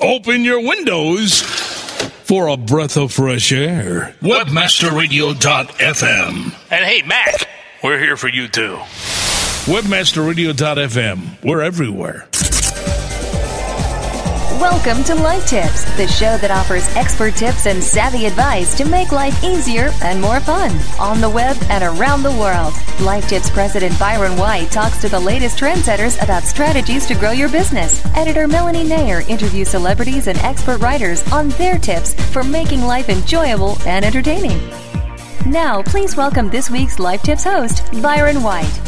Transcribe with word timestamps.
Open 0.00 0.44
your 0.44 0.60
windows 0.60 1.40
for 1.40 2.48
a 2.48 2.56
breath 2.58 2.98
of 2.98 3.14
fresh 3.14 3.50
air. 3.50 4.14
Webmasterradio.fm. 4.20 6.54
And 6.70 6.84
hey, 6.84 7.00
Mac, 7.00 7.48
we're 7.82 7.98
here 7.98 8.18
for 8.18 8.28
you 8.28 8.46
too. 8.46 8.76
Webmasterradio.fm. 9.64 11.42
We're 11.42 11.62
everywhere. 11.62 12.28
Welcome 14.60 15.04
to 15.04 15.14
Life 15.14 15.46
Tips, 15.46 15.84
the 15.98 16.08
show 16.08 16.38
that 16.38 16.50
offers 16.50 16.88
expert 16.96 17.34
tips 17.34 17.66
and 17.66 17.84
savvy 17.84 18.24
advice 18.24 18.74
to 18.78 18.86
make 18.86 19.12
life 19.12 19.44
easier 19.44 19.90
and 20.02 20.18
more 20.18 20.40
fun 20.40 20.70
on 20.98 21.20
the 21.20 21.28
web 21.28 21.58
and 21.68 21.84
around 21.84 22.22
the 22.22 22.32
world. 22.32 22.72
Life 23.02 23.28
Tips 23.28 23.50
President 23.50 23.96
Byron 23.98 24.34
White 24.38 24.70
talks 24.70 24.98
to 25.02 25.10
the 25.10 25.20
latest 25.20 25.58
trendsetters 25.58 26.20
about 26.22 26.44
strategies 26.44 27.04
to 27.04 27.14
grow 27.14 27.32
your 27.32 27.50
business. 27.50 28.02
Editor 28.16 28.48
Melanie 28.48 28.82
Nair 28.82 29.20
interviews 29.28 29.68
celebrities 29.68 30.26
and 30.26 30.38
expert 30.38 30.80
writers 30.80 31.22
on 31.30 31.50
their 31.50 31.78
tips 31.78 32.14
for 32.32 32.42
making 32.42 32.80
life 32.80 33.10
enjoyable 33.10 33.76
and 33.86 34.06
entertaining. 34.06 34.58
Now, 35.44 35.82
please 35.82 36.16
welcome 36.16 36.48
this 36.48 36.70
week's 36.70 36.98
Life 36.98 37.22
Tips 37.22 37.44
host, 37.44 37.82
Byron 38.00 38.42
White. 38.42 38.80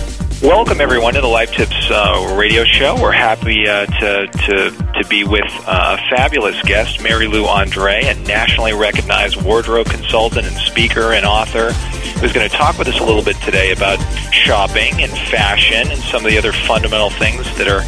Welcome 0.43 0.81
everyone 0.81 1.15
to 1.15 1.21
the 1.21 1.27
Life 1.27 1.51
Tips 1.51 1.91
uh, 1.91 2.37
radio 2.39 2.63
show. 2.63 2.95
We're 2.95 3.11
happy 3.11 3.67
uh, 3.67 3.87
to, 3.87 4.27
to 4.29 4.71
to 4.71 5.09
be 5.09 5.25
with 5.25 5.51
uh, 5.67 5.97
a 5.99 6.17
fabulous 6.17 6.63
guest, 6.63 7.03
Mary 7.03 7.27
Lou 7.27 7.47
Andre, 7.47 8.05
a 8.05 8.15
nationally 8.15 8.73
recognized 8.73 9.43
wardrobe 9.43 9.89
consultant 9.89 10.47
and 10.47 10.57
speaker 10.59 11.13
and 11.13 11.27
author, 11.27 11.73
who's 12.21 12.33
going 12.33 12.49
to 12.49 12.57
talk 12.57 12.79
with 12.79 12.87
us 12.87 13.01
a 13.01 13.05
little 13.05 13.25
bit 13.25 13.35
today 13.39 13.73
about 13.73 13.99
shopping 14.33 15.03
and 15.03 15.11
fashion 15.11 15.91
and 15.91 15.99
some 16.03 16.25
of 16.25 16.31
the 16.31 16.39
other 16.39 16.53
fundamental 16.53 17.11
things 17.11 17.43
that 17.59 17.67
are 17.67 17.83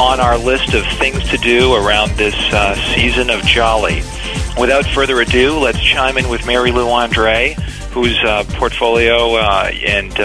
on 0.00 0.20
our 0.20 0.38
list 0.38 0.72
of 0.72 0.86
things 0.98 1.22
to 1.28 1.36
do 1.36 1.74
around 1.74 2.12
this 2.12 2.34
uh, 2.54 2.74
season 2.94 3.28
of 3.28 3.42
Jolly. 3.42 3.96
Without 4.58 4.86
further 4.86 5.20
ado, 5.20 5.58
let's 5.58 5.82
chime 5.82 6.16
in 6.16 6.30
with 6.30 6.46
Mary 6.46 6.72
Lou 6.72 6.88
Andre 6.88 7.56
whose 7.90 8.18
uh, 8.24 8.44
portfolio 8.50 9.34
uh, 9.34 9.70
and 9.84 10.18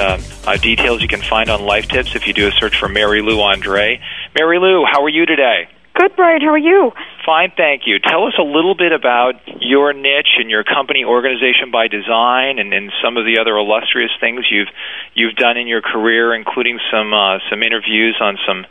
uh, 0.45 0.57
details 0.57 1.01
you 1.01 1.07
can 1.07 1.21
find 1.21 1.49
on 1.49 1.61
Life 1.61 1.87
Tips 1.87 2.15
if 2.15 2.27
you 2.27 2.33
do 2.33 2.47
a 2.47 2.51
search 2.51 2.77
for 2.77 2.87
Mary 2.87 3.21
Lou 3.21 3.41
Andre. 3.41 3.99
Mary 4.37 4.59
Lou, 4.59 4.85
how 4.85 5.03
are 5.03 5.09
you 5.09 5.25
today? 5.25 5.67
Good, 5.95 6.15
Byron. 6.17 6.41
How 6.41 6.49
are 6.49 6.57
you? 6.57 6.91
Fine, 7.25 7.53
thank 7.55 7.83
you. 7.87 7.99
Tell 7.99 8.27
us 8.27 8.33
a 8.37 8.43
little 8.43 8.75
bit 8.75 8.91
about 8.91 9.35
your 9.61 9.93
niche 9.93 10.35
and 10.37 10.49
your 10.51 10.63
company, 10.63 11.05
Organization 11.05 11.71
by 11.71 11.87
Design, 11.87 12.59
and, 12.59 12.73
and 12.73 12.91
some 13.01 13.15
of 13.15 13.23
the 13.23 13.39
other 13.39 13.55
illustrious 13.55 14.11
things 14.19 14.45
you've 14.51 14.67
you've 15.15 15.35
done 15.35 15.57
in 15.57 15.67
your 15.67 15.81
career, 15.81 16.35
including 16.35 16.79
some 16.91 17.13
uh, 17.13 17.39
some 17.49 17.63
interviews 17.63 18.17
on 18.19 18.37
some 18.45 18.65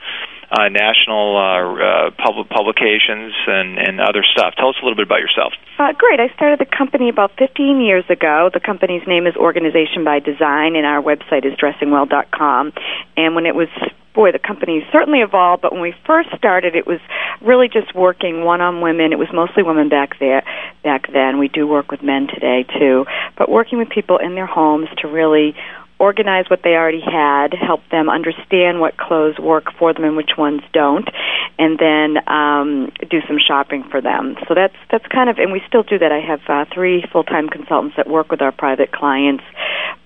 uh, 0.50 0.68
national 0.68 1.36
uh, 1.36 1.40
uh, 1.40 2.10
pub- 2.10 2.48
publications 2.48 3.34
and, 3.46 3.78
and 3.78 4.00
other 4.00 4.22
stuff. 4.22 4.54
Tell 4.56 4.68
us 4.68 4.76
a 4.80 4.84
little 4.84 4.96
bit 4.96 5.06
about 5.06 5.20
yourself. 5.20 5.52
Uh, 5.78 5.92
great. 5.92 6.20
I 6.20 6.32
started 6.34 6.58
the 6.58 6.70
company 6.70 7.08
about 7.08 7.32
15 7.38 7.80
years 7.80 8.04
ago. 8.08 8.50
The 8.52 8.60
company's 8.60 9.06
name 9.06 9.26
is 9.26 9.34
Organization 9.36 10.04
by 10.04 10.20
Design, 10.20 10.76
and 10.76 10.86
our 10.86 11.02
website 11.02 11.44
is 11.44 11.54
dressingwell.com. 11.54 12.72
And 13.16 13.34
when 13.34 13.46
it 13.46 13.54
was 13.54 13.68
boy, 14.14 14.30
the 14.30 14.38
company 14.38 14.86
certainly 14.92 15.18
evolved, 15.18 15.60
but 15.60 15.72
when 15.72 15.82
we 15.82 15.92
first 16.06 16.28
started, 16.38 16.76
it 16.76 16.86
was 16.86 17.00
really 17.42 17.68
just 17.68 17.94
working 17.94 18.44
one 18.44 18.60
on 18.60 18.80
women. 18.80 19.12
It 19.12 19.18
was 19.18 19.28
mostly 19.34 19.62
women 19.62 19.88
back 19.88 20.18
there, 20.20 20.44
back 20.82 21.12
then. 21.12 21.38
We 21.38 21.48
do 21.48 21.66
work 21.66 21.90
with 21.90 22.02
men 22.02 22.28
today 22.28 22.64
too, 22.78 23.06
but 23.36 23.50
working 23.50 23.78
with 23.78 23.90
people 23.90 24.18
in 24.18 24.36
their 24.36 24.46
homes 24.46 24.88
to 24.98 25.08
really 25.08 25.56
organize 25.98 26.46
what 26.50 26.60
they 26.62 26.74
already 26.74 27.00
had, 27.00 27.54
help 27.54 27.80
them 27.90 28.08
understand 28.08 28.80
what 28.80 28.96
clothes 28.96 29.38
work 29.38 29.72
for 29.78 29.92
them 29.94 30.04
and 30.04 30.16
which 30.16 30.32
ones 30.36 30.62
don't, 30.72 31.08
and 31.58 31.78
then 31.78 32.16
um, 32.28 32.90
do 33.10 33.20
some 33.28 33.38
shopping 33.38 33.84
for 33.90 34.00
them. 34.00 34.36
So 34.48 34.54
that's 34.54 34.74
that's 34.90 35.06
kind 35.06 35.30
of, 35.30 35.38
and 35.38 35.52
we 35.52 35.62
still 35.66 35.82
do 35.82 35.98
that. 35.98 36.12
I 36.12 36.20
have 36.20 36.40
uh, 36.48 36.64
three 36.72 37.04
full-time 37.12 37.48
consultants 37.48 37.96
that 37.96 38.08
work 38.08 38.30
with 38.30 38.42
our 38.42 38.52
private 38.52 38.92
clients. 38.92 39.44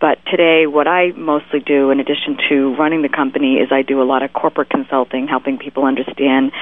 But 0.00 0.18
today, 0.26 0.66
what 0.66 0.86
I 0.86 1.10
mostly 1.16 1.58
do, 1.60 1.90
in 1.90 1.98
addition 1.98 2.38
to 2.48 2.74
running 2.76 3.02
the 3.02 3.08
company, 3.08 3.56
is 3.56 3.72
I 3.72 3.82
do 3.82 4.00
a 4.00 4.04
lot 4.06 4.22
of 4.22 4.32
corporate 4.32 4.70
consulting, 4.70 5.26
helping 5.26 5.58
people 5.58 5.84
understand 5.84 6.52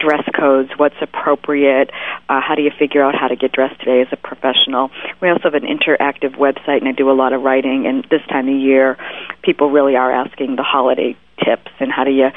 dress 0.00 0.24
codes, 0.34 0.70
what's 0.76 0.96
appropriate, 1.02 1.90
uh, 2.28 2.40
how 2.40 2.54
do 2.54 2.62
you 2.62 2.70
figure 2.78 3.02
out 3.02 3.14
how 3.14 3.28
to 3.28 3.36
get 3.36 3.52
dressed 3.52 3.78
today 3.80 4.00
as 4.00 4.08
a 4.12 4.16
professional. 4.16 4.90
We 5.20 5.28
also 5.28 5.42
have 5.44 5.54
an 5.54 5.64
interactive 5.68 6.36
website, 6.36 6.78
and 6.78 6.88
I 6.88 6.92
do 6.92 7.10
a 7.10 7.12
lot 7.12 7.34
of 7.34 7.42
writing. 7.42 7.86
And 7.86 8.04
this 8.10 8.22
time 8.28 8.48
of 8.48 8.56
year, 8.56 8.96
people 9.42 9.70
really 9.70 9.96
are 9.96 10.10
asking 10.10 10.56
the 10.56 10.62
holiday 10.62 11.16
tips 11.44 11.70
and 11.80 11.92
how 11.92 12.04
do 12.04 12.10
you 12.10 12.28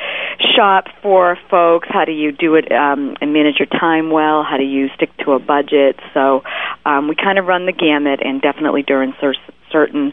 shop 0.56 0.86
for 1.02 1.38
folks 1.50 1.88
how 1.90 2.04
do 2.04 2.12
you 2.12 2.34
do 2.34 2.56
it 2.56 2.70
um, 2.70 3.16
and 3.22 3.32
manage 3.32 3.56
your 3.58 3.80
time 3.80 4.12
well 4.12 4.44
how 4.44 4.58
do 4.58 4.64
you 4.64 4.90
stick 4.94 5.10
to 5.18 5.32
a 5.32 5.40
budget 5.40 5.98
so 6.14 6.44
um, 6.86 7.08
we 7.08 7.16
kind 7.16 7.40
of 7.40 7.46
run 7.46 7.66
the 7.66 7.72
gamut 7.72 8.20
and 8.22 8.42
definitely 8.42 8.84
during 8.84 9.14
cer- 9.22 9.36
certain 9.72 10.12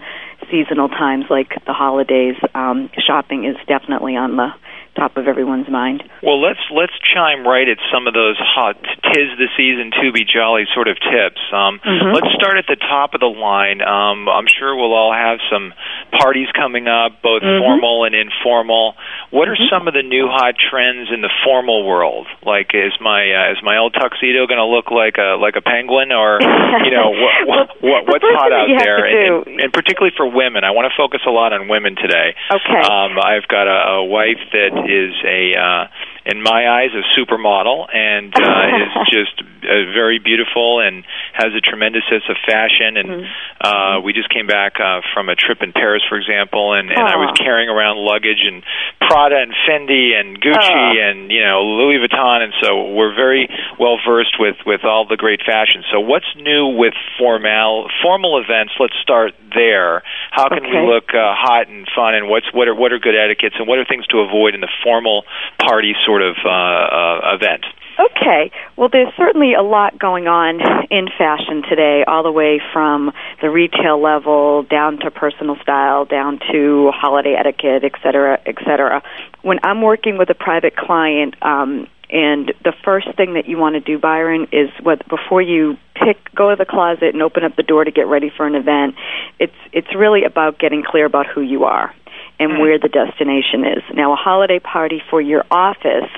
seasonal 0.50 0.88
times 0.88 1.26
like 1.30 1.52
the 1.66 1.72
holidays 1.72 2.36
um, 2.54 2.90
shopping 2.98 3.44
is 3.44 3.56
definitely 3.66 4.16
on 4.16 4.36
the 4.36 4.48
top 4.96 5.16
of 5.16 5.28
everyone's 5.28 5.68
mind. 5.68 6.02
Well, 6.22 6.40
let's 6.40 6.60
let's 6.72 6.96
chime 7.14 7.46
right 7.46 7.68
at 7.68 7.76
some 7.92 8.08
of 8.08 8.14
those 8.16 8.40
hot 8.40 8.80
tis 9.12 9.28
the 9.36 9.52
season 9.56 9.92
to 10.00 10.10
be 10.10 10.24
jolly 10.24 10.64
sort 10.72 10.88
of 10.88 10.96
tips. 10.96 11.40
Um, 11.52 11.78
mm-hmm. 11.84 12.16
Let's 12.16 12.32
start 12.34 12.56
at 12.56 12.66
the 12.66 12.80
top 12.80 13.12
of 13.12 13.20
the 13.20 13.30
line. 13.30 13.84
Um, 13.84 14.28
I'm 14.28 14.48
sure 14.48 14.74
we'll 14.74 14.96
all 14.96 15.12
have 15.12 15.38
some 15.52 15.76
parties 16.16 16.48
coming 16.56 16.88
up, 16.88 17.20
both 17.22 17.44
mm-hmm. 17.44 17.60
formal 17.60 18.08
and 18.08 18.16
informal. 18.16 18.96
What 19.30 19.48
are 19.48 19.54
mm-hmm. 19.54 19.68
some 19.68 19.86
of 19.86 19.94
the 19.94 20.02
new 20.02 20.26
hot 20.26 20.56
trends 20.56 21.12
in 21.12 21.20
the 21.20 21.30
formal 21.44 21.84
world? 21.84 22.26
Like, 22.42 22.72
is 22.72 22.96
my 23.00 23.20
uh, 23.28 23.52
is 23.52 23.60
my 23.62 23.76
old 23.76 23.92
tuxedo 23.92 24.48
going 24.48 24.62
to 24.62 24.66
look 24.66 24.90
like 24.90 25.20
a 25.20 25.36
like 25.36 25.60
a 25.60 25.62
penguin, 25.62 26.10
or 26.10 26.40
you 26.40 26.90
know 26.90 27.12
what, 27.12 27.36
what, 27.50 27.66
what 27.84 28.00
what's 28.08 28.24
hot 28.24 28.50
out 28.50 28.72
there? 28.80 29.04
And, 29.04 29.46
and, 29.46 29.60
and 29.68 29.70
particularly 29.72 30.16
for 30.16 30.24
women, 30.24 30.64
I 30.64 30.72
want 30.72 30.88
to 30.88 30.94
focus 30.96 31.20
a 31.28 31.30
lot 31.30 31.52
on 31.52 31.68
women 31.68 31.96
today. 31.96 32.32
Okay. 32.48 32.80
Um, 32.80 33.20
I've 33.20 33.46
got 33.48 33.68
a, 33.68 34.00
a 34.00 34.04
wife 34.04 34.40
that 34.52 34.85
is 34.86 35.14
a 35.24 35.54
uh, 35.58 35.86
in 36.26 36.42
my 36.42 36.66
eyes, 36.68 36.90
a 36.90 37.04
supermodel 37.14 37.86
and 37.94 38.34
uh, 38.34 38.40
is 38.82 39.08
just 39.10 39.40
uh, 39.40 39.94
very 39.94 40.18
beautiful 40.18 40.80
and 40.80 41.04
has 41.32 41.54
a 41.54 41.60
tremendous 41.60 42.02
sense 42.10 42.24
of 42.28 42.36
fashion. 42.44 42.96
And 42.96 43.08
mm-hmm. 43.08 43.26
uh, 43.62 44.00
we 44.00 44.12
just 44.12 44.28
came 44.30 44.46
back 44.46 44.80
uh, 44.80 45.02
from 45.14 45.28
a 45.28 45.36
trip 45.36 45.62
in 45.62 45.72
Paris, 45.72 46.02
for 46.08 46.18
example, 46.18 46.74
and, 46.74 46.90
and 46.90 46.98
I 46.98 47.16
was 47.16 47.34
carrying 47.38 47.68
around 47.68 47.98
luggage 47.98 48.42
and 48.42 48.62
Prada 49.06 49.36
and 49.38 49.54
Fendi 49.66 50.12
and 50.18 50.40
Gucci 50.40 50.98
and 50.98 51.30
you 51.30 51.40
know 51.40 51.62
Louis 51.62 51.98
Vuitton, 51.98 52.42
and 52.42 52.52
so 52.62 52.92
we're 52.92 53.14
very 53.14 53.48
well 53.78 53.98
versed 54.06 54.36
with 54.38 54.56
with 54.66 54.84
all 54.84 55.06
the 55.06 55.16
great 55.16 55.40
fashion. 55.46 55.84
So 55.92 56.00
what's 56.00 56.26
new 56.36 56.76
with 56.76 56.94
formal 57.18 57.88
formal 58.02 58.42
events? 58.42 58.74
Let's 58.78 58.96
start 59.02 59.34
there. 59.54 60.02
How 60.30 60.48
can 60.48 60.66
okay. 60.66 60.70
we 60.70 60.86
look 60.86 61.14
uh, 61.14 61.34
hot 61.34 61.68
and 61.68 61.86
fun, 61.94 62.14
and 62.14 62.28
what's 62.28 62.52
what 62.52 62.68
are 62.68 62.74
what 62.74 62.92
are 62.92 62.98
good 62.98 63.16
etiquettes, 63.16 63.56
and 63.58 63.68
what 63.68 63.78
are 63.78 63.84
things 63.84 64.06
to 64.08 64.18
avoid 64.18 64.54
in 64.54 64.60
the 64.60 64.72
formal 64.82 65.24
party 65.58 65.94
sort 66.04 66.22
of 66.22 66.36
uh, 66.44 66.50
uh, 66.50 67.36
event? 67.38 67.64
Okay. 67.98 68.50
Well, 68.76 68.88
there's 68.92 69.12
certainly 69.16 69.54
a 69.54 69.62
lot 69.62 69.98
going 69.98 70.26
on 70.26 70.60
in 70.90 71.08
fashion 71.16 71.62
today, 71.68 72.04
all 72.06 72.22
the 72.22 72.32
way 72.32 72.60
from 72.72 73.12
the 73.40 73.48
retail 73.48 74.00
level 74.00 74.64
down 74.64 74.98
to 75.00 75.10
personal 75.10 75.56
style, 75.62 76.04
down 76.04 76.38
to 76.52 76.90
holiday 76.94 77.34
etiquette, 77.38 77.84
et 77.84 77.92
cetera, 78.02 78.38
et 78.44 78.56
cetera. 78.64 79.02
When 79.42 79.58
I'm 79.62 79.80
working 79.80 80.18
with 80.18 80.28
a 80.28 80.34
private 80.34 80.76
client, 80.76 81.36
um, 81.42 81.86
and 82.08 82.52
the 82.62 82.72
first 82.84 83.08
thing 83.16 83.34
that 83.34 83.48
you 83.48 83.58
want 83.58 83.74
to 83.74 83.80
do, 83.80 83.98
Byron, 83.98 84.46
is 84.52 84.68
what 84.82 85.06
before 85.08 85.42
you 85.42 85.76
pick, 85.94 86.18
go 86.34 86.50
to 86.50 86.56
the 86.56 86.66
closet 86.66 87.14
and 87.14 87.22
open 87.22 87.44
up 87.44 87.56
the 87.56 87.64
door 87.64 87.82
to 87.82 87.90
get 87.90 88.06
ready 88.06 88.30
for 88.30 88.46
an 88.46 88.54
event. 88.54 88.94
It's 89.40 89.56
it's 89.72 89.92
really 89.96 90.24
about 90.24 90.58
getting 90.58 90.84
clear 90.84 91.06
about 91.06 91.26
who 91.26 91.40
you 91.40 91.64
are 91.64 91.92
and 92.38 92.52
mm. 92.52 92.60
where 92.60 92.78
the 92.78 92.88
destination 92.88 93.64
is. 93.64 93.82
Now, 93.94 94.12
a 94.12 94.16
holiday 94.16 94.58
party 94.58 95.02
for 95.10 95.20
your 95.20 95.44
office 95.50 96.10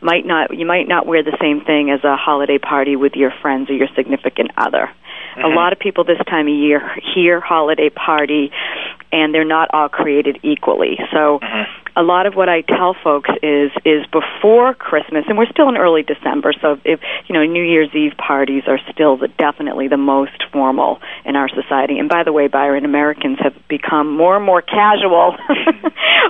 might 0.00 0.24
not 0.24 0.56
you 0.56 0.66
might 0.66 0.88
not 0.88 1.06
wear 1.06 1.22
the 1.22 1.36
same 1.40 1.64
thing 1.64 1.90
as 1.90 2.02
a 2.04 2.16
holiday 2.16 2.58
party 2.58 2.96
with 2.96 3.12
your 3.14 3.32
friends 3.42 3.68
or 3.68 3.74
your 3.74 3.88
significant 3.94 4.50
other. 4.56 4.90
Mm-hmm. 5.36 5.44
A 5.44 5.48
lot 5.48 5.72
of 5.72 5.78
people 5.78 6.04
this 6.04 6.18
time 6.26 6.46
of 6.46 6.54
year 6.54 6.80
hear 7.14 7.40
holiday 7.40 7.90
party 7.90 8.50
and 9.12 9.34
they're 9.34 9.44
not 9.44 9.68
all 9.72 9.88
created 9.88 10.38
equally. 10.42 10.98
So 11.12 11.38
mm-hmm 11.42 11.80
a 11.96 12.02
lot 12.02 12.26
of 12.26 12.34
what 12.34 12.48
I 12.48 12.62
tell 12.62 12.94
folks 13.02 13.30
is 13.42 13.70
is 13.84 14.06
before 14.12 14.74
Christmas, 14.74 15.24
and 15.28 15.36
we're 15.36 15.50
still 15.50 15.68
in 15.68 15.76
early 15.76 16.02
December. 16.02 16.52
So 16.60 16.78
if 16.84 17.00
you 17.26 17.34
know 17.34 17.44
New 17.44 17.62
Year's 17.62 17.94
Eve 17.94 18.16
parties 18.16 18.64
are 18.66 18.78
still 18.92 19.16
the, 19.16 19.28
definitely 19.28 19.88
the 19.88 19.96
most 19.96 20.44
formal 20.52 21.00
in 21.24 21.36
our 21.36 21.48
society. 21.48 21.98
And 21.98 22.08
by 22.08 22.24
the 22.24 22.32
way, 22.32 22.48
Byron, 22.48 22.84
Americans 22.84 23.38
have 23.40 23.54
become 23.68 24.16
more 24.16 24.36
and 24.36 24.44
more 24.44 24.62
casual 24.62 25.36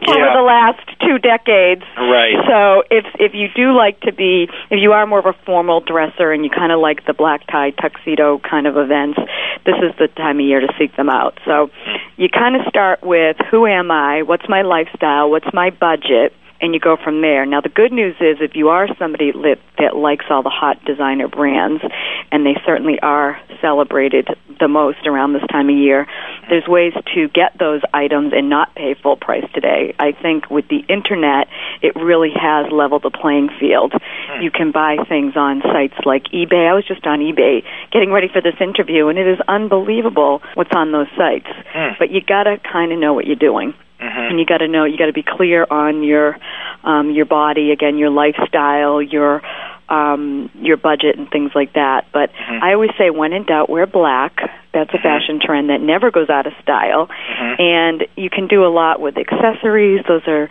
over 0.09 0.19
yeah. 0.19 0.37
the 0.37 0.43
last 0.43 0.81
two 1.01 1.19
decades. 1.19 1.83
Right. 1.97 2.35
So 2.49 2.83
if 2.91 3.05
if 3.19 3.35
you 3.35 3.49
do 3.55 3.77
like 3.77 4.01
to 4.01 4.13
be, 4.13 4.49
if 4.71 4.79
you 4.81 4.93
are 4.93 5.07
more 5.07 5.19
of 5.19 5.27
a 5.27 5.37
formal 5.45 5.81
dresser 5.81 6.33
and 6.33 6.45
you 6.45 6.51
kind 6.51 6.73
of 6.73 6.81
like 6.81 7.07
the 7.07 7.15
black 7.15 7.47
tie 7.47 7.71
tuxedo 7.71 8.39
kind 8.39 8.67
of 8.67 8.77
events, 8.77 9.19
this 9.67 9.77
is 9.83 9.97
the 9.99 10.09
time 10.09 10.39
of 10.41 10.47
year 10.47 10.61
to 10.61 10.73
seek 10.79 10.97
them 10.97 11.09
out. 11.09 11.39
So 11.45 11.71
you 12.17 12.29
kind 12.29 12.57
of 12.57 12.63
start 12.69 13.03
with 13.03 13.37
who 13.51 13.67
am 13.67 13.91
I? 13.91 14.23
What's 14.23 14.49
my 14.49 14.63
lifestyle? 14.63 15.31
What's 15.31 15.50
my 15.53 15.71
budget? 15.71 16.33
and 16.61 16.75
you 16.75 16.81
go 16.81 16.97
from 17.03 17.23
there. 17.23 17.47
Now, 17.47 17.61
the 17.61 17.71
good 17.71 17.93
news 17.93 18.15
is 18.21 18.37
if 18.41 18.55
you 18.55 18.69
are 18.69 18.87
somebody 18.99 19.33
that, 19.33 19.59
that 19.79 19.97
likes 19.97 20.27
all 20.29 20.43
the 20.43 20.51
hot 20.51 20.85
designer 20.85 21.27
brands, 21.27 21.83
and 22.31 22.45
they 22.45 22.55
certainly 22.67 23.01
are 23.01 23.41
celebrated 23.63 24.29
the 24.59 24.69
most 24.69 25.07
around 25.07 25.33
this 25.33 25.43
time 25.51 25.71
of 25.71 25.77
year, 25.77 26.07
there's 26.51 26.67
ways 26.69 26.93
to 27.15 27.29
get 27.29 27.59
those 27.59 27.81
items 27.95 28.33
and 28.35 28.51
not 28.51 28.75
pay 28.75 28.95
full 28.95 29.17
price 29.17 29.45
today. 29.55 29.95
I 29.99 30.13
think 30.13 30.51
with 30.51 30.69
the 30.69 30.85
internet, 30.89 31.49
it 31.81 31.97
really 31.97 32.31
has 32.37 32.71
leveled 32.71 33.03
the 33.03 33.11
playing 33.11 33.49
field. 33.59 33.95
Hmm. 33.95 34.43
You 34.43 34.51
can 34.51 34.71
buy 34.71 34.97
things 35.09 35.35
on 35.37 35.63
sites 35.63 35.97
like 36.05 36.25
eBay. 36.25 36.69
I 36.69 36.75
was 36.75 36.85
just 36.87 37.07
on 37.07 37.21
eBay 37.21 37.65
getting 37.91 38.13
ready 38.13 38.29
for 38.29 38.43
this 38.43 38.61
interview, 38.61 39.09
and 39.09 39.19
it 39.19 39.27
is 39.27 39.39
unbelievable 39.49 40.43
what's 40.55 40.75
on 40.75 40.93
those 40.93 41.09
sites. 41.17 41.49
Hmm. 41.73 41.97
But 41.99 42.11
you 42.11 42.21
got 42.21 42.45
to 42.45 42.59
kind 42.59 42.93
of 42.93 42.99
know 42.99 43.15
what 43.15 43.27
you're 43.27 43.37
doing. 43.37 43.73
Mm-hmm. 44.01 44.31
And 44.31 44.41
you 44.41 44.47
got 44.47 44.59
to 44.59 44.69
know, 44.69 44.85
you 44.85 44.97
got 44.97 45.07
to 45.07 45.13
be 45.13 45.25
clear 45.27 45.67
on 45.71 46.03
your 46.03 46.39
um, 46.83 47.11
your 47.11 47.27
body, 47.27 47.71
again, 47.71 47.99
your 47.99 48.11
lifestyle, 48.11 49.03
your 49.03 49.43
um, 49.89 50.51
your 50.55 50.77
budget, 50.77 51.19
and 51.19 51.29
things 51.31 51.51
like 51.55 51.75
that. 51.75 52.07
But 52.13 52.33
mm-hmm. 52.33 52.65
I 52.65 52.73
always 52.75 52.91
say, 52.97 53.11
when 53.11 53.33
in 53.33 53.45
doubt, 53.45 53.69
wear 53.69 53.87
black. 53.87 54.37
That's 54.73 54.89
a 54.91 54.99
mm-hmm. 54.99 55.03
fashion 55.03 55.41
trend 55.45 55.69
that 55.71 55.81
never 55.81 56.13
goes 56.13 56.31
out 56.31 56.47
of 56.47 56.53
style, 56.63 57.09
mm-hmm. 57.09 57.61
and 57.61 58.07
you 58.17 58.31
can 58.31 58.47
do 58.47 58.65
a 58.65 58.71
lot 58.71 59.01
with 59.01 59.17
accessories. 59.19 60.05
Those 60.07 60.23
are 60.29 60.49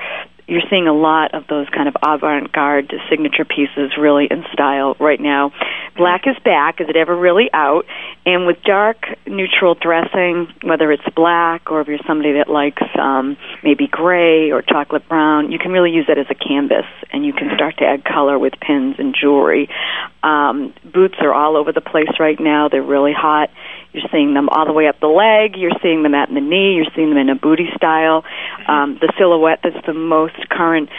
you're 0.50 0.64
seeing 0.70 0.88
a 0.88 0.94
lot 0.94 1.34
of 1.34 1.48
those 1.48 1.68
kind 1.70 1.88
of 1.88 1.96
avant-garde 2.02 2.92
signature 3.10 3.46
pieces 3.46 3.92
really 3.98 4.28
in 4.30 4.44
style 4.52 4.96
right 5.00 5.20
now. 5.20 5.52
Black 5.96 6.24
is 6.26 6.36
back. 6.44 6.82
Is 6.82 6.90
it 6.90 6.96
ever 6.96 7.16
really 7.16 7.50
out? 7.54 7.86
And 8.26 8.48
with 8.48 8.62
dark, 8.64 8.98
neutral 9.28 9.76
dressing, 9.76 10.48
whether 10.64 10.92
it's 10.92 11.04
black 11.16 11.72
or 11.72 11.82
if 11.82 11.88
you're 11.88 12.00
somebody 12.08 12.34
that 12.34 12.50
likes 12.50 12.84
um, 13.00 13.38
maybe 13.64 13.88
gray 13.88 14.52
or 14.52 14.62
chocolate 14.62 15.08
brown, 15.08 15.52
you 15.52 15.60
can 15.60 15.72
really 15.72 15.92
use 15.92 16.08
that 16.08 16.18
as 16.18 16.28
a 16.30 16.36
canvas, 16.36 16.86
and 17.12 17.26
you 17.26 17.34
can 17.34 17.50
start 17.56 17.78
to 17.78 17.86
add 17.86 18.04
color 18.04 18.40
with 18.40 18.54
pins 18.60 18.96
and 18.98 19.16
jewelry. 19.20 19.70
Um, 20.22 20.74
boots 20.84 21.16
are 21.22 21.34
all 21.34 21.56
over 21.56 21.72
the 21.72 21.82
place 21.82 22.20
right 22.20 22.40
now. 22.40 22.68
They're 22.70 22.84
really 22.84 23.14
hot. 23.14 23.50
You're 23.94 24.08
seeing 24.12 24.34
them 24.34 24.50
all 24.50 24.66
the 24.66 24.74
way 24.74 24.88
up 24.88 25.00
the 25.00 25.08
leg. 25.08 25.56
You're 25.58 25.78
seeing 25.82 26.04
them 26.04 26.14
at 26.14 26.30
the 26.30 26.42
knee. 26.42 26.76
You're 26.76 26.92
seeing 26.96 27.10
them 27.10 27.18
in 27.18 27.30
a 27.30 27.36
booty 27.36 27.70
style. 27.76 28.24
Um, 28.68 28.98
the 29.02 29.12
silhouette 29.18 29.60
that's 29.64 29.86
the 29.86 29.94
most 29.94 30.36
current 30.50 30.90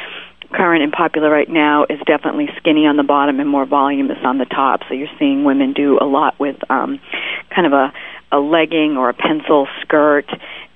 current 0.53 0.83
and 0.83 0.93
popular 0.93 1.31
right 1.31 1.49
now 1.49 1.85
is 1.89 1.99
definitely 2.07 2.49
skinny 2.59 2.87
on 2.87 2.97
the 2.97 3.03
bottom 3.03 3.41
and 3.41 3.49
more 3.49 3.67
voluminous 3.67 4.19
on 4.25 4.39
the 4.39 4.45
top. 4.45 4.81
So 4.89 4.95
you're 4.95 5.09
seeing 5.19 5.45
women 5.45 5.73
do 5.73 5.99
a 6.01 6.05
lot 6.05 6.39
with 6.39 6.57
um, 6.71 7.01
kind 7.55 7.67
of 7.67 7.73
a 7.73 7.93
a 8.33 8.39
legging 8.39 8.97
or 8.97 9.09
a 9.09 9.15
pencil 9.15 9.67
skirt 9.83 10.27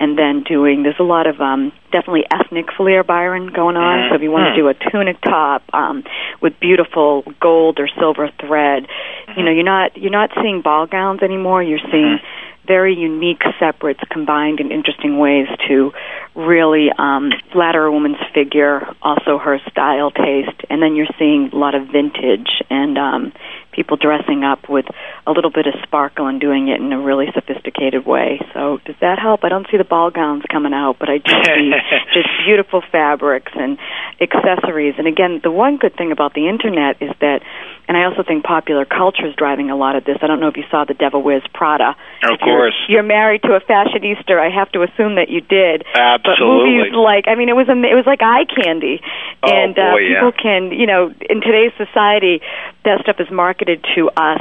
and 0.00 0.18
then 0.18 0.42
doing 0.42 0.82
there's 0.82 0.98
a 0.98 1.04
lot 1.04 1.28
of 1.28 1.40
um 1.40 1.70
definitely 1.92 2.24
ethnic 2.30 2.66
flair 2.76 3.04
byron 3.04 3.46
going 3.46 3.76
on 3.76 3.98
mm-hmm. 3.98 4.12
so 4.12 4.16
if 4.16 4.22
you 4.22 4.30
want 4.30 4.52
to 4.52 4.60
do 4.60 4.66
a 4.66 4.74
tunic 4.90 5.20
top 5.20 5.62
um 5.72 6.02
with 6.42 6.58
beautiful 6.58 7.22
gold 7.40 7.78
or 7.78 7.88
silver 7.96 8.28
thread 8.40 8.88
mm-hmm. 8.88 9.38
you 9.38 9.44
know 9.44 9.52
you're 9.52 9.62
not 9.62 9.96
you're 9.96 10.10
not 10.10 10.30
seeing 10.42 10.62
ball 10.62 10.86
gowns 10.86 11.22
anymore 11.22 11.62
you're 11.62 11.78
seeing 11.78 12.18
mm-hmm 12.18 12.53
very 12.66 12.94
unique 12.94 13.42
separates 13.58 14.00
combined 14.10 14.60
in 14.60 14.70
interesting 14.70 15.18
ways 15.18 15.46
to 15.68 15.92
really 16.34 16.88
um, 16.98 17.30
flatter 17.52 17.84
a 17.84 17.92
woman's 17.92 18.22
figure, 18.34 18.86
also 19.02 19.38
her 19.38 19.58
style 19.70 20.10
taste, 20.10 20.60
and 20.70 20.82
then 20.82 20.96
you're 20.96 21.12
seeing 21.18 21.50
a 21.52 21.56
lot 21.56 21.74
of 21.74 21.88
vintage 21.88 22.62
and 22.70 22.98
um, 22.98 23.32
people 23.72 23.96
dressing 23.96 24.44
up 24.44 24.68
with 24.68 24.86
a 25.26 25.32
little 25.32 25.50
bit 25.50 25.66
of 25.66 25.74
sparkle 25.82 26.26
and 26.26 26.40
doing 26.40 26.68
it 26.68 26.80
in 26.80 26.92
a 26.92 27.00
really 27.00 27.26
sophisticated 27.34 28.06
way. 28.06 28.40
So 28.54 28.78
does 28.84 28.96
that 29.00 29.18
help? 29.18 29.44
I 29.44 29.48
don't 29.48 29.66
see 29.70 29.76
the 29.76 29.84
ball 29.84 30.10
gowns 30.10 30.44
coming 30.50 30.72
out, 30.72 30.96
but 30.98 31.08
I 31.08 31.18
do 31.18 31.32
see 31.44 31.72
just 32.14 32.28
beautiful 32.46 32.82
fabrics 32.90 33.52
and 33.54 33.78
accessories. 34.20 34.94
And 34.98 35.06
again, 35.06 35.40
the 35.42 35.50
one 35.50 35.76
good 35.76 35.96
thing 35.96 36.12
about 36.12 36.34
the 36.34 36.48
internet 36.48 37.02
is 37.02 37.10
that 37.20 37.42
and 37.86 37.96
I 37.96 38.04
also 38.04 38.22
think 38.22 38.44
popular 38.44 38.84
culture 38.84 39.26
is 39.26 39.34
driving 39.36 39.70
a 39.70 39.76
lot 39.76 39.96
of 39.96 40.04
this. 40.04 40.16
I 40.22 40.26
don't 40.26 40.40
know 40.40 40.48
if 40.48 40.56
you 40.56 40.64
saw 40.70 40.84
The 40.84 40.94
Devil 40.94 41.22
Wears 41.22 41.42
Prada. 41.52 41.96
Of 42.22 42.40
course. 42.40 42.74
You're, 42.88 43.00
you're 43.00 43.02
married 43.02 43.42
to 43.42 43.52
a 43.54 43.60
fashionista. 43.60 44.38
I 44.38 44.48
have 44.48 44.72
to 44.72 44.82
assume 44.82 45.16
that 45.16 45.28
you 45.28 45.42
did. 45.42 45.84
Absolutely. 45.94 46.24
But 46.24 46.40
movies 46.40 46.92
like, 46.94 47.28
I 47.28 47.34
mean, 47.34 47.48
it 47.48 47.56
was 47.56 47.68
it 47.68 47.94
was 47.94 48.06
like 48.06 48.22
eye 48.22 48.46
candy. 48.46 49.00
Oh, 49.42 49.52
and 49.52 49.78
uh, 49.78 49.92
boy, 49.92 50.08
people 50.08 50.32
yeah. 50.32 50.42
can, 50.42 50.72
you 50.72 50.86
know, 50.86 51.12
in 51.28 51.40
today's 51.42 51.72
society, 51.76 52.40
that 52.84 53.00
stuff 53.02 53.16
is 53.20 53.30
marketed 53.30 53.84
to 53.94 54.08
us 54.16 54.40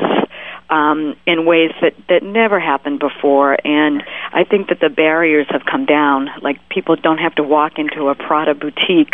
um, 0.69 1.15
in 1.25 1.45
ways 1.45 1.71
that 1.81 1.93
that 2.07 2.23
never 2.23 2.59
happened 2.59 2.99
before. 2.99 3.57
And 3.65 4.03
I 4.31 4.45
think 4.45 4.69
that 4.69 4.79
the 4.79 4.89
barriers 4.89 5.47
have 5.49 5.65
come 5.69 5.85
down. 5.85 6.29
Like 6.41 6.57
people 6.69 6.95
don't 6.95 7.19
have 7.19 7.35
to 7.35 7.43
walk 7.43 7.73
into 7.77 8.07
a 8.07 8.15
Prada 8.15 8.55
boutique 8.55 9.13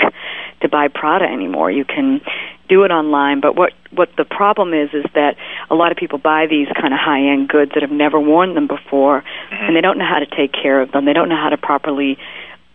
to 0.62 0.70
buy 0.70 0.88
Prada 0.88 1.26
anymore. 1.26 1.72
You 1.72 1.86
can 1.86 2.22
do 2.68 2.84
it 2.84 2.92
online. 2.92 3.42
But 3.42 3.56
what 3.56 3.74
what 3.92 4.10
the 4.18 4.26
problem 4.26 4.74
is 4.74 4.90
is 4.94 5.06
that 5.16 5.36
a 5.70 5.76
lot 5.76 5.92
of 5.92 5.98
people 5.98 6.20
buy 6.20 6.46
these 6.50 6.68
kind 6.80 6.94
of 6.94 7.00
high 7.00 7.32
end 7.32 7.50
goods 7.50 7.72
that 7.74 7.82
have 7.82 7.92
never 7.92 8.20
worn 8.20 8.54
them 8.54 8.68
before, 8.68 9.22
mm-hmm. 9.22 9.66
and 9.66 9.76
they 9.76 9.82
don't 9.82 9.98
know 9.98 10.08
how 10.08 10.20
to 10.20 10.28
take 10.28 10.54
care 10.54 10.82
of 10.82 10.92
them. 10.92 11.06
They 11.06 11.14
don't 11.14 11.30
know 11.30 11.42
how 11.42 11.50
to 11.50 11.58
properly 11.58 12.18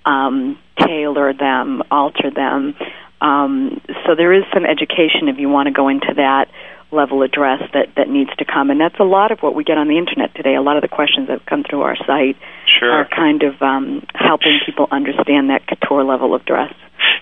um, 0.05 0.59
tailor 0.79 1.33
them, 1.33 1.83
alter 1.91 2.31
them. 2.31 2.75
Um, 3.21 3.81
so 4.05 4.15
there 4.15 4.33
is 4.33 4.45
some 4.53 4.67
education 4.67 5.29
if 5.29 5.39
you 5.39 5.49
want 5.49 5.67
to 5.69 5.73
go 5.73 5.89
into 5.89 6.13
that 6.17 6.51
level 6.95 7.23
address 7.23 7.63
that, 7.73 7.89
that 7.97 8.09
needs 8.09 8.31
to 8.37 8.45
come. 8.45 8.71
And 8.71 8.81
that's 8.81 8.99
a 9.01 9.05
lot 9.05 9.33
of 9.33 9.41
what 9.41 9.55
we 9.55 9.65
get 9.65 9.79
on 9.79 9.89
the 9.89 9.99
internet 9.99 10.35
today. 10.35 10.55
A 10.55 10.63
lot 10.63 10.77
of 10.77 10.83
the 10.83 10.89
questions 10.89 11.29
that 11.29 11.45
come 11.47 11.65
through 11.69 11.83
our 11.83 11.97
site 11.97 12.37
sure. 12.79 12.93
are 12.93 13.09
kind 13.09 13.43
of 13.43 13.61
um, 13.61 14.07
helping 14.15 14.61
people 14.65 14.87
understand 14.91 15.51
that 15.51 15.67
couture 15.67 16.05
level 16.05 16.35
of 16.35 16.45
dress. 16.45 16.73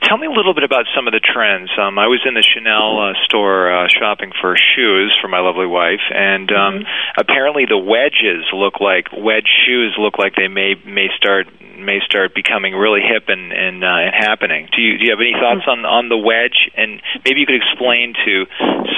Tell 0.03 0.19
me 0.19 0.27
a 0.27 0.35
little 0.35 0.55
bit 0.55 0.65
about 0.65 0.87
some 0.95 1.07
of 1.07 1.13
the 1.13 1.21
trends. 1.21 1.71
Um, 1.79 1.99
I 1.99 2.07
was 2.07 2.21
in 2.27 2.35
the 2.35 2.43
Chanel 2.43 3.01
uh, 3.01 3.15
store 3.25 3.71
uh, 3.73 3.89
shopping 3.89 4.33
for 4.41 4.57
shoes 4.57 5.15
for 5.21 5.29
my 5.29 5.41
lovely 5.41 5.67
wife, 5.67 6.05
and 6.11 6.51
um, 6.51 6.75
mm-hmm. 6.83 7.21
apparently 7.21 7.65
the 7.65 7.79
wedges 7.79 8.45
look 8.53 8.81
like 8.81 9.09
wedge 9.15 9.49
shoes 9.65 9.95
look 9.99 10.19
like 10.19 10.35
they 10.37 10.49
may 10.49 10.75
may 10.85 11.09
start 11.17 11.47
may 11.79 11.99
start 12.05 12.35
becoming 12.35 12.75
really 12.75 13.01
hip 13.01 13.29
and 13.29 13.53
and, 13.53 13.85
uh, 13.85 14.11
and 14.11 14.15
happening. 14.15 14.69
Do 14.75 14.83
you 14.83 14.99
do 14.99 15.05
you 15.05 15.11
have 15.11 15.21
any 15.21 15.35
thoughts 15.35 15.67
on 15.67 15.85
on 15.85 16.09
the 16.09 16.19
wedge? 16.19 16.71
And 16.77 17.03
maybe 17.25 17.41
you 17.41 17.47
could 17.47 17.59
explain 17.59 18.15
to 18.27 18.35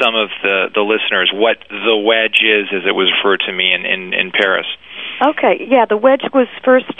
some 0.01 0.15
of 0.15 0.29
the 0.43 0.73
the 0.75 0.85
listeners 0.85 1.31
what 1.33 1.59
the 1.69 1.97
wedge 1.97 2.43
is, 2.43 2.69
as 2.73 2.83
it 2.87 2.95
was 2.95 3.13
referred 3.13 3.45
to 3.47 3.53
me 3.53 3.73
in 3.73 3.85
in, 3.87 4.13
in 4.13 4.31
Paris. 4.33 4.67
Okay, 5.23 5.67
yeah, 5.69 5.85
the 5.87 5.97
wedge 5.97 6.25
was 6.33 6.49
first 6.65 6.93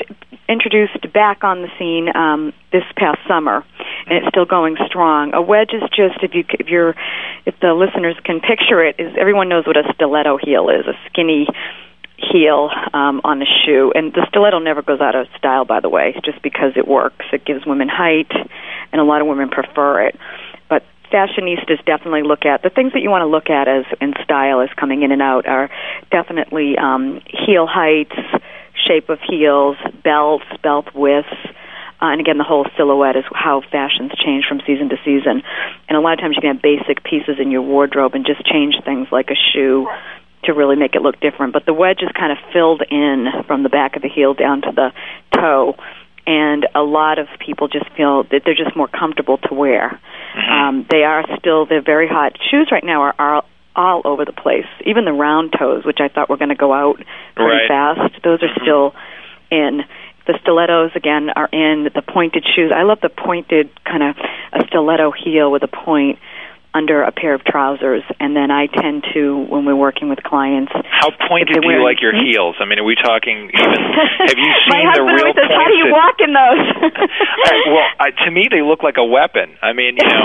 introduced 0.49 1.13
back 1.13 1.43
on 1.43 1.63
the 1.63 1.69
scene 1.79 2.15
um, 2.15 2.53
this 2.71 2.85
past 2.97 3.19
summer, 3.27 3.65
and 4.07 4.19
it's 4.19 4.29
still 4.29 4.45
going 4.45 4.77
strong. 4.87 5.35
A 5.35 5.43
wedge 5.43 5.71
is 5.73 5.83
just 5.91 6.23
if 6.23 6.35
you 6.35 6.45
if 6.59 6.69
you're 6.69 6.95
if 7.47 7.59
the 7.61 7.75
listeners 7.75 8.17
can 8.25 8.41
picture 8.41 8.85
it, 8.85 8.97
is 8.99 9.13
everyone 9.19 9.49
knows 9.49 9.67
what 9.67 9.77
a 9.77 9.83
stiletto 9.95 10.39
heel 10.39 10.69
is, 10.69 10.87
a 10.87 10.95
skinny 11.11 11.49
heel 12.17 12.71
um, 12.93 13.21
on 13.25 13.43
a 13.43 13.47
shoe. 13.47 13.93
And 13.95 14.13
the 14.13 14.27
stiletto 14.29 14.59
never 14.59 14.83
goes 14.83 15.01
out 15.01 15.15
of 15.15 15.27
style, 15.37 15.65
by 15.65 15.81
the 15.81 15.89
way, 15.89 16.15
just 16.25 16.41
because 16.43 16.73
it 16.77 16.87
works. 16.87 17.27
It 17.33 17.45
gives 17.45 17.67
women 17.67 17.89
height, 17.89 18.31
and 18.93 19.01
a 19.01 19.05
lot 19.05 19.21
of 19.21 19.27
women 19.27 19.49
prefer 19.49 20.07
it. 20.07 20.17
Fashionistas 21.13 21.85
definitely 21.85 22.23
look 22.23 22.45
at 22.45 22.63
the 22.63 22.71
things 22.71 22.93
that 22.93 23.01
you 23.01 23.11
want 23.11 23.23
to 23.23 23.27
look 23.27 23.51
at 23.51 23.69
as 23.69 23.85
in 24.01 24.15
style 24.25 24.61
as 24.61 24.69
coming 24.79 25.03
in 25.03 25.13
and 25.13 25.23
out 25.23 25.47
are 25.47 25.71
definitely 26.11 26.77
um, 26.77 27.21
heel 27.29 27.67
heights, 27.67 28.17
shape 28.87 29.09
of 29.09 29.19
heels, 29.21 29.77
belts, 30.03 30.45
belt 30.63 30.95
widths. 30.95 31.29
Uh, 32.03 32.11
and 32.11 32.21
again, 32.21 32.39
the 32.39 32.45
whole 32.45 32.67
silhouette 32.77 33.17
is 33.17 33.25
how 33.33 33.63
fashions 33.71 34.13
change 34.25 34.45
from 34.49 34.61
season 34.67 34.89
to 34.89 34.97
season. 35.05 35.43
And 35.89 35.97
a 35.97 36.01
lot 36.01 36.15
of 36.15 36.21
times 36.21 36.37
you 36.37 36.43
can 36.43 36.55
have 36.55 36.63
basic 36.63 37.05
pieces 37.05 37.37
in 37.39 37.51
your 37.51 37.63
wardrobe 37.63 38.15
and 38.15 38.27
just 38.27 38.45
change 38.45 38.75
things 38.85 39.09
like 39.13 39.31
a 39.31 39.37
shoe 39.53 39.87
to 40.45 40.53
really 40.53 40.77
make 40.77 40.95
it 40.95 41.03
look 41.03 41.21
different. 41.21 41.53
But 41.53 41.65
the 41.67 41.73
wedge 41.73 42.03
is 42.03 42.11
kind 42.19 42.33
of 42.33 42.39
filled 42.53 42.83
in 42.91 43.27
from 43.47 43.63
the 43.63 43.69
back 43.69 43.97
of 43.97 44.03
the 44.03 44.09
heel 44.09 44.35
down 44.35 44.63
to 44.63 44.73
the 44.75 44.93
toe, 45.33 45.77
and 46.27 46.67
a 46.75 46.83
lot 46.83 47.19
of 47.19 47.29
people 47.45 47.69
just 47.69 47.89
feel 47.97 48.25
that 48.25 48.43
they're 48.45 48.55
just 48.55 48.77
more 48.77 48.89
comfortable 48.89 49.39
to 49.39 49.55
wear. 49.55 50.01
Mm-hmm. 50.37 50.53
Um, 50.53 50.87
they 50.91 51.03
are 51.05 51.25
still 51.39 51.67
they're 51.67 51.83
very 51.83 52.09
hot. 52.09 52.37
Shoes 52.51 52.69
right 52.73 52.85
now 52.85 53.03
are, 53.03 53.15
are 53.19 53.45
all 53.77 54.03
over 54.05 54.25
the 54.25 54.33
place. 54.33 54.67
Even 54.85 55.05
the 55.05 55.13
round 55.13 55.55
toes, 55.59 55.85
which 55.85 55.99
I 56.01 56.09
thought 56.09 56.31
were 56.31 56.37
going 56.37 56.51
to 56.51 56.55
go 56.55 56.73
out 56.73 56.97
pretty 57.35 57.69
right. 57.69 57.69
fast, 57.69 58.23
those 58.23 58.43
are 58.43 58.49
mm-hmm. 58.49 58.63
still 58.63 58.95
in. 59.51 59.83
The 60.27 60.39
stilettos 60.41 60.93
again 60.95 61.29
are 61.37 61.49
in. 61.53 61.91
The 61.95 62.03
pointed 62.03 62.47
shoes. 62.57 62.73
I 62.75 62.85
love 62.85 63.01
the 63.03 63.11
pointed 63.11 63.69
kind 63.85 64.03
of 64.03 64.17
a 64.53 64.67
stiletto 64.69 65.13
heel 65.13 65.53
with 65.53 65.63
a 65.63 65.69
point 65.69 66.19
under 66.75 67.03
a 67.03 67.13
pair 67.13 67.35
of 67.35 67.45
trousers, 67.45 68.03
and 68.19 68.35
then 68.35 68.51
I 68.51 68.67
tend 68.67 69.07
to, 69.15 69.47
when 69.49 69.65
we're 69.65 69.79
working 69.79 70.11
with 70.11 70.23
clients, 70.23 70.73
How 70.91 71.15
pointed 71.29 71.55
do 71.55 71.63
you 71.63 71.83
like 71.83 72.03
your 72.03 72.13
heels? 72.13 72.57
I 72.61 72.67
mean, 72.67 72.79
are 72.79 72.85
we 72.85 72.97
talking 72.99 73.49
even? 73.55 73.73
Have 74.27 74.37
you 74.37 74.53
seen 74.69 74.87
the 74.93 75.07
real 75.07 75.31
says, 75.33 75.51
"How 75.55 75.67
do 75.71 75.77
you 75.79 75.89
walk 75.95 76.19
in 76.21 76.31
those?" 76.35 76.93
Uh, 77.45 77.51
well, 77.69 77.89
I, 78.01 78.11
to 78.25 78.31
me, 78.31 78.49
they 78.51 78.63
look 78.63 78.83
like 78.83 78.97
a 78.97 79.05
weapon. 79.05 79.57
I 79.61 79.73
mean, 79.73 79.97
you 79.97 80.09
know, 80.09 80.25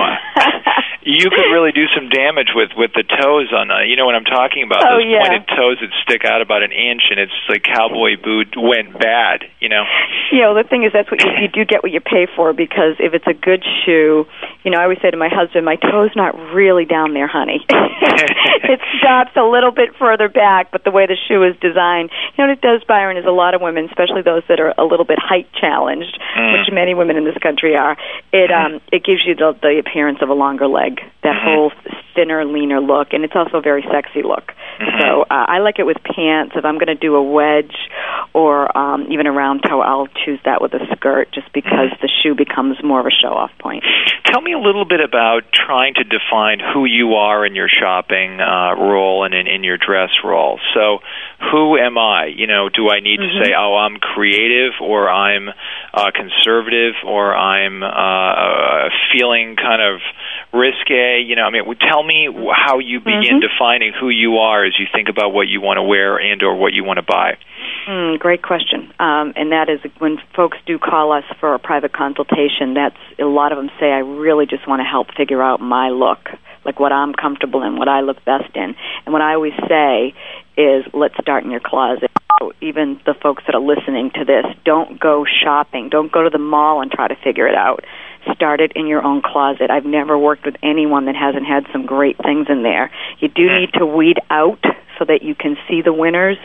you 1.03 1.27
could 1.29 1.51
really 1.51 1.71
do 1.71 1.85
some 1.91 2.07
damage 2.07 2.55
with 2.55 2.71
with 2.77 2.91
the 2.95 3.03
toes 3.03 3.51
on. 3.51 3.69
Uh, 3.71 3.83
you 3.83 3.95
know 3.95 4.05
what 4.05 4.15
I'm 4.15 4.23
talking 4.23 4.63
about? 4.63 4.83
Oh, 4.87 4.97
Those 4.97 5.07
yeah. 5.07 5.27
pointed 5.27 5.47
toes 5.47 5.77
that 5.83 5.91
stick 6.03 6.23
out 6.23 6.41
about 6.41 6.63
an 6.63 6.71
inch, 6.71 7.03
and 7.11 7.19
it's 7.19 7.35
like 7.49 7.63
cowboy 7.63 8.15
boot 8.21 8.55
went 8.55 8.97
bad. 8.97 9.43
You 9.59 9.69
know. 9.69 9.83
Yeah, 10.31 10.49
know, 10.49 10.63
the 10.63 10.67
thing 10.67 10.83
is 10.83 10.91
that's 10.93 11.09
what 11.11 11.21
you, 11.23 11.29
you 11.41 11.47
do 11.47 11.65
get 11.65 11.83
what 11.83 11.91
you 11.91 11.99
pay 11.99 12.27
for 12.35 12.53
because 12.53 12.95
if 12.99 13.13
it's 13.13 13.27
a 13.27 13.33
good 13.33 13.63
shoe, 13.85 14.25
you 14.63 14.71
know, 14.71 14.79
I 14.79 14.83
always 14.83 14.99
say 15.01 15.11
to 15.11 15.17
my 15.17 15.29
husband, 15.29 15.65
my 15.65 15.75
toe's 15.75 16.15
not 16.15 16.35
really 16.53 16.85
down 16.85 17.13
there, 17.13 17.27
honey. 17.27 17.65
it 17.69 18.79
stops 18.99 19.31
a 19.35 19.43
little 19.43 19.71
bit 19.71 19.95
further 19.97 20.29
back, 20.29 20.71
but 20.71 20.83
the 20.83 20.91
way 20.91 21.05
the 21.05 21.17
shoe 21.27 21.43
is 21.43 21.55
designed, 21.61 22.09
you 22.37 22.43
know, 22.43 22.49
what 22.49 22.57
it 22.57 22.61
does, 22.61 22.83
Byron, 22.87 23.17
is 23.17 23.25
a 23.25 23.31
lot 23.31 23.53
of 23.53 23.61
women, 23.61 23.85
especially 23.85 24.21
those 24.21 24.43
that 24.49 24.59
are 24.59 24.73
a 24.77 24.83
little 24.83 25.05
bit 25.05 25.19
height 25.19 25.47
challenged, 25.59 26.19
Mm. 26.37 26.53
which 26.59 26.71
many 26.73 26.93
women 26.93 27.17
in 27.17 27.23
this 27.25 27.37
country 27.41 27.75
are. 27.75 27.97
It 28.31 28.51
um 28.51 28.79
it 28.91 29.03
gives 29.03 29.25
you 29.25 29.35
the 29.35 29.55
the 29.61 29.79
appearance 29.79 30.19
of 30.21 30.29
a 30.29 30.33
longer 30.33 30.67
leg, 30.67 31.01
that 31.23 31.35
Mhm. 31.35 31.43
whole 31.43 31.71
thinner, 32.15 32.45
leaner 32.45 32.79
look, 32.79 33.13
and 33.13 33.23
it's 33.23 33.35
also 33.35 33.57
a 33.57 33.61
very 33.61 33.81
sexy 33.91 34.21
look. 34.21 34.53
Mhm. 34.79 35.01
So 35.01 35.21
uh, 35.23 35.25
I 35.47 35.59
like 35.59 35.79
it 35.79 35.85
with 35.85 35.97
pants. 36.03 36.55
If 36.55 36.65
I'm 36.65 36.75
going 36.75 36.87
to 36.87 36.95
do 36.95 37.15
a 37.15 37.23
wedge 37.23 37.75
or 38.33 38.75
um, 38.77 39.07
even 39.09 39.25
a 39.27 39.31
round 39.31 39.63
toe, 39.67 39.81
I'll 39.81 40.07
choose 40.25 40.39
that 40.45 40.61
with 40.61 40.73
a 40.73 40.85
skirt, 40.95 41.31
just 41.31 41.51
because 41.53 41.89
the 42.01 42.07
shoe 42.21 42.35
becomes 42.35 42.81
more 42.83 42.99
of 42.99 43.05
a 43.05 43.11
show-off 43.11 43.51
point. 43.59 43.83
Tell 44.25 44.41
me 44.41 44.53
a 44.53 44.59
little 44.59 44.85
bit 44.85 44.99
about 45.01 45.51
trying 45.51 45.95
to 45.95 46.03
define 46.03 46.28
who 46.29 46.85
you 46.85 47.15
are 47.15 47.45
in 47.45 47.55
your 47.55 47.67
shopping 47.69 48.39
uh, 48.39 48.73
role 48.75 49.23
and 49.23 49.33
in, 49.33 49.47
in 49.47 49.63
your 49.63 49.77
dress 49.77 50.09
role. 50.23 50.59
So, 50.73 50.99
who 51.51 51.77
am 51.77 51.97
I? 51.97 52.25
You 52.27 52.47
know, 52.47 52.69
do 52.69 52.89
I 52.89 52.99
need 52.99 53.19
Mm-hmm. 53.19 53.39
to 53.39 53.45
say, 53.45 53.53
"Oh, 53.57 53.75
I'm 53.75 53.97
creative," 53.97 54.73
or 54.81 55.09
"I'm 55.09 55.49
uh, 55.93 56.11
conservative," 56.13 56.93
or 57.05 57.35
"I'm 57.35 57.83
uh, 57.83 57.87
uh, 57.87 58.89
feeling 59.11 59.55
kind 59.55 59.81
of 59.81 60.01
risque"? 60.53 61.21
You 61.21 61.35
know, 61.35 61.43
I 61.43 61.49
mean, 61.49 61.63
tell 61.75 62.03
me 62.03 62.29
how 62.51 62.79
you 62.79 62.99
begin 62.99 63.37
Mhm. 63.37 63.41
defining 63.41 63.93
who 63.93 64.09
you 64.09 64.37
are 64.39 64.63
as 64.63 64.79
you 64.79 64.87
think 64.93 65.09
about 65.09 65.31
what 65.33 65.47
you 65.47 65.61
want 65.61 65.77
to 65.77 65.83
wear 65.83 66.17
and/or 66.17 66.55
what 66.55 66.73
you 66.73 66.83
want 66.83 66.97
to 66.97 67.03
buy. 67.03 67.37
Mm, 67.87 68.19
great 68.19 68.41
question. 68.41 68.91
Um, 68.99 69.33
and 69.35 69.51
that 69.51 69.69
is 69.69 69.79
when 69.99 70.17
folks 70.33 70.57
do 70.65 70.77
call 70.77 71.11
us 71.11 71.23
for 71.39 71.53
a 71.53 71.59
private 71.59 71.91
consultation. 71.91 72.73
That's 72.73 72.97
a 73.17 73.25
lot 73.25 73.51
of 73.51 73.57
them 73.57 73.71
say, 73.79 73.91
"I 73.91 73.99
really 73.99 74.45
just 74.45 74.67
want 74.67 74.81
to 74.81 74.83
help 74.83 75.11
figure 75.13 75.41
out 75.41 75.59
my 75.61 75.89
look, 75.89 76.31
like 76.65 76.79
what 76.79 76.91
I'm 76.91 77.13
comfortable 77.13 77.63
in, 77.63 77.77
what 77.77 77.87
I 77.87 78.01
look 78.01 78.23
best 78.25 78.55
in." 78.55 78.75
And 79.05 79.13
what 79.13 79.21
I 79.21 79.33
always 79.33 79.55
say 79.67 80.13
is, 80.57 80.85
"Let's 80.93 81.17
start 81.21 81.43
in 81.43 81.51
your 81.51 81.61
closet." 81.61 82.11
So 82.39 82.53
even 82.61 82.99
the 83.05 83.13
folks 83.13 83.43
that 83.47 83.55
are 83.55 83.61
listening 83.61 84.11
to 84.11 84.23
this, 84.23 84.45
don't 84.63 84.99
go 84.99 85.25
shopping. 85.25 85.89
Don't 85.89 86.11
go 86.11 86.23
to 86.23 86.29
the 86.29 86.37
mall 86.37 86.81
and 86.81 86.91
try 86.91 87.07
to 87.07 87.15
figure 87.15 87.47
it 87.47 87.55
out. 87.55 87.83
Start 88.33 88.61
it 88.61 88.73
in 88.75 88.87
your 88.87 89.03
own 89.03 89.21
closet. 89.21 89.69
I've 89.69 89.85
never 89.85 90.17
worked 90.17 90.45
with 90.45 90.55
anyone 90.61 91.05
that 91.05 91.15
hasn't 91.15 91.45
had 91.45 91.65
some 91.71 91.85
great 91.85 92.17
things 92.17 92.47
in 92.49 92.63
there. 92.63 92.91
You 93.19 93.27
do 93.29 93.47
mm. 93.47 93.59
need 93.59 93.73
to 93.73 93.85
weed 93.85 94.17
out 94.29 94.63
so 94.97 95.05
that 95.05 95.23
you 95.23 95.33
can 95.33 95.57
see 95.67 95.81
the 95.81 95.93
winners. 95.93 96.37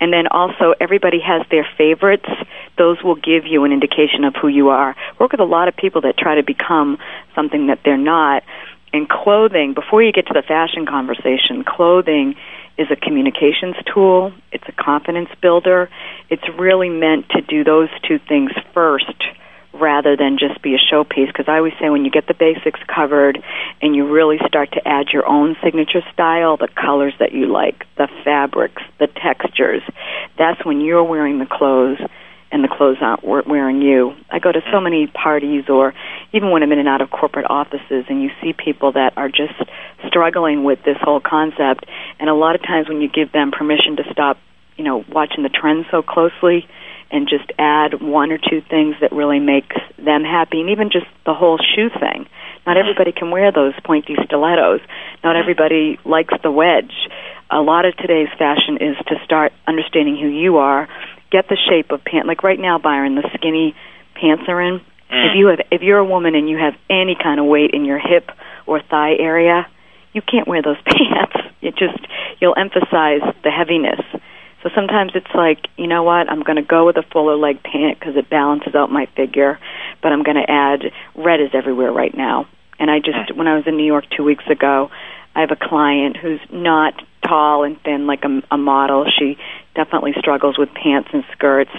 And 0.00 0.12
then 0.12 0.26
also, 0.26 0.74
everybody 0.80 1.20
has 1.20 1.46
their 1.50 1.66
favorites. 1.78 2.28
Those 2.76 3.02
will 3.02 3.14
give 3.14 3.46
you 3.46 3.64
an 3.64 3.72
indication 3.72 4.24
of 4.24 4.34
who 4.34 4.48
you 4.48 4.70
are. 4.70 4.96
Work 5.20 5.32
with 5.32 5.40
a 5.40 5.44
lot 5.44 5.68
of 5.68 5.76
people 5.76 6.00
that 6.02 6.18
try 6.18 6.34
to 6.34 6.42
become 6.42 6.98
something 7.34 7.68
that 7.68 7.80
they're 7.84 7.96
not. 7.96 8.42
And 8.92 9.08
clothing, 9.08 9.72
before 9.72 10.02
you 10.02 10.12
get 10.12 10.26
to 10.26 10.34
the 10.34 10.42
fashion 10.42 10.84
conversation, 10.84 11.64
clothing 11.64 12.34
is 12.76 12.88
a 12.90 12.96
communications 12.96 13.76
tool, 13.92 14.32
it's 14.50 14.64
a 14.66 14.72
confidence 14.72 15.28
builder. 15.40 15.88
It's 16.28 16.42
really 16.58 16.88
meant 16.88 17.28
to 17.30 17.40
do 17.40 17.64
those 17.64 17.88
two 18.06 18.18
things 18.18 18.50
first 18.74 19.14
rather 19.74 20.16
than 20.16 20.38
just 20.38 20.60
be 20.62 20.74
a 20.74 20.78
showpiece 20.78 21.28
because 21.28 21.46
I 21.48 21.56
always 21.56 21.72
say 21.80 21.88
when 21.88 22.04
you 22.04 22.10
get 22.10 22.26
the 22.26 22.34
basics 22.34 22.80
covered 22.86 23.42
and 23.80 23.96
you 23.96 24.10
really 24.10 24.38
start 24.46 24.72
to 24.72 24.86
add 24.86 25.08
your 25.12 25.26
own 25.26 25.56
signature 25.62 26.02
style, 26.12 26.56
the 26.56 26.68
colors 26.68 27.14
that 27.18 27.32
you 27.32 27.46
like, 27.46 27.84
the 27.96 28.08
fabrics, 28.24 28.82
the 28.98 29.06
textures, 29.06 29.82
that's 30.38 30.64
when 30.64 30.80
you're 30.80 31.04
wearing 31.04 31.38
the 31.38 31.46
clothes 31.46 31.98
and 32.50 32.62
the 32.62 32.68
clothes 32.68 32.98
aren't 33.00 33.48
wearing 33.48 33.80
you. 33.80 34.14
I 34.30 34.38
go 34.38 34.52
to 34.52 34.60
so 34.70 34.78
many 34.78 35.06
parties 35.06 35.64
or 35.70 35.94
even 36.34 36.50
when 36.50 36.62
I'm 36.62 36.70
in 36.70 36.78
and 36.78 36.88
out 36.88 37.00
of 37.00 37.10
corporate 37.10 37.46
offices 37.48 38.04
and 38.10 38.22
you 38.22 38.30
see 38.42 38.52
people 38.52 38.92
that 38.92 39.14
are 39.16 39.28
just 39.28 39.54
struggling 40.06 40.62
with 40.62 40.80
this 40.84 40.98
whole 41.00 41.20
concept 41.20 41.86
and 42.20 42.28
a 42.28 42.34
lot 42.34 42.54
of 42.54 42.62
times 42.62 42.88
when 42.88 43.00
you 43.00 43.08
give 43.08 43.32
them 43.32 43.52
permission 43.52 43.96
to 43.96 44.02
stop, 44.12 44.36
you 44.76 44.84
know, 44.84 45.02
watching 45.08 45.42
the 45.42 45.48
trends 45.48 45.86
so 45.90 46.02
closely 46.02 46.68
and 47.12 47.28
just 47.28 47.52
add 47.58 48.00
one 48.00 48.32
or 48.32 48.38
two 48.38 48.62
things 48.68 48.96
that 49.00 49.12
really 49.12 49.38
makes 49.38 49.76
them 49.98 50.24
happy 50.24 50.60
and 50.60 50.70
even 50.70 50.90
just 50.90 51.06
the 51.26 51.34
whole 51.34 51.58
shoe 51.58 51.90
thing. 52.00 52.26
Not 52.66 52.76
everybody 52.76 53.12
can 53.12 53.30
wear 53.30 53.52
those 53.52 53.74
pointy 53.84 54.16
stilettos. 54.24 54.80
Not 55.22 55.36
everybody 55.36 55.98
likes 56.04 56.34
the 56.42 56.50
wedge. 56.50 56.94
A 57.50 57.60
lot 57.60 57.84
of 57.84 57.94
today's 57.96 58.28
fashion 58.38 58.78
is 58.80 58.96
to 59.08 59.16
start 59.24 59.52
understanding 59.66 60.16
who 60.16 60.28
you 60.28 60.56
are, 60.56 60.88
get 61.30 61.48
the 61.48 61.58
shape 61.68 61.90
of 61.90 62.02
pant. 62.04 62.26
Like 62.26 62.42
right 62.42 62.58
now, 62.58 62.78
Byron, 62.78 63.14
the 63.14 63.28
skinny 63.34 63.74
pants 64.14 64.44
are 64.48 64.60
in. 64.60 64.80
Mm. 65.10 65.30
If 65.30 65.36
you 65.36 65.46
have, 65.48 65.60
if 65.70 65.82
you're 65.82 65.98
a 65.98 66.04
woman 66.04 66.34
and 66.34 66.48
you 66.48 66.56
have 66.56 66.74
any 66.88 67.16
kind 67.20 67.38
of 67.38 67.46
weight 67.46 67.72
in 67.74 67.84
your 67.84 67.98
hip 67.98 68.30
or 68.66 68.80
thigh 68.80 69.16
area, 69.18 69.66
you 70.14 70.22
can't 70.22 70.48
wear 70.48 70.62
those 70.62 70.80
pants. 70.86 71.36
It 71.60 71.76
just 71.76 71.98
you'll 72.40 72.56
emphasize 72.56 73.20
the 73.44 73.50
heaviness. 73.50 74.00
So 74.62 74.70
sometimes 74.74 75.12
it's 75.14 75.34
like, 75.34 75.66
you 75.76 75.88
know 75.88 76.02
what? 76.04 76.30
I'm 76.30 76.42
going 76.42 76.56
to 76.56 76.62
go 76.62 76.86
with 76.86 76.96
a 76.96 77.02
fuller 77.02 77.36
leg 77.36 77.62
pant 77.62 77.98
because 77.98 78.16
it 78.16 78.30
balances 78.30 78.74
out 78.74 78.90
my 78.90 79.06
figure, 79.16 79.58
but 80.02 80.12
I'm 80.12 80.22
going 80.22 80.36
to 80.36 80.48
add 80.48 80.92
red 81.16 81.40
is 81.40 81.50
everywhere 81.52 81.92
right 81.92 82.16
now. 82.16 82.46
And 82.78 82.90
I 82.90 82.98
just 82.98 83.36
when 83.36 83.48
I 83.48 83.56
was 83.56 83.64
in 83.66 83.76
New 83.76 83.86
York 83.86 84.04
2 84.16 84.24
weeks 84.24 84.44
ago, 84.48 84.90
I 85.34 85.40
have 85.40 85.50
a 85.50 85.56
client 85.56 86.16
who's 86.16 86.40
not 86.50 86.94
tall 87.26 87.64
and 87.64 87.80
thin 87.82 88.06
like 88.06 88.24
a, 88.24 88.42
a 88.54 88.58
model. 88.58 89.06
She 89.18 89.36
definitely 89.74 90.12
struggles 90.18 90.58
with 90.58 90.68
pants 90.74 91.08
and 91.12 91.24
skirts, 91.32 91.70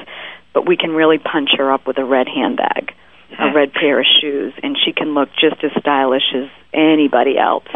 but 0.54 0.68
we 0.68 0.78
can 0.78 0.92
really 0.92 1.20
punch 1.20 1.52
her 1.58 1.72
up 1.72 1.88
with 1.88 1.98
a 1.98 2.06
red 2.06 2.28
handbag, 2.28 2.94
a 3.40 3.54
red 3.54 3.74
pair 3.74 4.00
of 4.00 4.06
shoes, 4.22 4.54
and 4.62 4.78
she 4.84 4.92
can 4.92 5.14
look 5.14 5.30
just 5.40 5.64
as 5.64 5.72
stylish 5.80 6.34
as 6.36 6.50
anybody 6.74 7.38
else. 7.38 7.68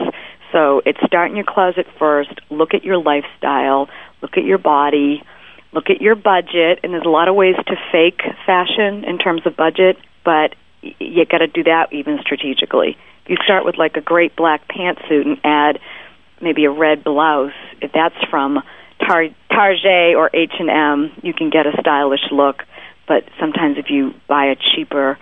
So 0.52 0.82
it's 0.86 1.00
start 1.06 1.30
in 1.30 1.36
your 1.36 1.46
closet 1.46 1.88
first, 2.00 2.32
look 2.50 2.74
at 2.74 2.84
your 2.84 2.98
lifestyle, 2.98 3.90
look 4.22 4.38
at 4.38 4.44
your 4.44 4.58
body, 4.58 5.24
look 5.74 5.90
at 5.90 6.02
your 6.02 6.16
budget, 6.16 6.80
and 6.84 6.94
there's 6.94 7.06
a 7.06 7.10
lot 7.10 7.28
of 7.28 7.36
ways 7.36 7.56
to 7.56 7.76
fake 7.92 8.22
fashion 8.46 9.04
in 9.04 9.18
terms 9.18 9.42
of 9.46 9.56
budget, 9.56 9.98
but 10.24 10.56
you 10.82 11.26
got 11.26 11.40
to 11.40 11.48
do 11.48 11.64
that 11.64 11.92
even 11.92 12.20
strategically. 12.22 12.98
If 13.26 13.30
you 13.32 13.38
start 13.44 13.66
with 13.66 13.78
like 13.78 13.96
a 13.98 14.02
great 14.02 14.36
black 14.36 14.68
pantsuit 14.68 15.26
and 15.26 15.38
add 15.44 15.80
maybe 16.42 16.66
a 16.66 16.72
red 16.72 17.04
blouse, 17.04 17.54
if 17.82 17.92
that's 17.92 18.16
from 18.30 18.62
Tar- 19.06 19.36
Target 19.50 20.16
or 20.16 20.30
H&M, 20.34 21.12
you 21.24 21.34
can 21.34 21.50
get 21.50 21.66
a 21.66 21.72
stylish 21.80 22.32
look, 22.32 22.64
but 23.08 23.24
sometimes 23.40 23.78
if 23.78 23.90
you 23.90 24.14
buy 24.28 24.46
a 24.46 24.56
cheaper 24.56 25.18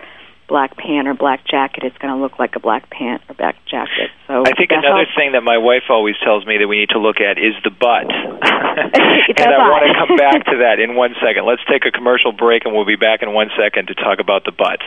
black 0.48 0.76
pant 0.76 1.08
or 1.08 1.14
black 1.14 1.46
jacket, 1.46 1.84
it's 1.84 1.96
going 1.98 2.14
to 2.14 2.20
look 2.20 2.38
like 2.38 2.56
a 2.56 2.60
black 2.60 2.88
pant 2.90 3.22
or 3.28 3.34
black 3.34 3.56
jacket. 3.66 4.10
So 4.26 4.42
I 4.46 4.52
think 4.52 4.70
another 4.70 5.04
helps. 5.04 5.14
thing 5.16 5.32
that 5.32 5.42
my 5.42 5.58
wife 5.58 5.84
always 5.90 6.14
tells 6.22 6.46
me 6.46 6.58
that 6.58 6.68
we 6.68 6.78
need 6.78 6.90
to 6.90 6.98
look 6.98 7.20
at 7.20 7.38
is 7.38 7.54
the 7.64 7.70
butt. 7.70 8.06
and 8.10 8.92
That's 9.36 9.52
I 9.52 9.68
want 9.68 9.84
to 9.86 9.94
come 9.98 10.16
back 10.24 10.44
to 10.46 10.56
that 10.58 10.78
in 10.78 10.94
one 10.94 11.14
second. 11.22 11.46
Let's 11.46 11.62
take 11.68 11.84
a 11.84 11.90
commercial 11.90 12.32
break 12.32 12.64
and 12.64 12.74
we'll 12.74 12.86
be 12.86 12.96
back 12.96 13.22
in 13.22 13.32
one 13.32 13.50
second 13.58 13.88
to 13.88 13.94
talk 13.94 14.18
about 14.20 14.44
the 14.44 14.52
butt. 14.52 14.80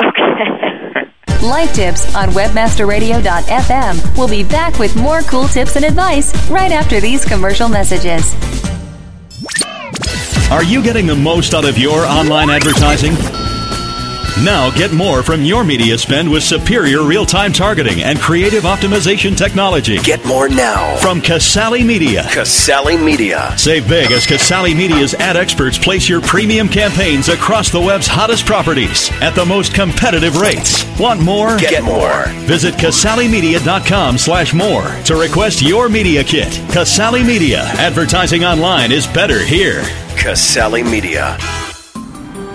Okay. 0.00 1.10
Life 1.46 1.72
Tips 1.72 2.14
on 2.16 2.30
webmasterradio.fm. 2.30 4.18
We'll 4.18 4.28
be 4.28 4.42
back 4.42 4.78
with 4.78 4.96
more 4.96 5.22
cool 5.22 5.46
tips 5.46 5.76
and 5.76 5.84
advice 5.84 6.34
right 6.50 6.72
after 6.72 7.00
these 7.00 7.24
commercial 7.24 7.68
messages. 7.68 8.34
Are 10.50 10.64
you 10.64 10.82
getting 10.82 11.06
the 11.06 11.14
most 11.14 11.54
out 11.54 11.64
of 11.64 11.78
your 11.78 12.04
online 12.06 12.50
advertising? 12.50 13.12
Now 14.44 14.70
get 14.70 14.92
more 14.92 15.22
from 15.22 15.44
your 15.44 15.64
media 15.64 15.98
spend 15.98 16.30
with 16.30 16.42
superior 16.42 17.02
real-time 17.02 17.52
targeting 17.52 18.02
and 18.02 18.18
creative 18.18 18.64
optimization 18.64 19.36
technology 19.36 19.98
Get 19.98 20.24
more 20.24 20.48
now 20.48 20.96
from 20.98 21.20
Casale 21.20 21.82
Media. 21.82 22.24
Casale 22.30 22.96
Media. 22.96 23.52
Save 23.56 23.88
big 23.88 24.12
as 24.12 24.26
Casale 24.26 24.74
Media's 24.74 25.14
ad 25.14 25.36
experts 25.36 25.78
place 25.78 26.08
your 26.08 26.20
premium 26.20 26.68
campaigns 26.68 27.28
across 27.28 27.70
the 27.70 27.80
web's 27.80 28.06
hottest 28.06 28.46
properties 28.46 29.10
at 29.20 29.34
the 29.34 29.44
most 29.44 29.74
competitive 29.74 30.36
rates. 30.40 30.84
Want 30.98 31.20
more? 31.20 31.58
Get 31.58 31.82
more. 31.82 32.26
Visit 32.46 32.74
CasaleMedia.com 32.74 34.18
slash 34.18 34.54
more 34.54 34.88
to 35.04 35.16
request 35.16 35.62
your 35.62 35.88
media 35.88 36.22
kit. 36.24 36.52
Casale 36.70 37.24
Media. 37.24 37.62
Advertising 37.78 38.44
online 38.44 38.92
is 38.92 39.06
better 39.06 39.38
here. 39.38 39.82
Casale 40.16 40.82
Media. 40.82 41.36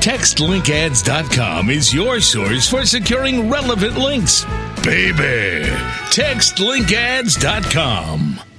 TextLinkAds.com 0.00 1.68
is 1.68 1.92
your 1.92 2.20
source 2.20 2.70
for 2.70 2.86
securing 2.86 3.50
relevant 3.50 3.98
links. 3.98 4.46
Baby, 4.82 5.68
TextLinkAds.com. 6.08 8.49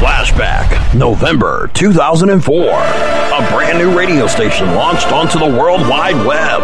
Flashback, 0.00 0.94
November 0.94 1.70
2004. 1.74 2.70
A 2.70 3.46
brand 3.52 3.78
new 3.78 3.96
radio 3.96 4.26
station 4.26 4.74
launched 4.74 5.12
onto 5.12 5.38
the 5.38 5.44
World 5.44 5.82
Wide 5.82 6.16
Web. 6.26 6.60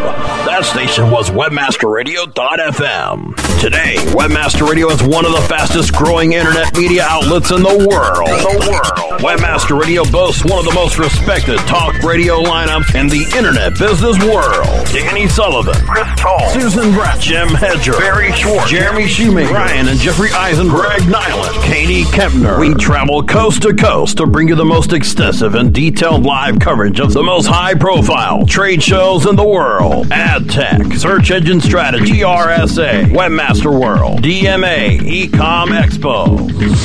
That 0.47 0.65
station 0.65 1.11
was 1.11 1.29
WebmasterRadio.fm. 1.31 3.61
Today, 3.61 3.97
Webmaster 4.17 4.67
Radio 4.67 4.89
is 4.89 5.03
one 5.03 5.27
of 5.27 5.33
the 5.33 5.43
fastest 5.49 5.93
growing 5.95 6.33
internet 6.33 6.75
media 6.77 7.05
outlets 7.05 7.51
in 7.51 7.63
the 7.63 7.87
world. 7.89 8.27
The 8.27 8.69
world. 8.71 9.21
Webmaster 9.21 9.79
Radio 9.79 10.05
boasts 10.05 10.45
one 10.45 10.59
of 10.59 10.65
the 10.65 10.73
most 10.75 10.99
respected 10.99 11.59
talk 11.61 11.95
radio 12.03 12.41
lineups 12.43 12.95
in 12.99 13.09
the 13.09 13.25
internet 13.37 13.79
business 13.79 14.19
world. 14.25 14.87
Danny 14.93 15.29
Sullivan, 15.29 15.75
Chris 15.87 16.09
Toll, 16.17 16.49
Susan 16.51 16.93
Brett, 16.93 17.21
Jim 17.21 17.49
Hedger, 17.49 17.93
Barry 17.93 18.33
Schwartz, 18.33 18.71
Jeremy 18.71 19.07
Shoemaker, 19.07 19.53
Ryan 19.53 19.89
and 19.89 19.99
Jeffrey 19.99 20.31
Eisen, 20.33 20.69
Greg 20.69 21.01
Niland, 21.03 21.63
Katie 21.65 22.05
Kempner. 22.05 22.59
We 22.61 22.75
travel 22.75 23.23
coast 23.27 23.63
to 23.63 23.75
coast 23.75 24.19
to 24.19 24.27
bring 24.27 24.49
you 24.49 24.55
the 24.55 24.65
most 24.65 24.93
extensive 24.93 25.55
and 25.55 25.73
detailed 25.75 26.25
live 26.25 26.59
coverage 26.59 27.01
of 27.01 27.13
the 27.13 27.23
most 27.23 27.47
high 27.47 27.75
profile 27.75 28.47
trade 28.47 28.83
shows 28.83 29.27
in 29.27 29.37
the 29.37 29.47
world. 29.47 30.07
Ad 30.11 30.49
tech, 30.49 30.93
search 30.95 31.31
engine 31.31 31.61
strategy, 31.61 32.21
RSA, 32.21 33.07
Webmaster 33.11 33.79
World, 33.79 34.23
DMA, 34.23 34.99
Ecom 35.01 35.69
Expo. 35.69 36.39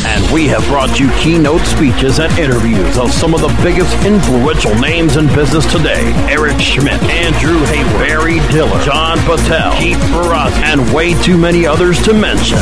And 0.06 0.34
we 0.34 0.48
have 0.48 0.64
brought 0.66 1.00
you 1.00 1.10
keynote 1.20 1.62
speeches 1.62 2.20
and 2.20 2.32
interviews 2.38 2.98
of 2.98 3.12
some 3.12 3.34
of 3.34 3.42
the 3.42 3.60
biggest 3.64 3.94
influential 4.06 4.74
names 4.80 5.18
in 5.18 5.28
business 5.28 5.72
today. 5.72 6.12
Eric 6.30 6.60
Schmidt, 6.60 7.02
Andrew 7.04 7.60
Hayward, 7.66 8.08
Barry 8.08 8.40
Diller, 8.52 8.84
John 8.84 9.18
Patel, 9.20 9.78
Keith 9.78 10.00
Barras, 10.12 10.54
and 10.64 10.94
way 10.94 11.14
too 11.22 11.38
many 11.38 11.66
others 11.66 12.02
to 12.04 12.14
mention. 12.14 12.58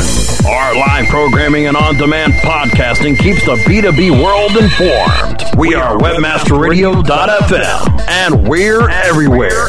Our 0.46 0.74
live 0.74 1.06
programming 1.06 1.66
and 1.66 1.76
on-demand 1.76 2.34
podcasting 2.34 3.18
keeps 3.18 3.44
the 3.44 3.56
B2B 3.70 4.10
world 4.20 4.56
informed. 4.56 5.44
We 5.56 5.76
are 5.76 5.96
webmasterradio.fm 5.96 8.00
and 8.08 8.48
we're 8.48 8.90
everywhere. 8.90 9.68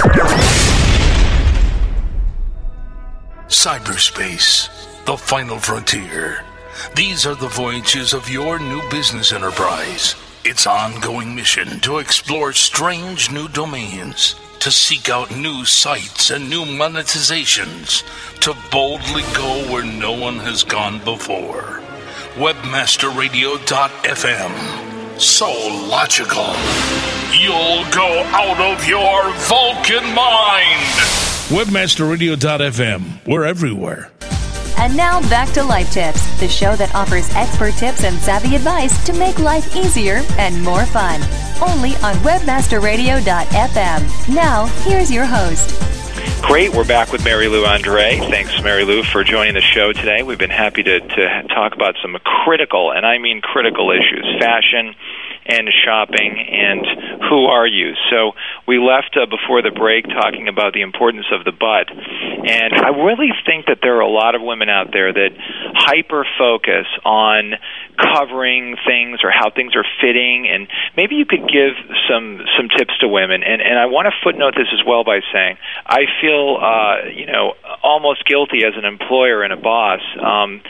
Cyberspace, 3.48 5.06
the 5.06 5.16
final 5.16 5.60
frontier. 5.60 6.44
These 6.96 7.28
are 7.28 7.36
the 7.36 7.50
voyages 7.50 8.16
of 8.16 8.28
your 8.28 8.58
new 8.58 8.82
business 8.90 9.32
enterprise. 9.32 10.16
Its 10.44 10.66
ongoing 10.66 11.36
mission 11.36 11.80
to 11.82 12.00
explore 12.00 12.54
strange 12.54 13.30
new 13.30 13.48
domains, 13.50 14.34
to 14.62 14.72
seek 14.72 15.10
out 15.10 15.30
new 15.38 15.64
sites 15.64 16.32
and 16.32 16.50
new 16.50 16.66
monetizations, 16.66 18.02
to 18.40 18.56
boldly 18.72 19.22
go 19.36 19.72
where 19.72 19.86
no 19.86 20.12
one 20.12 20.40
has 20.40 20.64
gone 20.64 20.98
before. 21.04 21.84
Webmasterradio.fm. 22.36 25.20
So 25.20 25.52
logical. 25.90 26.46
You'll 27.38 27.84
go 27.92 28.24
out 28.32 28.62
of 28.62 28.88
your 28.88 29.34
Vulcan 29.48 30.06
mind. 30.16 30.96
Webmasterradio.fm. 31.50 33.28
We're 33.28 33.44
everywhere. 33.44 34.12
And 34.78 34.96
now 34.96 35.20
back 35.30 35.50
to 35.50 35.62
Life 35.64 35.92
Tips, 35.92 36.26
the 36.40 36.48
show 36.48 36.78
that 36.78 36.96
offers 36.96 37.30
expert 37.36 37.74
tips 37.74 38.06
and 38.06 38.18
savvy 38.18 38.56
advice 38.56 39.06
to 39.06 39.12
make 39.14 39.38
life 39.38 39.76
easier 39.76 40.22
and 40.38 40.64
more 40.64 40.86
fun. 40.86 41.22
Only 41.62 41.98
on 41.98 42.16
webmasterradio.fm. 42.24 44.34
Now, 44.34 44.68
here's 44.86 45.12
your 45.12 45.26
host. 45.26 45.70
Great. 46.42 46.74
We're 46.74 46.88
back 46.88 47.12
with 47.12 47.24
Mary 47.24 47.48
Lou 47.48 47.66
Andre. 47.66 48.18
Thanks, 48.18 48.62
Mary 48.62 48.84
Lou, 48.84 49.04
for 49.04 49.24
joining 49.24 49.54
the 49.54 49.62
show 49.62 49.94
today. 49.94 50.24
We've 50.24 50.38
been 50.38 50.50
happy 50.50 50.84
to, 50.84 51.00
to 51.00 51.44
talk 51.48 51.74
about 51.74 51.96
some 52.02 52.18
critical, 52.44 52.92
and 52.92 53.06
I 53.06 53.20
mean 53.20 53.42
critical 53.42 53.92
issues 53.92 54.26
fashion 54.40 54.96
and 55.52 55.68
shopping 55.84 56.32
and 56.40 57.22
who 57.30 57.46
are 57.46 57.68
you. 57.68 57.94
So 58.10 58.32
we 58.68 58.80
left 58.80 59.18
uh, 59.20 59.26
before 59.26 59.62
the 59.62 59.72
break 59.72 60.08
talking 60.08 60.48
about 60.48 60.74
the 60.74 60.82
importance 60.82 61.28
of 61.32 61.44
the 61.44 61.52
butt. 61.52 61.92
And 61.92 62.74
I 62.74 62.90
really 63.04 63.32
think 63.46 63.68
that 63.68 63.80
there 63.82 63.98
are 63.98 64.08
a 64.08 64.10
lot 64.10 64.36
of 64.36 64.42
women 64.42 64.70
out 64.70 64.92
there 64.92 65.12
that 65.12 65.32
hyper 65.76 66.26
focus 66.38 66.88
on 67.04 67.54
covering 68.00 68.78
things 68.88 69.20
or 69.24 69.32
how 69.32 69.52
things 69.52 69.76
are 69.76 69.86
fitting 70.02 70.48
and 70.50 70.68
maybe 70.98 71.16
you 71.16 71.26
could 71.26 71.46
give 71.46 71.76
some 72.10 72.42
some 72.58 72.68
tips 72.70 72.98
to 73.00 73.08
women 73.08 73.44
and 73.44 73.62
and 73.62 73.78
I 73.78 73.86
want 73.86 74.08
to 74.08 74.14
footnote 74.24 74.56
this 74.56 74.68
as 74.74 74.82
well 74.88 75.04
by 75.04 75.20
saying 75.32 75.58
I 75.86 76.06
feel 76.20 76.58
uh 76.58 77.10
you 77.14 77.28
know 77.28 77.54
almost 77.84 78.26
guilty 78.26 78.66
as 78.66 78.74
an 78.76 78.86
employer 78.86 79.44
and 79.44 79.54
a 79.54 79.58
boss 79.58 80.02
um 80.18 80.62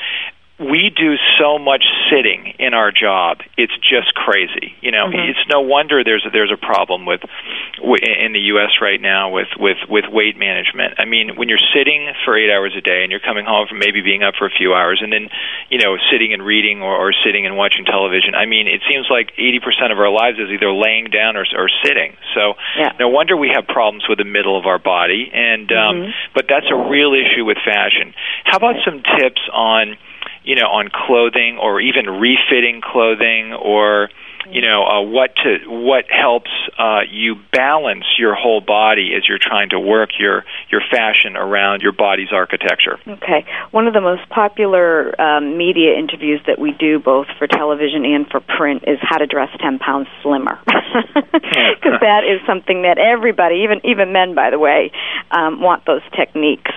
we 0.62 0.94
do 0.94 1.18
so 1.42 1.58
much 1.58 1.84
sitting 2.14 2.54
in 2.60 2.74
our 2.74 2.92
job. 2.92 3.42
It's 3.58 3.74
just 3.82 4.14
crazy. 4.14 4.78
You 4.82 4.92
know, 4.92 5.10
mm-hmm. 5.10 5.34
it's 5.34 5.42
no 5.50 5.62
wonder 5.62 6.04
there's 6.04 6.26
a, 6.26 6.30
there's 6.30 6.54
a 6.54 6.60
problem 6.60 7.06
with 7.06 7.22
in 7.82 8.34
the 8.34 8.54
U.S. 8.54 8.78
right 8.80 9.02
now 9.02 9.34
with 9.34 9.50
with 9.58 9.78
with 9.90 10.06
weight 10.06 10.38
management. 10.38 11.02
I 11.02 11.06
mean, 11.06 11.34
when 11.36 11.50
you're 11.50 11.66
sitting 11.74 12.14
for 12.24 12.38
eight 12.38 12.54
hours 12.54 12.78
a 12.78 12.82
day 12.82 13.02
and 13.02 13.10
you're 13.10 13.24
coming 13.24 13.46
home 13.46 13.66
from 13.68 13.80
maybe 13.80 14.02
being 14.02 14.22
up 14.22 14.36
for 14.38 14.46
a 14.46 14.54
few 14.54 14.74
hours 14.74 15.02
and 15.02 15.12
then 15.12 15.30
you 15.70 15.82
know 15.82 15.98
sitting 16.14 16.34
and 16.34 16.46
reading 16.46 16.82
or, 16.82 16.94
or 16.94 17.12
sitting 17.26 17.46
and 17.46 17.58
watching 17.58 17.86
television. 17.86 18.36
I 18.36 18.46
mean, 18.46 18.68
it 18.68 18.82
seems 18.86 19.10
like 19.10 19.34
80% 19.42 19.92
of 19.92 19.98
our 19.98 20.14
lives 20.14 20.38
is 20.38 20.54
either 20.54 20.72
laying 20.72 21.10
down 21.10 21.38
or, 21.38 21.46
or 21.58 21.70
sitting. 21.84 22.14
So 22.38 22.54
yeah. 22.78 22.94
no 23.00 23.10
wonder 23.10 23.36
we 23.36 23.50
have 23.50 23.66
problems 23.66 24.06
with 24.08 24.20
the 24.20 24.30
middle 24.30 24.58
of 24.58 24.66
our 24.66 24.80
body. 24.80 25.32
And 25.34 25.72
um, 25.72 25.96
mm-hmm. 25.96 26.12
but 26.36 26.46
that's 26.48 26.70
a 26.70 26.78
real 26.78 27.18
issue 27.18 27.46
with 27.46 27.58
fashion. 27.66 28.14
How 28.46 28.58
about 28.58 28.76
some 28.86 29.02
tips 29.18 29.42
on 29.52 29.98
you 30.44 30.56
know, 30.56 30.68
on 30.68 30.90
clothing 30.90 31.58
or 31.62 31.80
even 31.80 32.10
refitting 32.10 32.82
clothing 32.82 33.54
or 33.54 34.10
you 34.50 34.62
know 34.62 34.84
uh, 34.84 35.02
what 35.02 35.36
to 35.36 35.60
what 35.68 36.06
helps 36.10 36.50
uh, 36.78 37.02
you 37.10 37.36
balance 37.52 38.06
your 38.18 38.34
whole 38.34 38.62
body 38.62 39.14
as 39.16 39.28
you're 39.28 39.40
trying 39.40 39.70
to 39.70 39.80
work 39.80 40.10
your 40.18 40.44
your 40.72 40.82
fashion 40.90 41.36
around 41.36 41.82
your 41.82 41.92
body's 41.92 42.32
architecture. 42.32 43.00
Okay, 43.08 43.46
one 43.72 43.88
of 43.88 43.94
the 43.94 44.02
most 44.02 44.28
popular 44.30 45.20
um, 45.22 45.58
media 45.58 45.98
interviews 45.98 46.42
that 46.48 46.60
we 46.60 46.72
do, 46.72 47.00
both 47.00 47.28
for 47.38 47.48
television 47.48 48.06
and 48.06 48.28
for 48.30 48.40
print, 48.40 48.84
is 48.88 48.98
how 49.02 49.18
to 49.18 49.28
dress 49.28 49.50
ten 49.60 49.80
pounds 49.80 50.08
slimmer, 50.24 50.60
because 50.66 52.00
that 52.02 52.24
is 52.26 52.42
something 52.48 52.82
that 52.84 52.98
everybody, 52.98 53.64
even 53.64 53.82
even 53.84 54.12
men, 54.12 54.34
by 54.34 54.50
the 54.50 54.60
way, 54.60 54.92
um, 55.32 55.62
want 55.62 55.86
those 55.86 56.04
techniques. 56.16 56.72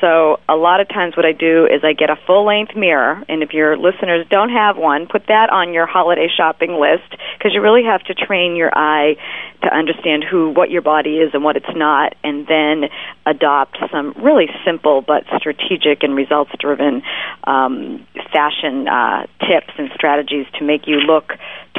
So 0.00 0.38
a 0.48 0.54
lot 0.54 0.80
of 0.80 0.88
times 0.88 1.16
what 1.16 1.26
I 1.26 1.32
do 1.32 1.66
is 1.66 1.82
I 1.82 1.92
get 1.92 2.10
a 2.10 2.16
full 2.26 2.46
length 2.46 2.76
mirror, 2.76 3.22
and 3.28 3.42
if 3.42 3.52
your 3.52 3.76
listeners 3.76 4.26
don't 4.30 4.50
have 4.50 4.76
one, 4.76 5.06
put 5.06 5.26
that 5.26 5.50
on 5.50 5.72
your 5.72 5.86
holiday 5.86 6.28
shopping 6.34 6.78
list 6.78 7.10
because 7.36 7.52
you 7.52 7.60
really 7.60 7.84
have 7.84 8.02
to 8.04 8.14
train 8.14 8.54
your 8.54 8.70
eye 8.76 9.16
to 9.62 9.74
understand 9.74 10.24
who 10.24 10.50
what 10.50 10.70
your 10.70 10.82
body 10.82 11.18
is 11.18 11.34
and 11.34 11.42
what 11.42 11.56
it's 11.56 11.74
not, 11.74 12.14
and 12.22 12.46
then 12.46 12.90
adopt 13.26 13.78
some 13.90 14.14
really 14.22 14.46
simple 14.64 15.02
but 15.02 15.24
strategic 15.36 16.02
and 16.02 16.14
results 16.14 16.50
driven 16.60 17.02
um, 17.44 18.06
fashion 18.32 18.86
uh, 18.86 19.26
tips 19.40 19.72
and 19.78 19.90
strategies 19.94 20.46
to 20.58 20.64
make 20.64 20.86
you 20.86 20.96
look 20.96 21.32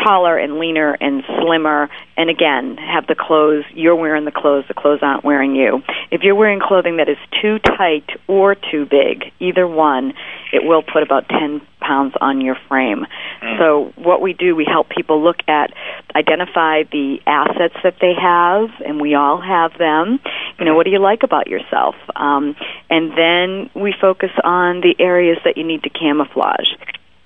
taller 0.03 0.38
and 0.38 0.60
leaner 0.60 0.97
and 0.99 1.23
slimmer. 1.39 1.89
And 2.17 2.29
again 2.29 2.75
have 2.75 3.08
the 3.08 3.15
clothes 3.15 3.63
you're 3.73 3.95
wearing 3.95 4.25
the 4.25 4.32
clothes 4.32 4.65
the 4.67 4.73
clothes 4.73 4.99
aren't 5.01 5.23
wearing 5.23 5.55
you. 5.55 5.82
If 6.12 6.21
you're 6.23 6.36
wearing 6.36 6.60
clothing 6.60 6.97
that 6.97 7.08
is 7.08 7.17
too 7.41 7.60
tight 7.60 8.09
or 8.28 8.56
too 8.56 8.86
big, 8.86 9.32
either 9.39 9.67
one, 9.67 10.13
it 10.52 10.63
will 10.63 10.84
put 10.84 11.04
about 11.04 11.28
10 11.30 11.62
pounds 11.80 12.13
on 12.19 12.41
your 12.41 12.56
frame. 12.67 13.06
Mm. 13.41 13.58
So 13.60 13.93
what 14.02 14.22
we 14.22 14.34
do, 14.34 14.56
we 14.56 14.65
help 14.65 14.89
people 14.89 15.24
look 15.24 15.38
at, 15.48 15.72
identify 16.15 16.84
the 16.84 17.19
assets 17.26 17.76
that 17.84 17.95
they 18.02 18.13
have, 18.19 18.69
and 18.86 19.00
we 19.00 19.15
all 19.15 19.41
have 19.41 19.78
them. 19.78 20.19
You 20.60 20.65
know, 20.65 20.76
what 20.76 20.86
do 20.86 20.91
you 20.91 21.00
like 21.00 21.24
about 21.24 21.48
yourself? 21.48 21.95
Um, 22.15 22.56
and 22.89 23.12
then 23.17 23.69
we 23.76 23.93
focus 24.00 24.32
on 24.43 24.82
the 24.82 24.95
areas 25.00 25.38
that 25.45 25.58
you 25.58 25.63
need 25.63 25.84
to 25.84 25.89
camouflage. 25.89 26.76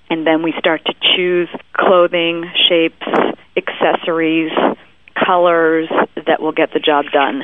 And 0.10 0.28
then 0.28 0.44
we 0.44 0.54
start 0.60 0.86
to 0.86 0.94
choose 1.16 1.50
clothing, 1.74 2.44
shapes, 2.70 3.08
accessories, 3.58 4.52
colors 5.14 5.90
that 6.28 6.42
will 6.42 6.52
get 6.52 6.74
the 6.74 6.80
job 6.80 7.06
done. 7.12 7.44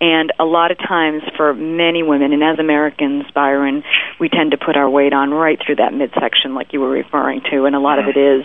And 0.00 0.32
a 0.38 0.44
lot 0.44 0.70
of 0.70 0.78
times 0.78 1.22
for 1.36 1.52
many 1.52 2.02
women, 2.02 2.32
and 2.32 2.42
as 2.42 2.58
Americans, 2.58 3.24
Byron, 3.34 3.84
we 4.18 4.30
tend 4.30 4.52
to 4.52 4.56
put 4.56 4.74
our 4.74 4.88
weight 4.88 5.12
on 5.12 5.30
right 5.30 5.58
through 5.64 5.76
that 5.76 5.92
midsection, 5.92 6.54
like 6.54 6.72
you 6.72 6.80
were 6.80 6.88
referring 6.88 7.42
to, 7.50 7.66
and 7.66 7.76
a 7.76 7.80
lot 7.80 7.98
of 7.98 8.06
it 8.08 8.16
is 8.16 8.44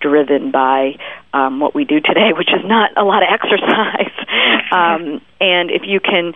driven 0.00 0.50
by 0.50 0.96
um, 1.34 1.60
what 1.60 1.74
we 1.74 1.84
do 1.84 2.00
today, 2.00 2.30
which 2.34 2.48
is 2.48 2.64
not 2.64 2.96
a 2.96 3.04
lot 3.04 3.22
of 3.22 3.28
exercise. 3.30 4.14
um, 4.72 5.20
and 5.40 5.70
if 5.70 5.82
you 5.84 6.00
can 6.00 6.32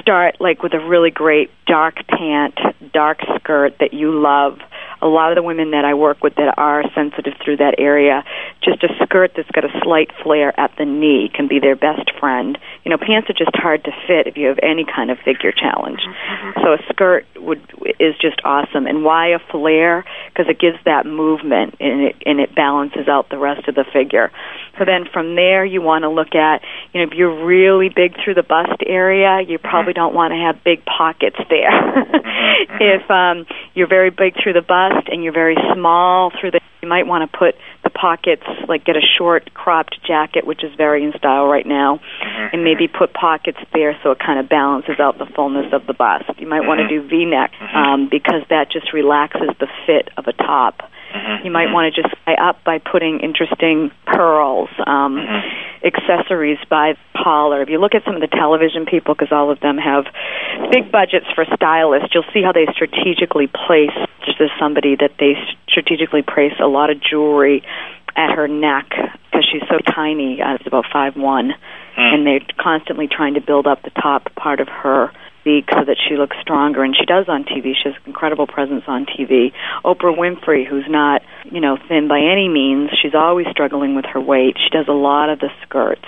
start 0.00 0.40
like 0.40 0.62
with 0.62 0.72
a 0.72 0.80
really 0.80 1.10
great 1.10 1.50
dark 1.66 1.96
pant, 2.08 2.58
dark 2.94 3.18
skirt 3.36 3.76
that 3.80 3.92
you 3.92 4.18
love, 4.18 4.58
a 5.00 5.06
lot 5.06 5.30
of 5.30 5.36
the 5.36 5.42
women 5.42 5.70
that 5.72 5.84
I 5.84 5.94
work 5.94 6.22
with 6.22 6.34
that 6.36 6.54
are 6.56 6.82
sensitive 6.94 7.34
through 7.44 7.58
that 7.58 7.76
area, 7.78 8.24
just 8.62 8.82
a 8.82 8.88
skirt 9.04 9.32
that's 9.36 9.50
got 9.50 9.64
a 9.64 9.72
slight 9.82 10.10
flare 10.22 10.58
at 10.58 10.72
the 10.78 10.84
knee 10.84 11.30
can 11.32 11.48
be 11.48 11.60
their 11.60 11.76
best 11.76 12.10
friend. 12.18 12.58
You 12.84 12.90
know, 12.90 12.98
pants 12.98 13.30
are 13.30 13.38
just 13.38 13.54
hard 13.54 13.84
to 13.84 13.92
fit 14.06 14.26
if 14.26 14.36
you 14.36 14.48
have 14.48 14.58
any 14.62 14.84
kind 14.84 15.10
of 15.10 15.18
figure 15.18 15.52
challenge. 15.52 16.00
Mm-hmm. 16.00 16.60
So 16.62 16.72
a 16.74 16.78
skirt 16.92 17.26
would 17.36 17.60
is 18.00 18.14
just 18.20 18.40
awesome. 18.44 18.86
And 18.86 19.04
why 19.04 19.28
a 19.28 19.38
flare? 19.38 20.04
Because 20.28 20.46
it 20.48 20.58
gives 20.58 20.78
that 20.84 21.06
movement 21.06 21.76
and 21.80 22.02
it 22.02 22.16
and 22.26 22.40
it 22.40 22.54
balances 22.54 23.08
out 23.08 23.28
the 23.30 23.38
rest 23.38 23.68
of 23.68 23.74
the 23.74 23.84
figure. 23.92 24.30
So 24.78 24.84
then 24.84 25.06
from 25.12 25.34
there, 25.34 25.64
you 25.64 25.82
want 25.82 26.02
to 26.02 26.08
look 26.08 26.34
at, 26.34 26.62
you 26.92 27.00
know, 27.00 27.10
if 27.10 27.14
you're 27.14 27.44
really 27.44 27.88
big 27.88 28.14
through 28.22 28.34
the 28.34 28.42
bust 28.42 28.82
area, 28.86 29.40
you 29.46 29.58
probably 29.58 29.92
mm-hmm. 29.92 30.00
don't 30.00 30.14
want 30.14 30.32
to 30.32 30.38
have 30.38 30.62
big 30.64 30.84
pockets 30.84 31.38
there. 31.48 31.68
Mm-hmm. 32.58 33.04
if 33.04 33.10
um, 33.10 33.46
you're 33.74 33.88
very 33.88 34.10
big 34.10 34.34
through 34.42 34.52
the 34.52 34.62
bust 34.62 34.87
and 35.10 35.22
you're 35.22 35.32
very 35.32 35.56
small 35.74 36.30
through 36.40 36.52
the, 36.52 36.60
you 36.82 36.88
might 36.88 37.06
want 37.06 37.30
to 37.30 37.38
put 37.38 37.54
the 37.84 37.90
pockets, 37.90 38.44
like 38.68 38.84
get 38.84 38.96
a 38.96 39.04
short 39.18 39.52
cropped 39.54 39.98
jacket, 40.06 40.46
which 40.46 40.62
is 40.64 40.70
very 40.76 41.04
in 41.04 41.12
style 41.16 41.46
right 41.46 41.66
now, 41.66 41.96
mm-hmm. 41.98 42.54
and 42.54 42.64
maybe 42.64 42.88
put 42.88 43.12
pockets 43.12 43.58
there 43.72 43.98
so 44.02 44.12
it 44.12 44.18
kind 44.18 44.38
of 44.38 44.48
balances 44.48 45.00
out 45.00 45.18
the 45.18 45.26
fullness 45.34 45.72
of 45.72 45.86
the 45.86 45.94
bust. 45.94 46.24
You 46.38 46.46
might 46.46 46.66
want 46.66 46.80
to 46.80 46.88
do 46.88 47.06
V-neck 47.06 47.52
um, 47.74 48.08
because 48.10 48.42
that 48.50 48.70
just 48.70 48.92
relaxes 48.92 49.50
the 49.60 49.68
fit 49.86 50.08
of 50.16 50.26
a 50.26 50.32
top. 50.32 50.90
Mm-hmm. 51.14 51.46
You 51.46 51.50
might 51.50 51.72
want 51.72 51.92
to 51.94 52.02
just 52.02 52.14
tie 52.24 52.34
up 52.34 52.62
by 52.64 52.78
putting 52.78 53.20
interesting 53.20 53.90
pearls, 54.06 54.68
um, 54.86 55.16
mm-hmm. 55.16 55.86
accessories 55.86 56.58
by 56.68 56.94
collar. 57.16 57.62
If 57.62 57.70
you 57.70 57.80
look 57.80 57.94
at 57.94 58.04
some 58.04 58.14
of 58.14 58.20
the 58.20 58.28
television 58.28 58.84
people, 58.84 59.14
because 59.14 59.32
all 59.32 59.50
of 59.50 59.60
them 59.60 59.78
have 59.78 60.04
big 60.70 60.92
budgets 60.92 61.26
for 61.34 61.44
stylists, 61.54 62.14
you'll 62.14 62.28
see 62.32 62.42
how 62.42 62.52
they 62.52 62.66
strategically 62.72 63.46
place. 63.46 63.96
Just 64.24 64.40
as 64.40 64.50
somebody 64.60 64.96
that 64.96 65.12
they 65.18 65.34
strategically 65.68 66.22
place 66.22 66.52
a 66.60 66.66
lot 66.66 66.90
of 66.90 67.00
jewelry 67.00 67.62
at 68.14 68.34
her 68.34 68.48
neck 68.48 68.90
because 68.90 69.48
she's 69.50 69.62
so 69.68 69.78
tiny. 69.78 70.42
Uh, 70.42 70.54
it's 70.54 70.66
about 70.66 70.84
five 70.92 71.16
one, 71.16 71.50
mm. 71.50 71.54
and 71.96 72.26
they're 72.26 72.44
constantly 72.60 73.08
trying 73.08 73.34
to 73.34 73.40
build 73.40 73.66
up 73.66 73.82
the 73.82 73.90
top 73.90 74.34
part 74.34 74.60
of 74.60 74.68
her 74.68 75.10
so 75.70 75.84
that 75.84 75.96
she 76.08 76.16
looks 76.16 76.36
stronger, 76.40 76.82
and 76.84 76.94
she 76.94 77.04
does 77.04 77.26
on 77.28 77.44
TV. 77.44 77.72
She 77.74 77.88
has 77.88 77.94
incredible 78.06 78.46
presence 78.46 78.84
on 78.86 79.06
TV. 79.06 79.52
Oprah 79.84 80.16
Winfrey, 80.16 80.66
who's 80.66 80.86
not, 80.88 81.22
you 81.50 81.60
know, 81.60 81.78
thin 81.88 82.08
by 82.08 82.20
any 82.20 82.48
means, 82.48 82.90
she's 83.00 83.14
always 83.14 83.46
struggling 83.50 83.94
with 83.94 84.04
her 84.12 84.20
weight. 84.20 84.56
She 84.62 84.70
does 84.70 84.86
a 84.88 84.92
lot 84.92 85.30
of 85.30 85.38
the 85.40 85.48
skirts. 85.62 86.04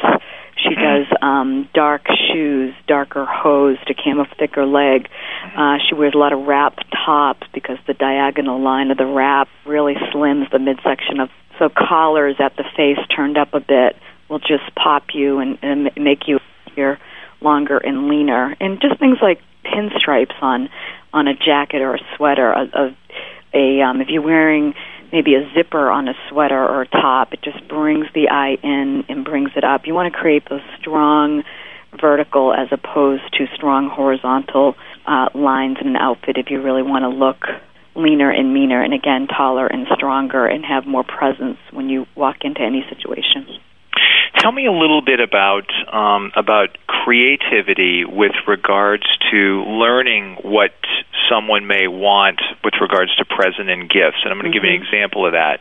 She 0.57 0.75
does 0.75 1.07
um, 1.23 1.69
dark 1.73 2.03
shoes, 2.07 2.75
darker 2.87 3.25
hose 3.25 3.79
to 3.87 3.95
cam 3.95 4.21
a 4.21 4.27
thicker 4.39 4.67
leg. 4.67 5.09
Uh, 5.57 5.79
she 5.89 5.95
wears 5.95 6.13
a 6.15 6.19
lot 6.19 6.35
of 6.35 6.47
wrap 6.47 6.77
tops 6.93 7.47
because 7.55 7.79
the 7.87 7.95
diagonal 7.95 8.61
line 8.61 8.91
of 8.91 8.99
the 8.99 9.07
wrap 9.07 9.49
really 9.65 9.95
slims 10.13 10.51
the 10.51 10.59
midsection 10.59 11.21
of. 11.21 11.31
So 11.59 11.69
collars 11.69 12.37
at 12.41 12.57
the 12.57 12.65
face 12.77 12.99
turned 13.15 13.39
up 13.39 13.55
a 13.55 13.61
bit 13.61 13.97
will 14.29 14.39
just 14.39 14.75
pop 14.75 15.05
you 15.15 15.39
and, 15.39 15.59
and 15.63 15.91
make 15.97 16.29
you 16.29 16.41
your 16.77 16.99
longer 17.41 17.79
and 17.79 18.09
leaner, 18.09 18.57
and 18.61 18.81
just 18.81 18.99
things 18.99 19.19
like 19.23 19.41
pinstripes 19.65 20.41
on 20.43 20.69
on 21.13 21.29
a 21.29 21.35
jacket 21.35 21.83
or 21.83 21.95
a 21.95 22.01
sweater. 22.17 22.53
A, 22.53 22.63
a, 22.63 22.97
a 23.55 23.83
um, 23.83 24.01
if 24.01 24.09
you're 24.09 24.23
wearing 24.23 24.75
maybe 25.13 25.35
a 25.35 25.51
zipper 25.55 25.91
on 25.91 26.09
a 26.09 26.15
sweater 26.29 26.63
or 26.63 26.83
a 26.83 26.89
top, 26.89 27.33
it 27.33 27.43
just 27.43 27.67
brings 27.69 28.07
the 28.15 28.29
eye 28.29 28.57
in 28.63 29.05
and 29.09 29.25
brings 29.25 29.51
it 29.57 29.65
up. 29.65 29.83
You 29.87 29.95
want 29.95 30.13
to 30.13 30.19
create 30.19 30.49
those 30.49 30.63
strong 30.79 31.43
vertical 32.01 32.55
as 32.55 32.69
opposed 32.71 33.25
to 33.35 33.47
strong 33.55 33.89
horizontal 33.89 34.77
uh, 35.07 35.29
lines 35.35 35.79
in 35.81 35.89
an 35.89 35.97
outfit 35.97 36.37
if 36.39 36.51
you 36.51 36.63
really 36.63 36.83
want 36.83 37.03
to 37.03 37.09
look 37.09 37.47
leaner 37.97 38.31
and 38.31 38.55
meaner 38.55 38.83
and 38.83 38.95
again 38.95 39.27
taller 39.27 39.67
and 39.67 39.87
stronger 39.95 40.47
and 40.47 40.65
have 40.65 40.87
more 40.87 41.03
presence 41.03 41.59
when 41.73 41.89
you 41.89 42.07
walk 42.15 42.37
into 42.43 42.61
any 42.61 42.85
situation. 42.89 43.47
Tell 44.39 44.53
me 44.53 44.67
a 44.67 44.73
little 44.73 45.03
bit 45.03 45.19
about 45.19 45.67
um, 45.93 46.31
about 46.37 46.79
creativity 47.05 48.05
with 48.05 48.33
regards 48.47 49.05
to 49.31 49.65
learning 49.65 50.37
what 50.43 50.73
someone 51.31 51.67
may 51.67 51.87
want 51.87 52.41
with 52.65 52.75
regards 52.81 53.15
to 53.17 53.25
present 53.25 53.71
and 53.71 53.89
gifts. 53.89 54.19
And 54.25 54.33
I'm 54.33 54.41
going 54.41 54.51
to 54.53 54.59
mm-hmm. 54.59 54.65
give 54.65 54.65
you 54.65 54.75
an 54.75 54.83
mm-hmm. 54.83 54.95
example 54.95 55.27
of 55.27 55.33
that. 55.33 55.61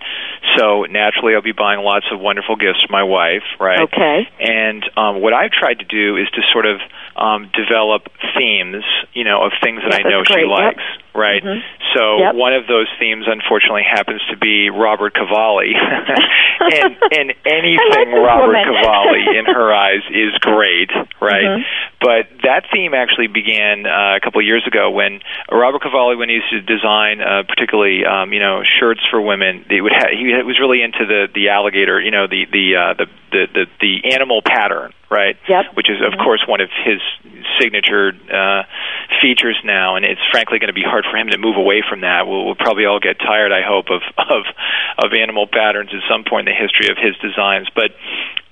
So 0.58 0.84
naturally, 0.90 1.36
I'll 1.36 1.46
be 1.46 1.54
buying 1.54 1.82
lots 1.86 2.06
of 2.12 2.20
wonderful 2.20 2.56
gifts 2.56 2.84
for 2.86 2.92
my 2.92 3.04
wife, 3.04 3.46
right? 3.60 3.86
Okay. 3.88 4.28
And 4.40 4.84
um, 4.98 5.22
what 5.22 5.34
I've 5.34 5.52
tried 5.52 5.80
to 5.80 5.86
do 5.86 6.18
is 6.18 6.28
to 6.34 6.42
sort 6.52 6.66
of 6.66 6.82
um, 7.16 7.52
develop 7.54 8.10
themes, 8.36 8.84
you 9.14 9.24
know, 9.24 9.46
of 9.46 9.54
things 9.62 9.82
that 9.86 9.94
yep, 9.94 10.06
I 10.06 10.10
know 10.10 10.24
she 10.26 10.44
likes. 10.44 10.82
Yep 10.82 11.09
right? 11.14 11.44
Mm-hmm. 11.44 11.60
So 11.96 12.20
yep. 12.20 12.36
one 12.36 12.54
of 12.54 12.68
those 12.68 12.88
themes, 13.00 13.26
unfortunately, 13.26 13.84
happens 13.84 14.22
to 14.30 14.38
be 14.38 14.70
Robert 14.70 15.14
Cavalli, 15.14 15.74
and, 16.60 16.96
and 17.12 17.28
anything 17.46 17.90
like 17.90 18.14
Robert. 18.14 18.62
Cavalli 18.62 19.26
in 19.38 19.46
her 19.46 19.74
eyes 19.86 20.06
is 20.12 20.38
great, 20.42 20.92
right? 21.22 21.60
Mm-hmm. 21.60 21.64
But 22.00 22.30
that 22.44 22.70
theme 22.72 22.94
actually 22.94 23.28
began 23.28 23.86
uh, 23.86 24.18
a 24.18 24.22
couple 24.22 24.40
of 24.40 24.46
years 24.46 24.66
ago 24.68 24.92
when 24.92 25.20
Robert 25.52 25.82
Cavalli, 25.82 26.16
when 26.16 26.30
he 26.30 26.36
used 26.36 26.52
to 26.52 26.62
design, 26.62 27.22
uh, 27.22 27.44
particularly 27.48 28.06
um, 28.06 28.32
you 28.34 28.40
know 28.40 28.62
shirts 28.80 29.02
for 29.10 29.20
women, 29.20 29.66
he 29.70 29.82
would 29.82 29.94
ha- 29.94 30.14
he 30.14 30.30
was 30.46 30.60
really 30.60 30.82
into 30.82 31.06
the 31.06 31.28
the 31.34 31.50
alligator, 31.50 32.00
you 32.00 32.12
know 32.12 32.28
the 32.28 32.46
the 32.52 32.76
uh, 32.78 32.94
the, 32.94 33.06
the 33.32 33.44
the 33.54 33.66
the 33.82 34.14
animal 34.14 34.42
pattern, 34.46 34.94
right? 35.10 35.38
Yep. 35.48 35.76
Which 35.76 35.90
is 35.90 35.98
of 36.02 36.14
mm-hmm. 36.14 36.24
course 36.24 36.46
one 36.48 36.62
of 36.62 36.70
his 36.86 37.02
signature 37.60 38.14
uh, 38.32 38.64
features 39.22 39.60
now, 39.64 39.96
and 39.96 40.06
it's 40.06 40.22
frankly 40.32 40.60
going 40.60 40.70
to 40.70 40.78
be 40.78 40.86
hard 40.86 41.06
for 41.10 41.18
him 41.18 41.30
to 41.30 41.38
move 41.38 41.58
away 41.58 41.84
from 41.88 42.02
that. 42.02 42.28
We'll, 42.28 42.46
we'll 42.46 42.56
probably 42.56 42.86
all 42.86 43.00
get 43.00 43.20
tired, 43.20 43.52
I 43.52 43.62
hope, 43.66 43.90
of 43.90 44.02
of 44.18 44.44
of 45.04 45.14
animal 45.14 45.48
patterns 45.48 45.92
at 45.94 46.02
some 46.10 46.24
point 46.24 46.48
in 46.48 46.54
the 46.54 46.60
history 46.60 46.90
of 46.90 46.98
his 46.98 47.18
designs. 47.18 47.68
But 47.74 47.92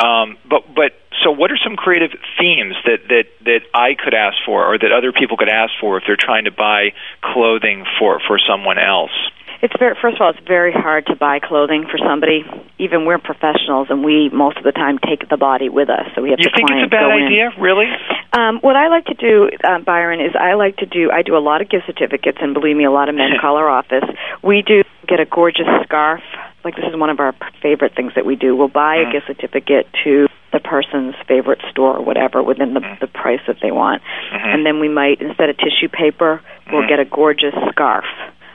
um, 0.03 0.37
but 0.49 0.65
but 0.73 0.93
so, 1.23 1.31
what 1.31 1.51
are 1.51 1.57
some 1.57 1.75
creative 1.75 2.11
themes 2.37 2.75
that 2.85 3.07
that 3.09 3.25
that 3.45 3.61
I 3.73 3.95
could 3.95 4.13
ask 4.13 4.37
for, 4.45 4.65
or 4.65 4.77
that 4.77 4.91
other 4.91 5.11
people 5.11 5.37
could 5.37 5.49
ask 5.49 5.71
for 5.79 5.97
if 5.97 6.03
they're 6.05 6.19
trying 6.19 6.45
to 6.45 6.51
buy 6.51 6.93
clothing 7.21 7.85
for 7.99 8.19
for 8.27 8.39
someone 8.39 8.77
else? 8.77 9.13
It's 9.61 9.73
very 9.79 9.95
first 9.99 10.15
of 10.17 10.21
all, 10.21 10.29
it's 10.29 10.45
very 10.47 10.71
hard 10.71 11.07
to 11.07 11.15
buy 11.15 11.39
clothing 11.39 11.85
for 11.89 11.97
somebody. 11.97 12.45
Even 12.77 13.05
we're 13.05 13.17
professionals, 13.17 13.87
and 13.89 14.03
we 14.05 14.29
most 14.29 14.57
of 14.57 14.63
the 14.63 14.71
time 14.71 14.99
take 14.99 15.27
the 15.29 15.37
body 15.37 15.67
with 15.67 15.89
us, 15.89 16.05
so 16.15 16.21
we 16.21 16.29
have 16.29 16.37
to 16.39 16.49
find 16.51 16.67
clothing. 16.67 16.77
you 16.77 16.85
think 16.85 16.93
it's 16.93 16.93
a 16.93 16.95
bad 16.95 17.11
idea, 17.25 17.49
in. 17.55 17.61
really? 17.61 17.87
Um, 18.33 18.59
what 18.61 18.75
I 18.75 18.87
like 18.89 19.05
to 19.05 19.15
do, 19.15 19.49
uh, 19.63 19.79
Byron, 19.79 20.21
is 20.21 20.35
I 20.39 20.53
like 20.53 20.77
to 20.77 20.85
do. 20.85 21.09
I 21.09 21.23
do 21.23 21.35
a 21.35 21.41
lot 21.41 21.61
of 21.61 21.69
gift 21.69 21.85
certificates, 21.87 22.37
and 22.39 22.53
believe 22.53 22.77
me, 22.77 22.85
a 22.85 22.91
lot 22.91 23.09
of 23.09 23.15
men 23.15 23.31
call 23.41 23.55
our 23.57 23.67
office. 23.69 24.03
We 24.43 24.61
do 24.61 24.83
get 25.07 25.19
a 25.19 25.25
gorgeous 25.25 25.65
scarf. 25.83 26.21
Like 26.63 26.75
this 26.75 26.85
is 26.85 26.95
one 26.95 27.09
of 27.09 27.19
our 27.19 27.33
favorite 27.61 27.95
things 27.95 28.11
that 28.15 28.25
we 28.25 28.35
do. 28.35 28.55
We'll 28.55 28.67
buy 28.67 28.97
Mm. 28.97 29.09
a 29.09 29.11
gift 29.13 29.27
certificate 29.27 29.87
to 30.03 30.27
the 30.51 30.59
person's 30.59 31.15
favorite 31.27 31.61
store 31.71 31.97
or 31.97 32.03
whatever 32.03 32.43
within 32.43 32.73
the, 32.73 32.81
Mm. 32.81 32.99
the 32.99 33.07
price 33.07 33.39
that 33.47 33.57
they 33.61 33.71
want, 33.71 34.01
Mhm. 34.33 34.53
and 34.53 34.65
then 34.65 34.79
we 34.79 34.87
might 34.89 35.19
instead 35.21 35.49
of 35.49 35.57
tissue 35.57 35.87
paper, 35.89 36.41
we'll 36.71 36.83
Mhm. 36.83 36.89
get 36.89 36.99
a 36.99 37.05
gorgeous 37.05 37.55
scarf. 37.69 38.05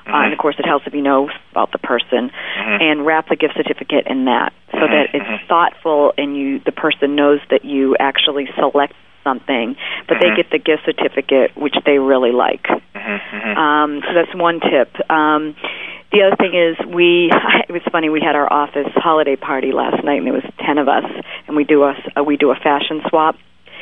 Uh, 0.06 0.10
Mhm. 0.10 0.24
and 0.24 0.32
of 0.32 0.38
course, 0.38 0.56
it 0.58 0.66
helps 0.66 0.86
if 0.86 0.94
you 0.94 1.02
know 1.02 1.30
about 1.52 1.70
the 1.72 1.78
person, 1.78 2.30
Mhm. 2.58 2.82
and 2.82 3.06
wrap 3.06 3.28
the 3.28 3.36
gift 3.36 3.54
certificate 3.56 4.06
in 4.06 4.24
that, 4.26 4.52
so 4.72 4.78
Mhm, 4.80 4.90
that 4.90 5.14
it's 5.14 5.24
mhm. 5.26 5.40
thoughtful 5.46 6.12
and 6.18 6.36
you 6.36 6.58
the 6.60 6.72
person 6.72 7.14
knows 7.14 7.40
that 7.50 7.64
you 7.64 7.96
actually 8.00 8.46
select 8.56 8.94
something, 9.24 9.76
but 10.08 10.18
they 10.20 10.30
Mhm. 10.30 10.36
get 10.36 10.50
the 10.50 10.58
gift 10.58 10.84
certificate 10.84 11.52
which 11.56 11.76
they 11.84 11.98
really 11.98 12.32
like. 12.32 12.66
Mhm, 12.94 13.20
mhm. 13.32 13.56
Um, 13.56 14.02
so 14.02 14.12
that's 14.14 14.34
one 14.34 14.58
tip. 14.60 14.88
Um, 15.10 15.54
the 16.10 16.22
other 16.24 16.36
thing 16.36 16.54
is 16.54 16.76
we. 16.86 17.30
It 17.68 17.72
was 17.72 17.82
funny. 17.92 18.08
We 18.10 18.20
had 18.20 18.34
our 18.34 18.52
office 18.52 18.92
holiday 18.96 19.36
party 19.36 19.70
last 19.72 20.02
night, 20.04 20.18
and 20.18 20.26
there 20.26 20.34
was 20.34 20.44
ten 20.58 20.76
of 20.78 20.88
us, 20.88 21.04
and 21.46 21.56
we 21.56 21.64
do 21.64 21.84
a 21.84 21.94
uh, 22.16 22.22
we 22.24 22.36
do 22.36 22.50
a 22.50 22.56
fashion 22.56 23.00
swap. 23.08 23.36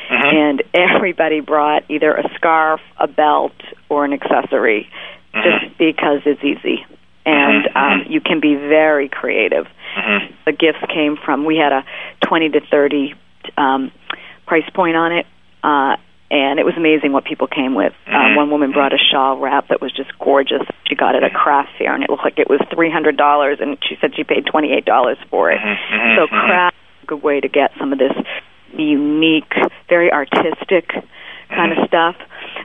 and 0.09 0.61
everybody 0.73 1.39
brought 1.39 1.83
either 1.89 2.13
a 2.13 2.29
scarf, 2.35 2.81
a 2.97 3.07
belt, 3.07 3.53
or 3.89 4.03
an 4.05 4.13
accessory, 4.13 4.89
Mm-hmm. 5.33 5.47
just 5.47 5.77
because 5.77 6.21
it's 6.25 6.43
easy 6.43 6.85
and 7.25 7.65
mm-hmm. 7.65 7.77
um, 7.77 8.05
you 8.09 8.21
can 8.21 8.39
be 8.39 8.55
very 8.55 9.09
creative. 9.09 9.65
Mm-hmm. 9.97 10.33
The 10.45 10.51
gifts 10.51 10.79
came 10.93 11.17
from 11.23 11.45
we 11.45 11.57
had 11.57 11.71
a 11.71 11.83
twenty 12.25 12.49
to 12.49 12.61
thirty 12.61 13.13
um, 13.57 13.91
price 14.45 14.69
point 14.73 14.95
on 14.95 15.11
it. 15.11 15.25
Uh, 15.63 15.97
and 16.31 16.59
it 16.59 16.65
was 16.65 16.75
amazing 16.77 17.11
what 17.11 17.25
people 17.25 17.45
came 17.45 17.75
with. 17.75 17.91
Um, 18.07 18.35
one 18.35 18.49
woman 18.49 18.71
brought 18.71 18.93
a 18.93 18.97
shawl 18.97 19.37
wrap 19.37 19.67
that 19.67 19.81
was 19.81 19.91
just 19.91 20.17
gorgeous. 20.17 20.63
She 20.87 20.95
got 20.95 21.13
it 21.13 21.23
at 21.23 21.29
a 21.29 21.33
craft 21.35 21.71
fair, 21.77 21.93
and 21.93 22.05
it 22.05 22.09
looked 22.09 22.23
like 22.23 22.39
it 22.39 22.49
was 22.49 22.61
three 22.73 22.89
hundred 22.89 23.17
dollars, 23.17 23.59
and 23.59 23.77
she 23.87 23.97
said 23.99 24.15
she 24.15 24.23
paid 24.23 24.45
twenty 24.45 24.71
eight 24.71 24.85
dollars 24.85 25.17
for 25.29 25.51
it. 25.51 25.59
So 26.15 26.27
craft 26.27 26.75
is 26.75 27.03
a 27.03 27.07
good 27.07 27.21
way 27.21 27.41
to 27.41 27.49
get 27.49 27.71
some 27.77 27.91
of 27.91 27.99
this 27.99 28.13
unique, 28.73 29.53
very 29.89 30.11
artistic 30.11 30.89
kind 31.49 31.73
of 31.73 31.85
stuff. 31.85 32.15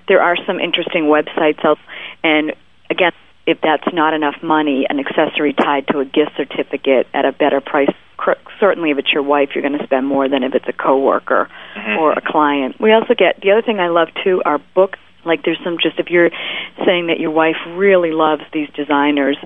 There 0.08 0.22
are 0.22 0.36
some 0.46 0.60
interesting 0.60 1.04
websites 1.04 1.64
out, 1.64 1.78
and 2.22 2.54
again, 2.90 3.12
if 3.46 3.60
that's 3.60 3.86
not 3.92 4.12
enough 4.12 4.36
money, 4.42 4.86
an 4.88 4.98
accessory 4.98 5.52
tied 5.52 5.86
to 5.88 6.00
a 6.00 6.04
gift 6.04 6.32
certificate 6.36 7.06
at 7.14 7.24
a 7.24 7.32
better 7.32 7.60
price. 7.60 7.90
Certainly, 8.58 8.90
if 8.90 8.98
it's 8.98 9.12
your 9.12 9.22
wife, 9.22 9.50
you're 9.54 9.62
going 9.62 9.78
to 9.78 9.84
spend 9.84 10.06
more 10.06 10.28
than 10.28 10.42
if 10.42 10.54
it's 10.54 10.66
a 10.66 10.72
coworker 10.72 11.48
or 11.98 12.12
a 12.12 12.20
client. 12.20 12.80
We 12.80 12.92
also 12.92 13.14
get 13.14 13.40
the 13.40 13.52
other 13.52 13.62
thing 13.62 13.78
I 13.78 13.88
love 13.88 14.08
too 14.24 14.42
are 14.44 14.58
books. 14.74 14.98
Like 15.24 15.44
there's 15.44 15.58
some 15.62 15.76
just 15.80 15.98
if 15.98 16.08
you're 16.08 16.30
saying 16.84 17.08
that 17.08 17.20
your 17.20 17.30
wife 17.30 17.56
really 17.68 18.12
loves 18.12 18.42
these 18.52 18.68
designers, 18.70 19.36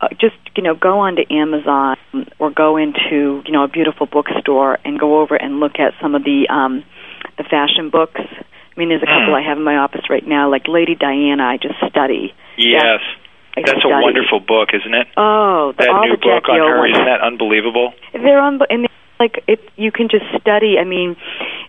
uh, 0.00 0.08
just 0.20 0.36
you 0.56 0.62
know 0.62 0.74
go 0.74 1.00
onto 1.00 1.22
Amazon 1.30 1.96
or 2.38 2.50
go 2.50 2.76
into 2.76 3.42
you 3.44 3.52
know 3.52 3.64
a 3.64 3.68
beautiful 3.68 4.06
bookstore 4.06 4.78
and 4.84 4.98
go 4.98 5.20
over 5.20 5.36
and 5.36 5.60
look 5.60 5.78
at 5.78 5.94
some 6.02 6.14
of 6.14 6.24
the 6.24 6.48
um, 6.50 6.84
the 7.36 7.44
fashion 7.44 7.90
books. 7.90 8.20
I 8.78 8.80
mean, 8.80 8.90
there's 8.90 9.02
a 9.02 9.10
couple 9.10 9.34
I 9.34 9.42
have 9.42 9.58
in 9.58 9.64
my 9.64 9.76
office 9.78 10.06
right 10.08 10.22
now, 10.24 10.48
like 10.48 10.68
Lady 10.68 10.94
Diana. 10.94 11.42
I 11.42 11.56
just 11.56 11.74
study. 11.90 12.32
Yes. 12.56 13.00
I 13.56 13.62
That's 13.66 13.82
a 13.84 13.88
wonderful 13.90 14.38
book, 14.38 14.68
isn't 14.72 14.94
it? 14.94 15.08
Oh, 15.16 15.72
the, 15.76 15.82
that 15.82 15.88
all 15.90 16.06
new 16.06 16.12
the 16.14 16.22
book 16.22 16.46
Jackie 16.46 16.62
on 16.62 16.70
her, 16.70 16.78
ones. 16.78 16.92
isn't 16.94 17.04
that 17.06 17.20
unbelievable? 17.26 17.92
They're 18.12 18.38
on, 18.38 18.60
and 18.70 18.84
they're 18.86 19.18
like 19.18 19.42
it. 19.48 19.58
You 19.74 19.90
can 19.90 20.06
just 20.08 20.26
study. 20.40 20.78
I 20.78 20.84
mean, 20.84 21.16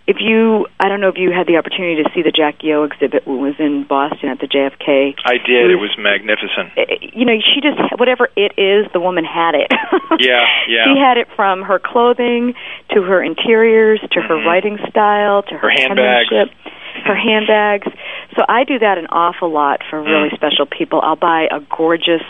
if 0.06 0.18
you, 0.22 0.68
I 0.80 0.88
don't 0.88 1.02
know 1.02 1.10
if 1.10 1.18
you 1.18 1.32
had 1.34 1.48
the 1.48 1.58
opportunity 1.58 2.04
to 2.04 2.10
see 2.14 2.22
the 2.22 2.30
Jackie 2.30 2.74
O 2.74 2.84
exhibit 2.84 3.26
when 3.26 3.38
it 3.38 3.42
was 3.42 3.56
in 3.58 3.86
Boston 3.90 4.30
at 4.30 4.38
the 4.38 4.46
JFK. 4.46 5.18
I 5.26 5.42
did. 5.42 5.74
It 5.74 5.82
was 5.82 5.90
magnificent. 5.98 6.78
Eh, 6.78 7.10
You 7.18 7.26
know, 7.26 7.34
she 7.42 7.58
just 7.58 7.82
whatever 7.98 8.30
it 8.38 8.54
is, 8.62 8.86
the 8.94 9.00
woman 9.02 9.26
had 9.26 9.56
it. 9.58 9.74
Yeah, 10.20 10.44
yeah. 10.68 10.84
She 10.84 11.00
had 11.00 11.18
it 11.18 11.28
from 11.36 11.62
her 11.64 11.80
clothing 11.80 12.54
to 12.94 13.02
her 13.02 13.24
interiors 13.24 14.02
to 14.12 14.20
her 14.22 14.36
writing 14.46 14.78
style 14.90 15.44
to 15.44 15.56
her, 15.58 15.70
Mm-hmm. 15.70 15.96
Her 15.96 15.96
handbags. 15.96 16.30
penmanship, 16.30 16.58
her 17.06 17.16
handbags. 17.16 17.88
So 18.36 18.44
I 18.48 18.64
do 18.64 18.80
that 18.80 18.98
an 18.98 19.08
awful 19.08 19.50
lot 19.52 19.82
for 19.90 20.00
Mm. 20.02 20.06
really 20.08 20.30
special 20.36 20.66
people. 20.66 21.02
I'll 21.02 21.16
buy 21.16 21.48
a 21.52 21.60
gorgeous 21.76 22.24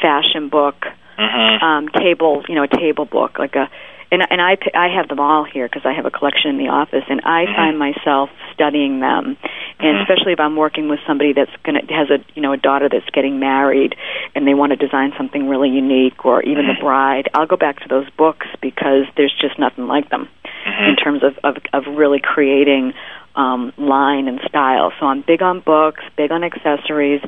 fashion 0.00 0.48
book, 0.48 0.86
Mm-hmm. 1.18 1.64
um, 1.64 1.88
table, 1.88 2.42
you 2.46 2.54
know, 2.54 2.64
a 2.64 2.68
table 2.68 3.06
book, 3.06 3.38
like 3.38 3.56
a. 3.56 3.70
And 4.12 4.22
and 4.30 4.40
I 4.40 4.56
I 4.74 4.86
have 4.94 5.08
them 5.08 5.18
all 5.18 5.42
here 5.44 5.66
because 5.66 5.84
I 5.84 5.92
have 5.92 6.06
a 6.06 6.12
collection 6.12 6.50
in 6.50 6.58
the 6.58 6.68
office, 6.68 7.02
and 7.08 7.20
I 7.24 7.44
Mm-hmm. 7.44 7.54
find 7.56 7.78
myself 7.78 8.30
studying 8.54 9.00
them, 9.00 9.36
and 9.80 9.98
especially 9.98 10.32
if 10.32 10.38
I'm 10.38 10.54
working 10.54 10.88
with 10.88 11.00
somebody 11.08 11.32
that's 11.32 11.50
gonna 11.64 11.80
has 11.90 12.08
a 12.10 12.18
you 12.34 12.42
know 12.42 12.52
a 12.52 12.56
daughter 12.56 12.88
that's 12.88 13.08
getting 13.10 13.40
married, 13.40 13.96
and 14.36 14.46
they 14.46 14.54
want 14.54 14.70
to 14.70 14.76
design 14.76 15.12
something 15.16 15.48
really 15.48 15.70
unique, 15.70 16.24
or 16.24 16.40
even 16.42 16.66
Mm-hmm. 16.66 16.78
the 16.78 16.84
bride. 16.84 17.28
I'll 17.34 17.48
go 17.48 17.56
back 17.56 17.80
to 17.80 17.88
those 17.88 18.08
books 18.10 18.46
because 18.62 19.06
there's 19.16 19.34
just 19.40 19.58
nothing 19.58 19.86
like 19.88 20.08
them 20.10 20.28
Mm-hmm. 20.66 20.90
in 20.90 20.96
terms 20.96 21.22
of 21.24 21.38
of, 21.42 21.56
of 21.72 21.96
really 21.96 22.20
creating 22.20 22.92
um, 23.36 23.72
line 23.76 24.28
and 24.28 24.40
style. 24.48 24.92
So 24.98 25.06
I'm 25.06 25.22
big 25.26 25.42
on 25.42 25.60
books, 25.60 26.02
big 26.16 26.32
on 26.32 26.42
accessories, 26.42 27.20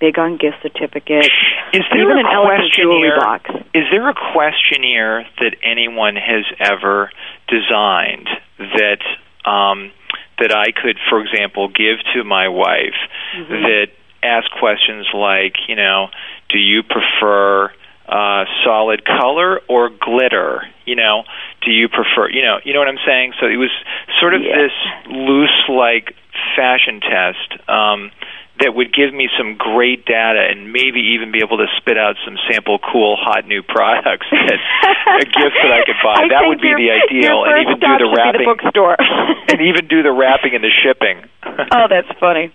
big 0.00 0.18
on 0.18 0.36
gift 0.36 0.56
certificates, 0.62 1.28
Is 1.72 1.82
there 1.90 2.02
even 2.02 2.18
a 2.18 2.20
an 2.20 2.26
elegant 2.26 2.72
jewelry 2.72 3.10
questionnaire- 3.10 3.18
box. 3.18 3.70
Is 3.74 3.84
there 3.90 4.08
a 4.08 4.14
questionnaire 4.32 5.26
that 5.40 5.56
anyone 5.62 6.16
has 6.16 6.44
ever 6.60 7.10
designed 7.48 8.28
that 8.58 9.00
um, 9.48 9.90
that 10.38 10.52
I 10.52 10.72
could, 10.72 10.98
for 11.08 11.20
example, 11.20 11.68
give 11.68 11.98
to 12.14 12.24
my 12.24 12.48
wife 12.48 12.96
that 13.48 13.88
ask 14.22 14.50
questions 14.58 15.06
like, 15.14 15.54
you 15.68 15.76
know, 15.76 16.08
do 16.48 16.58
you 16.58 16.82
prefer 16.82 17.70
uh, 18.08 18.44
solid 18.64 19.04
color 19.04 19.60
or 19.68 19.88
glitter? 19.90 20.62
You 20.84 20.96
know, 20.96 21.24
do 21.64 21.70
you 21.70 21.88
prefer, 21.88 22.28
you 22.30 22.42
know, 22.42 22.58
you 22.64 22.72
know 22.72 22.78
what 22.80 22.88
I'm 22.88 23.00
saying? 23.06 23.32
So 23.40 23.46
it 23.46 23.56
was 23.56 23.70
sort 24.20 24.34
of 24.34 24.42
Yeah. 24.42 24.56
this 24.56 24.72
loose, 25.08 25.64
like 25.68 26.14
fashion 26.56 27.00
test. 27.00 27.68
Um, 27.68 28.10
that 28.60 28.70
would 28.74 28.94
give 28.94 29.10
me 29.12 29.28
some 29.36 29.56
great 29.58 30.06
data 30.06 30.38
and 30.38 30.70
maybe 30.72 31.18
even 31.18 31.32
be 31.34 31.42
able 31.42 31.58
to 31.58 31.66
spit 31.76 31.98
out 31.98 32.14
some 32.24 32.38
sample 32.46 32.78
cool 32.78 33.16
hot 33.18 33.46
new 33.50 33.62
products 33.66 34.26
that 34.30 34.60
a 35.18 35.26
gift 35.26 35.56
that 35.58 35.72
I 35.74 35.82
could 35.82 35.98
buy. 35.98 36.14
I 36.22 36.28
that 36.30 36.46
would 36.46 36.60
be 36.62 36.68
your- 36.70 36.78
the 36.78 36.90
ideal 37.02 37.42
and 37.44 37.58
even 37.66 37.78
do 37.82 37.92
the 37.98 38.10
wrapping 38.14 38.46
The 38.46 38.54
bookstore. 38.54 38.96
and 39.50 39.60
even 39.60 39.88
do 39.88 40.02
the 40.06 40.12
wrapping 40.14 40.54
and 40.54 40.62
the 40.62 40.70
shipping. 40.70 41.26
oh, 41.44 41.86
that's 41.90 42.08
funny. 42.20 42.54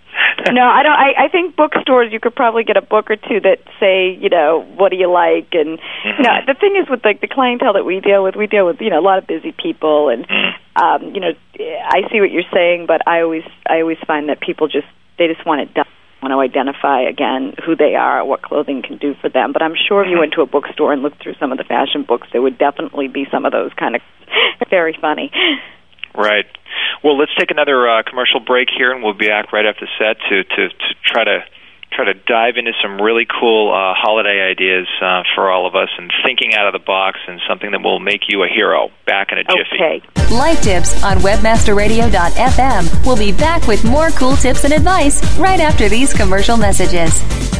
No, 0.50 0.64
I 0.64 0.82
don't. 0.82 0.96
I, 0.96 1.24
I 1.24 1.28
think 1.28 1.54
bookstores 1.54 2.12
you 2.12 2.18
could 2.18 2.34
probably 2.34 2.64
get 2.64 2.76
a 2.76 2.82
book 2.82 3.10
or 3.10 3.16
two 3.16 3.40
that 3.44 3.60
say, 3.78 4.16
you 4.16 4.28
know, 4.30 4.64
what 4.76 4.90
do 4.90 4.96
you 4.96 5.10
like, 5.10 5.52
and 5.52 5.78
you 6.04 6.22
know, 6.24 6.40
the 6.46 6.54
thing 6.58 6.76
is 6.80 6.88
with 6.88 7.04
like 7.04 7.20
the 7.20 7.28
clientele 7.28 7.74
that 7.74 7.84
we 7.84 8.00
deal 8.00 8.24
with, 8.24 8.36
we 8.36 8.46
deal 8.46 8.64
with 8.66 8.80
you 8.80 8.88
know 8.90 8.98
a 8.98 9.04
lot 9.04 9.18
of 9.18 9.26
busy 9.26 9.52
people, 9.52 10.08
and 10.08 10.26
um, 10.76 11.14
you 11.14 11.20
know, 11.20 11.32
I 11.60 12.08
see 12.10 12.20
what 12.20 12.30
you're 12.32 12.48
saying, 12.52 12.86
but 12.86 13.06
I 13.06 13.20
always, 13.20 13.44
I 13.68 13.80
always 13.82 13.98
find 14.06 14.28
that 14.30 14.40
people 14.40 14.66
just 14.66 14.86
they 15.20 15.28
just 15.28 15.46
want 15.46 15.60
it 15.60 15.74
done. 15.74 15.86
Want 16.22 16.32
to 16.32 16.40
identify 16.40 17.00
again 17.08 17.54
who 17.64 17.76
they 17.76 17.94
are, 17.94 18.24
what 18.24 18.42
clothing 18.42 18.82
can 18.82 18.98
do 18.98 19.14
for 19.22 19.30
them. 19.30 19.52
But 19.52 19.62
I'm 19.62 19.72
sure 19.72 20.04
if 20.04 20.10
you 20.10 20.18
went 20.18 20.34
to 20.34 20.42
a 20.42 20.46
bookstore 20.46 20.92
and 20.92 21.00
looked 21.00 21.22
through 21.22 21.34
some 21.40 21.52
of 21.52 21.56
the 21.56 21.64
fashion 21.64 22.04
books, 22.04 22.28
there 22.32 22.42
would 22.42 22.58
definitely 22.58 23.08
be 23.08 23.24
some 23.30 23.46
of 23.46 23.52
those 23.52 23.72
kind 23.72 23.96
of 23.96 24.02
very 24.70 24.96
funny. 25.00 25.30
Right. 26.14 26.44
Well, 27.02 27.16
let's 27.16 27.32
take 27.38 27.50
another 27.50 27.88
uh, 27.88 28.02
commercial 28.02 28.40
break 28.40 28.68
here, 28.68 28.92
and 28.92 29.02
we'll 29.02 29.14
be 29.14 29.28
back 29.28 29.52
right 29.52 29.64
after 29.64 29.88
set 29.96 30.16
to 30.28 30.44
to, 30.44 30.68
to 30.68 30.88
try 31.04 31.24
to 31.24 31.40
try 31.92 32.04
to 32.04 32.14
dive 32.14 32.56
into 32.56 32.72
some 32.82 33.00
really 33.00 33.26
cool 33.26 33.72
uh, 33.72 33.94
holiday 33.96 34.40
ideas 34.50 34.86
uh, 35.02 35.22
for 35.34 35.50
all 35.50 35.66
of 35.66 35.74
us, 35.74 35.88
and 35.98 36.12
thinking 36.24 36.54
out 36.54 36.66
of 36.66 36.72
the 36.72 36.84
box, 36.84 37.18
and 37.26 37.40
something 37.48 37.70
that 37.72 37.82
will 37.82 38.00
make 38.00 38.22
you 38.28 38.42
a 38.42 38.48
hero. 38.48 38.90
Back 39.06 39.32
in 39.32 39.38
a 39.38 39.44
jiffy. 39.44 39.74
Okay. 39.74 40.02
Life 40.34 40.62
Tips 40.62 41.02
on 41.02 41.18
webmasterradio.fm. 41.18 43.06
We'll 43.06 43.16
be 43.16 43.32
back 43.32 43.66
with 43.66 43.84
more 43.84 44.10
cool 44.10 44.36
tips 44.36 44.64
and 44.64 44.72
advice 44.72 45.20
right 45.38 45.60
after 45.60 45.88
these 45.88 46.12
commercial 46.12 46.56
messages. 46.56 47.59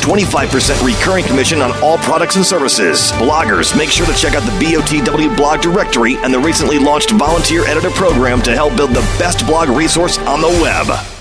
25% 0.00 0.84
recurring 0.84 1.24
commission 1.24 1.60
on 1.60 1.72
all 1.82 1.98
products 1.98 2.36
and 2.36 2.44
services. 2.44 3.12
Bloggers, 3.12 3.76
make 3.76 3.90
sure 3.90 4.06
to 4.06 4.14
check 4.14 4.34
out 4.34 4.42
the 4.42 4.64
BOTW 4.64 5.36
blog 5.36 5.60
directory 5.60 6.16
and 6.18 6.32
the 6.32 6.40
recently 6.40 6.78
launched 6.78 7.10
volunteer 7.10 7.64
editor 7.66 7.90
program 7.90 8.42
to 8.42 8.54
help 8.54 8.76
build 8.76 8.90
the 8.90 9.06
best 9.18 9.46
blog 9.46 9.68
resource 9.68 10.18
on 10.18 10.40
the 10.40 10.48
web. 10.62 11.19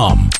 com. 0.00 0.39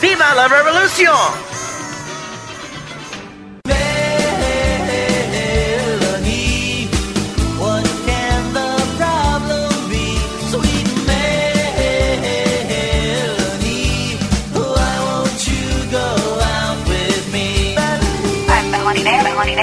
Viva 0.00 0.32
la 0.34 0.46
revolution! 0.46 1.47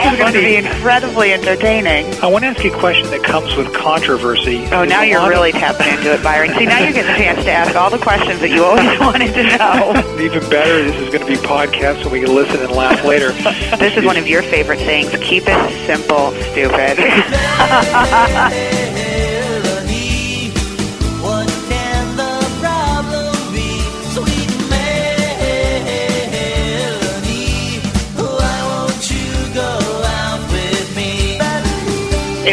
This 0.06 0.13
is 0.13 0.20
going 0.20 0.34
to 0.34 0.39
be 0.39 0.56
incredibly 0.56 1.34
entertaining. 1.34 2.13
I 2.22 2.28
want 2.28 2.44
to 2.44 2.50
ask 2.50 2.63
you 2.63 2.72
a 2.72 2.78
question 2.78 3.10
that 3.10 3.24
comes 3.24 3.56
with 3.56 3.74
controversy. 3.74 4.63
Oh, 4.68 4.86
now 4.86 5.02
you're 5.02 5.28
really 5.28 5.52
tapping 5.52 5.88
into 5.88 6.13
it, 6.13 6.22
Byron. 6.22 6.54
See, 6.54 6.68
now 6.68 6.78
you 6.78 6.94
get 6.94 7.08
the 7.08 7.18
chance 7.18 7.44
to 7.44 7.50
ask 7.50 7.76
all 7.76 7.89
the 7.89 7.98
questions 7.98 8.39
that 8.41 8.52
you 8.52 8.63
always 8.63 8.86
wanted 9.00 9.34
to 9.34 9.58
know. 9.58 10.20
Even 10.24 10.48
better, 10.48 10.84
this 10.84 10.96
is 10.98 11.10
going 11.10 11.22
to 11.22 11.26
be 11.26 11.38
podcast 11.48 12.04
so 12.04 12.10
we 12.10 12.20
can 12.20 12.36
listen 12.36 12.62
and 12.62 12.72
laugh 12.72 13.04
later. 13.04 13.32
this 13.80 13.98
is 13.98 14.06
one 14.06 14.15
of 14.15 14.28
your 14.28 14.44
favorite 14.44 14.78
things. 14.78 15.10
Keep 15.24 15.46
it 15.48 15.88
simple, 15.88 16.34
stupid. 16.52 17.00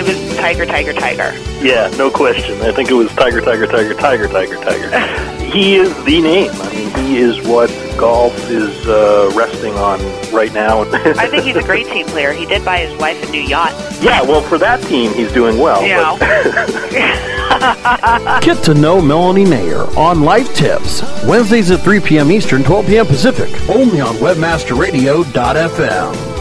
It 0.04 0.08
was 0.08 0.36
Tiger, 0.36 0.66
Tiger, 0.66 0.92
Tiger. 0.92 1.32
Yeah, 1.64 1.86
no 1.96 2.10
question. 2.10 2.60
I 2.60 2.72
think 2.72 2.90
it 2.90 2.94
was 2.94 3.08
Tiger, 3.14 3.40
Tiger, 3.40 3.68
Tiger, 3.68 3.94
Tiger, 3.94 4.26
Tiger, 4.26 4.56
Tiger. 4.56 5.44
he 5.52 5.76
is 5.76 5.94
the 6.02 6.20
name. 6.20 6.50
I 6.50 6.74
mean, 6.74 6.92
he 7.06 7.18
is 7.18 7.40
what 7.46 7.70
golf 7.96 8.36
is 8.50 8.84
uh, 8.88 9.30
resting 9.32 9.74
on 9.74 10.00
right 10.32 10.52
now. 10.52 10.80
I 10.92 11.28
think 11.28 11.44
he's 11.44 11.54
a 11.54 11.62
great 11.62 11.86
team 11.86 12.06
player. 12.06 12.32
He 12.32 12.46
did 12.46 12.64
buy 12.64 12.78
his 12.78 12.98
wife 12.98 13.22
a 13.22 13.30
new 13.30 13.42
yacht. 13.42 13.70
Yeah, 14.00 14.22
well, 14.22 14.42
for 14.42 14.58
that 14.58 14.82
team, 14.82 15.14
he's 15.14 15.30
doing 15.30 15.56
well. 15.56 15.86
Yeah. 15.86 16.16
Get 18.42 18.64
to 18.64 18.74
know 18.74 19.00
Melanie 19.00 19.46
Mayer 19.46 19.82
on 19.96 20.22
Life 20.22 20.52
Tips, 20.52 21.02
Wednesdays 21.26 21.70
at 21.70 21.82
3 21.82 22.00
p.m. 22.00 22.32
Eastern, 22.32 22.64
12 22.64 22.86
p.m. 22.86 23.06
Pacific, 23.06 23.52
only 23.68 24.00
on 24.00 24.16
WebmasterRadio.fm. 24.16 26.31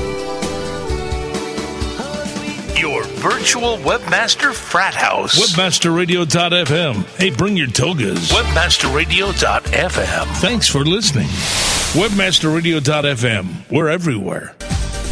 virtual 3.21 3.77
webmaster 3.77 4.51
frat 4.51 4.95
house. 4.95 5.39
Webmasterradio.fm. 5.39 7.05
Hey, 7.19 7.29
bring 7.29 7.55
your 7.55 7.67
togas. 7.67 8.31
Webmasterradio.fm. 8.31 10.25
Thanks 10.37 10.67
for 10.67 10.83
listening. 10.83 11.27
Webmasterradio.fm. 11.93 13.69
We're 13.69 13.89
everywhere. 13.89 14.55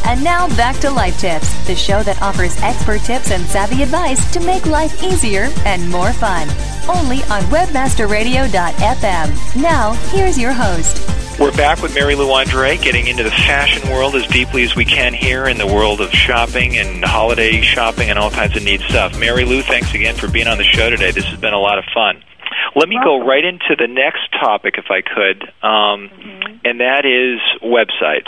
And 0.05 0.23
now 0.23 0.47
back 0.55 0.77
to 0.77 0.89
Life 0.89 1.19
Tips, 1.19 1.53
the 1.67 1.75
show 1.75 2.01
that 2.01 2.19
offers 2.19 2.59
expert 2.63 3.01
tips 3.01 3.29
and 3.29 3.45
savvy 3.45 3.83
advice 3.83 4.31
to 4.33 4.39
make 4.39 4.65
life 4.65 5.03
easier 5.03 5.49
and 5.65 5.87
more 5.91 6.11
fun. 6.13 6.47
Only 6.89 7.17
on 7.25 7.43
webmasterradio.fm. 7.51 9.61
Now, 9.61 9.91
here's 10.09 10.39
your 10.39 10.53
host. 10.53 10.97
We're 11.39 11.55
back 11.55 11.81
with 11.81 11.95
Mary 11.95 12.15
Lou 12.15 12.29
Andre, 12.33 12.75
getting 12.75 13.07
into 13.07 13.23
the 13.23 13.31
fashion 13.31 13.89
world 13.89 14.13
as 14.15 14.27
deeply 14.27 14.63
as 14.63 14.75
we 14.75 14.83
can 14.83 15.13
here 15.13 15.47
in 15.47 15.57
the 15.57 15.65
world 15.65 16.01
of 16.01 16.11
shopping 16.11 16.75
and 16.75 17.01
holiday 17.01 17.61
shopping 17.61 18.09
and 18.09 18.19
all 18.19 18.29
kinds 18.29 18.57
of 18.57 18.63
neat 18.63 18.81
stuff. 18.81 19.17
Mary 19.17 19.45
Lou, 19.45 19.61
thanks 19.61 19.93
again 19.93 20.15
for 20.15 20.29
being 20.29 20.47
on 20.47 20.57
the 20.57 20.65
show 20.65 20.89
today. 20.89 21.11
This 21.11 21.23
has 21.23 21.39
been 21.39 21.53
a 21.53 21.59
lot 21.59 21.79
of 21.79 21.85
fun. 21.93 22.21
Let 22.75 22.89
me 22.89 22.99
go 23.01 23.25
right 23.25 23.45
into 23.45 23.77
the 23.77 23.87
next 23.87 24.29
topic, 24.37 24.75
if 24.77 24.91
I 24.91 24.99
could, 24.99 25.43
um, 25.63 26.09
and 26.65 26.81
that 26.81 27.05
is 27.05 27.39
websites. 27.63 28.27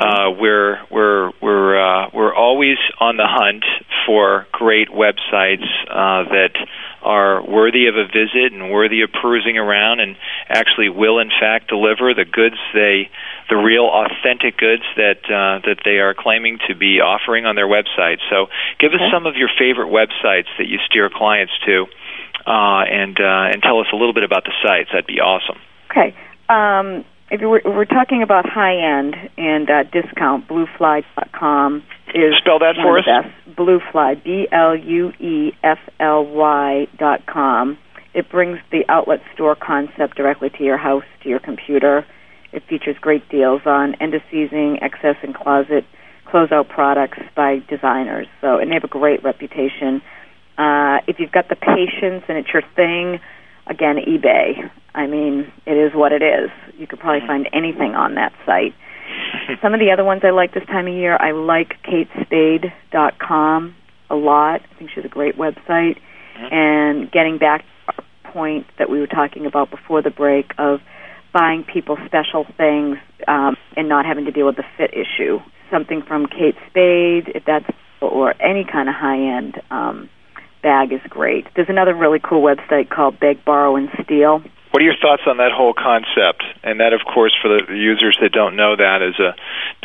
Uh, 0.00 0.30
we're 0.38 0.78
we're 0.90 1.30
we're 1.40 1.78
uh, 1.78 2.10
we're 2.12 2.34
always 2.34 2.78
on 2.98 3.16
the 3.16 3.26
hunt 3.26 3.64
for 4.06 4.46
great 4.52 4.88
websites 4.88 5.66
uh, 5.88 6.28
that 6.28 6.54
are 7.02 7.44
worthy 7.46 7.86
of 7.86 7.94
a 7.96 8.06
visit 8.06 8.52
and 8.52 8.72
worthy 8.72 9.02
of 9.02 9.10
perusing 9.12 9.56
around, 9.56 10.00
and 10.00 10.16
actually 10.48 10.88
will 10.88 11.18
in 11.18 11.28
fact 11.28 11.68
deliver 11.68 12.12
the 12.12 12.24
goods 12.24 12.56
they, 12.72 13.08
the 13.48 13.56
real 13.56 13.86
authentic 13.86 14.56
goods 14.56 14.82
that 14.96 15.22
uh, 15.26 15.60
that 15.64 15.78
they 15.84 15.98
are 15.98 16.14
claiming 16.14 16.58
to 16.66 16.74
be 16.74 17.00
offering 17.00 17.46
on 17.46 17.54
their 17.54 17.68
website. 17.68 18.18
So, 18.30 18.46
give 18.80 18.92
us 18.92 19.00
some 19.12 19.26
of 19.26 19.36
your 19.36 19.50
favorite 19.58 19.92
websites 19.92 20.50
that 20.58 20.66
you 20.66 20.78
steer 20.86 21.08
clients 21.08 21.52
to, 21.66 21.86
uh, 22.46 22.82
and 22.90 23.20
uh, 23.20 23.52
and 23.52 23.62
tell 23.62 23.78
us 23.78 23.86
a 23.92 23.96
little 23.96 24.14
bit 24.14 24.24
about 24.24 24.44
the 24.44 24.52
sites. 24.62 24.90
That'd 24.90 25.06
be 25.06 25.20
awesome. 25.20 25.60
Okay. 25.90 26.16
Um, 26.48 27.04
if 27.30 27.40
you 27.40 27.48
were, 27.48 27.62
we're 27.64 27.84
talking 27.84 28.22
about 28.22 28.44
high 28.48 28.76
end 28.98 29.14
and 29.36 29.68
uh, 29.70 29.82
discount, 29.84 30.46
bluefly.com 30.48 31.82
is 32.14 32.34
Spell 32.38 32.60
that 32.60 32.76
for 32.80 32.98
us. 32.98 33.04
best. 33.04 33.56
Bluefly, 33.58 34.22
B 34.22 34.46
L 34.52 34.76
U 34.76 35.10
E 35.18 35.52
F 35.62 35.78
L 35.98 36.24
Y 36.24 36.86
dot 36.98 37.26
com. 37.26 37.78
It 38.14 38.30
brings 38.30 38.58
the 38.70 38.84
outlet 38.88 39.20
store 39.34 39.56
concept 39.56 40.16
directly 40.16 40.50
to 40.50 40.62
your 40.62 40.76
house, 40.76 41.04
to 41.22 41.28
your 41.28 41.40
computer. 41.40 42.06
It 42.52 42.62
features 42.68 42.96
great 43.00 43.28
deals 43.28 43.62
on 43.66 43.96
end 43.96 44.14
of 44.14 44.22
season, 44.30 44.78
excess 44.80 45.16
and 45.22 45.34
closet 45.34 45.84
closeout 46.26 46.68
products 46.68 47.18
by 47.34 47.58
designers. 47.68 48.26
So, 48.40 48.58
and 48.58 48.70
they 48.70 48.74
have 48.74 48.84
a 48.84 48.88
great 48.88 49.24
reputation. 49.24 50.00
Uh, 50.56 50.98
if 51.08 51.18
you've 51.18 51.32
got 51.32 51.48
the 51.48 51.56
patience 51.56 52.24
and 52.28 52.38
it's 52.38 52.48
your 52.52 52.62
thing, 52.76 53.18
again, 53.66 53.96
eBay. 53.96 54.70
I 54.94 55.06
mean, 55.06 55.52
it 55.66 55.72
is 55.72 55.92
what 55.94 56.12
it 56.12 56.22
is. 56.22 56.50
You 56.78 56.86
could 56.86 57.00
probably 57.00 57.26
find 57.26 57.48
anything 57.52 57.94
on 57.94 58.14
that 58.14 58.32
site. 58.46 58.74
Some 59.62 59.74
of 59.74 59.80
the 59.80 59.90
other 59.92 60.04
ones 60.04 60.22
I 60.24 60.30
like 60.30 60.54
this 60.54 60.64
time 60.66 60.86
of 60.86 60.94
year, 60.94 61.16
I 61.16 61.32
like 61.32 61.74
katespade.com 61.84 63.76
a 64.10 64.14
lot. 64.14 64.60
I 64.60 64.78
think 64.78 64.90
she's 64.94 65.04
a 65.04 65.08
great 65.08 65.36
website. 65.36 65.98
And 66.36 67.10
getting 67.10 67.38
back 67.38 67.62
to 67.62 67.66
our 67.92 68.32
point 68.32 68.66
that 68.78 68.90
we 68.90 68.98
were 68.98 69.06
talking 69.06 69.46
about 69.46 69.70
before 69.70 70.02
the 70.02 70.10
break 70.10 70.52
of 70.58 70.80
buying 71.32 71.64
people 71.64 71.96
special 72.06 72.46
things 72.56 72.96
um, 73.26 73.56
and 73.76 73.88
not 73.88 74.06
having 74.06 74.24
to 74.24 74.30
deal 74.30 74.46
with 74.46 74.56
the 74.56 74.64
fit 74.76 74.92
issue. 74.92 75.38
Something 75.70 76.02
from 76.06 76.26
Kate 76.26 76.54
Spade, 76.70 77.32
if 77.34 77.44
that's 77.44 77.66
or 78.00 78.34
any 78.40 78.64
kind 78.70 78.88
of 78.88 78.94
high 78.94 79.36
end 79.36 79.60
um, 79.70 80.10
bag 80.64 80.92
is 80.92 81.00
great. 81.08 81.46
There's 81.54 81.68
another 81.68 81.94
really 81.94 82.18
cool 82.18 82.42
website 82.42 82.88
called 82.88 83.20
Beg, 83.20 83.44
Borrow, 83.44 83.76
and 83.76 83.90
Steal. 84.02 84.42
What 84.72 84.82
are 84.82 84.86
your 84.86 84.98
thoughts 85.00 85.22
on 85.28 85.36
that 85.36 85.52
whole 85.54 85.74
concept? 85.74 86.42
And 86.64 86.80
that, 86.80 86.92
of 86.92 87.02
course, 87.06 87.32
for 87.40 87.46
the 87.46 87.76
users 87.76 88.18
that 88.20 88.32
don't 88.32 88.56
know 88.56 88.74
that, 88.74 89.02
is 89.06 89.14
a 89.20 89.36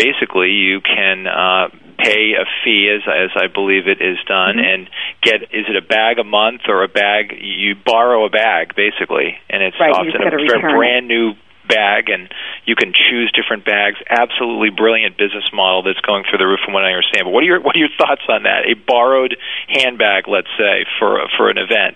basically 0.01 0.49
you 0.49 0.81
can 0.81 1.27
uh, 1.27 1.69
pay 1.99 2.33
a 2.33 2.45
fee, 2.63 2.89
as 2.89 3.03
as 3.05 3.29
I 3.35 3.45
believe 3.53 3.85
it 3.85 4.01
is 4.01 4.17
done, 4.25 4.57
and 4.57 4.89
get 5.21 5.43
is 5.53 5.69
it 5.69 5.75
a 5.75 5.85
bag 5.85 6.17
a 6.17 6.23
month 6.23 6.61
or 6.67 6.81
a 6.81 6.87
bag? 6.87 7.37
You 7.37 7.75
borrow 7.75 8.25
a 8.25 8.31
bag 8.31 8.73
basically, 8.73 9.37
and 9.47 9.61
it's 9.61 9.77
Right, 9.79 9.91
often 9.91 10.09
a 10.25 10.25
it. 10.25 10.73
brand 10.73 11.07
new 11.07 11.33
bag, 11.69 12.09
and 12.09 12.33
you 12.65 12.75
can 12.75 12.91
choose 12.91 13.31
different 13.31 13.63
bags. 13.63 14.01
Absolutely 14.09 14.73
brilliant 14.73 15.15
business 15.15 15.45
model 15.53 15.83
that's 15.83 16.01
going 16.01 16.25
through 16.27 16.41
the 16.41 16.49
roof, 16.49 16.59
from 16.65 16.73
what 16.73 16.83
I 16.83 16.91
understand. 16.91 17.29
But 17.29 17.31
what 17.31 17.45
are 17.45 17.49
your 17.53 17.61
what 17.61 17.77
are 17.77 17.79
your 17.79 17.93
thoughts 17.95 18.25
on 18.27 18.43
that? 18.43 18.65
A 18.65 18.73
borrowed 18.73 19.37
handbag, 19.69 20.27
let's 20.27 20.51
say, 20.57 20.89
for 20.97 21.21
for 21.37 21.49
an 21.49 21.61
event. 21.61 21.95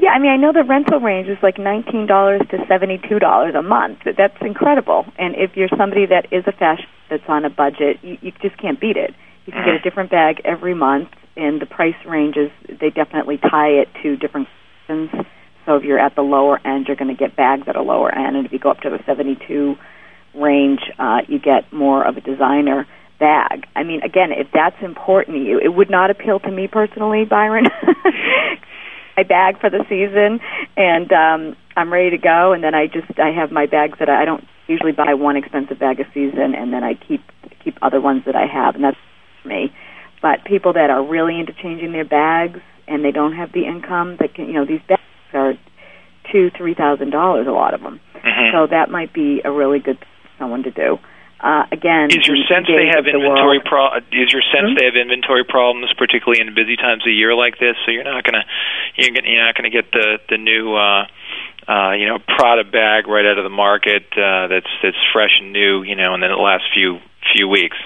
Yeah, 0.00 0.10
I 0.10 0.18
mean, 0.18 0.32
I 0.32 0.36
know 0.36 0.52
the 0.52 0.64
rental 0.64 0.98
range 0.98 1.28
is 1.28 1.38
like 1.42 1.58
nineteen 1.58 2.06
dollars 2.06 2.42
to 2.50 2.58
seventy-two 2.66 3.20
dollars 3.20 3.54
a 3.54 3.62
month. 3.62 4.00
That's 4.04 4.36
incredible. 4.40 5.06
And 5.18 5.36
if 5.36 5.54
you're 5.54 5.70
somebody 5.78 6.06
that 6.06 6.32
is 6.32 6.42
a 6.46 6.52
fashion 6.52 6.86
that's 7.08 7.22
on 7.28 7.44
a 7.44 7.50
budget, 7.50 8.02
you, 8.02 8.18
you 8.20 8.32
just 8.42 8.56
can't 8.58 8.80
beat 8.80 8.96
it. 8.96 9.14
You 9.46 9.52
can 9.52 9.62
get 9.62 9.68
a 9.68 9.76
mm-hmm. 9.76 9.84
different 9.84 10.10
bag 10.10 10.40
every 10.44 10.74
month, 10.74 11.10
and 11.36 11.60
the 11.60 11.66
price 11.66 11.94
ranges 12.06 12.50
they 12.66 12.90
definitely 12.90 13.38
tie 13.38 13.68
it 13.68 13.88
to 14.02 14.16
different 14.16 14.48
sections. 14.88 15.10
So 15.66 15.76
if 15.76 15.84
you're 15.84 15.98
at 15.98 16.14
the 16.14 16.22
lower 16.22 16.60
end, 16.66 16.86
you're 16.86 16.96
going 16.96 17.14
to 17.14 17.18
get 17.18 17.36
bags 17.36 17.62
at 17.66 17.76
a 17.76 17.82
lower 17.82 18.14
end, 18.14 18.36
and 18.36 18.46
if 18.46 18.52
you 18.52 18.58
go 18.58 18.70
up 18.70 18.80
to 18.80 18.90
the 18.90 18.98
seventy-two 19.06 19.76
range, 20.34 20.80
uh, 20.98 21.18
you 21.28 21.38
get 21.38 21.72
more 21.72 22.06
of 22.06 22.16
a 22.16 22.20
designer 22.20 22.86
bag. 23.18 23.66
I 23.74 23.84
mean, 23.84 24.02
again, 24.02 24.30
if 24.32 24.48
that's 24.52 24.76
important 24.82 25.36
to 25.36 25.42
you, 25.42 25.60
it 25.62 25.68
would 25.68 25.90
not 25.90 26.10
appeal 26.10 26.40
to 26.40 26.50
me 26.50 26.68
personally, 26.68 27.24
Byron. 27.24 27.64
my 29.16 29.22
bag 29.22 29.60
for 29.60 29.70
the 29.70 29.84
season, 29.88 30.40
and 30.76 31.12
um, 31.12 31.56
I'm 31.76 31.92
ready 31.92 32.10
to 32.10 32.18
go, 32.18 32.52
and 32.52 32.62
then 32.62 32.74
I 32.74 32.86
just 32.86 33.18
I 33.18 33.30
have 33.30 33.50
my 33.52 33.66
bags 33.66 33.98
that 34.00 34.08
I, 34.08 34.22
I 34.22 34.24
don't 34.24 34.44
usually 34.66 34.92
buy 34.92 35.14
one 35.14 35.36
expensive 35.36 35.78
bag 35.78 36.00
a 36.00 36.04
season, 36.12 36.54
and 36.54 36.72
then 36.72 36.82
I 36.84 36.94
keep 36.94 37.22
keep 37.62 37.78
other 37.80 38.00
ones 38.00 38.24
that 38.26 38.36
I 38.36 38.46
have, 38.46 38.74
and 38.74 38.84
that's 38.84 38.96
me. 39.44 39.72
But 40.20 40.44
people 40.44 40.72
that 40.72 40.90
are 40.90 41.04
really 41.04 41.38
into 41.38 41.52
changing 41.52 41.92
their 41.92 42.04
bags 42.04 42.60
and 42.88 43.04
they 43.04 43.10
don't 43.10 43.34
have 43.34 43.52
the 43.52 43.66
income 43.66 44.16
that 44.20 44.34
can, 44.34 44.46
you 44.46 44.54
know, 44.54 44.64
these 44.64 44.80
bags 44.88 44.93
are 45.34 45.54
two, 46.30 46.50
three 46.56 46.74
thousand 46.74 47.10
dollars, 47.10 47.46
a 47.46 47.52
lot 47.52 47.74
of 47.74 47.80
them. 47.82 48.00
Mm-hmm. 48.16 48.56
So 48.56 48.66
that 48.68 48.90
might 48.90 49.12
be 49.12 49.42
a 49.44 49.50
really 49.50 49.78
good 49.78 49.98
someone 50.38 50.62
to 50.64 50.70
do. 50.70 50.98
Uh, 51.40 51.66
again, 51.72 52.08
Is 52.08 52.26
your 52.26 52.38
sense 52.48 52.66
they 52.66 52.86
have 52.88 53.04
of 53.04 53.04
the 53.04 53.20
inventory 53.20 53.60
pro? 53.60 53.96
Is 54.12 54.32
your 54.32 54.40
sense 54.48 54.72
Hmm? 54.72 54.74
they 54.78 54.86
have 54.86 54.96
inventory 54.96 55.44
problems, 55.44 55.92
particularly 55.98 56.40
in 56.40 56.54
busy 56.54 56.76
times 56.76 57.04
of 57.04 57.12
year 57.12 57.34
like 57.34 57.58
this? 57.58 57.76
So 57.84 57.90
you're 57.90 58.04
not 58.04 58.24
gonna 58.24 58.44
you're, 58.96 59.10
gonna, 59.10 59.28
you're 59.28 59.44
not 59.44 59.54
gonna 59.54 59.70
get 59.70 59.92
the 59.92 60.18
the 60.30 60.38
new 60.38 60.74
uh, 60.74 61.04
uh, 61.68 61.92
you 61.92 62.06
know 62.06 62.18
Prada 62.18 62.64
bag 62.64 63.08
right 63.08 63.26
out 63.26 63.36
of 63.36 63.44
the 63.44 63.52
market 63.52 64.04
uh, 64.16 64.48
that's 64.48 64.72
that's 64.82 64.96
fresh 65.12 65.36
and 65.40 65.52
new, 65.52 65.82
you 65.82 65.96
know, 65.96 66.14
in 66.14 66.20
the 66.20 66.28
last 66.28 66.64
few 66.72 66.98
few 67.36 67.46
weeks. 67.48 67.76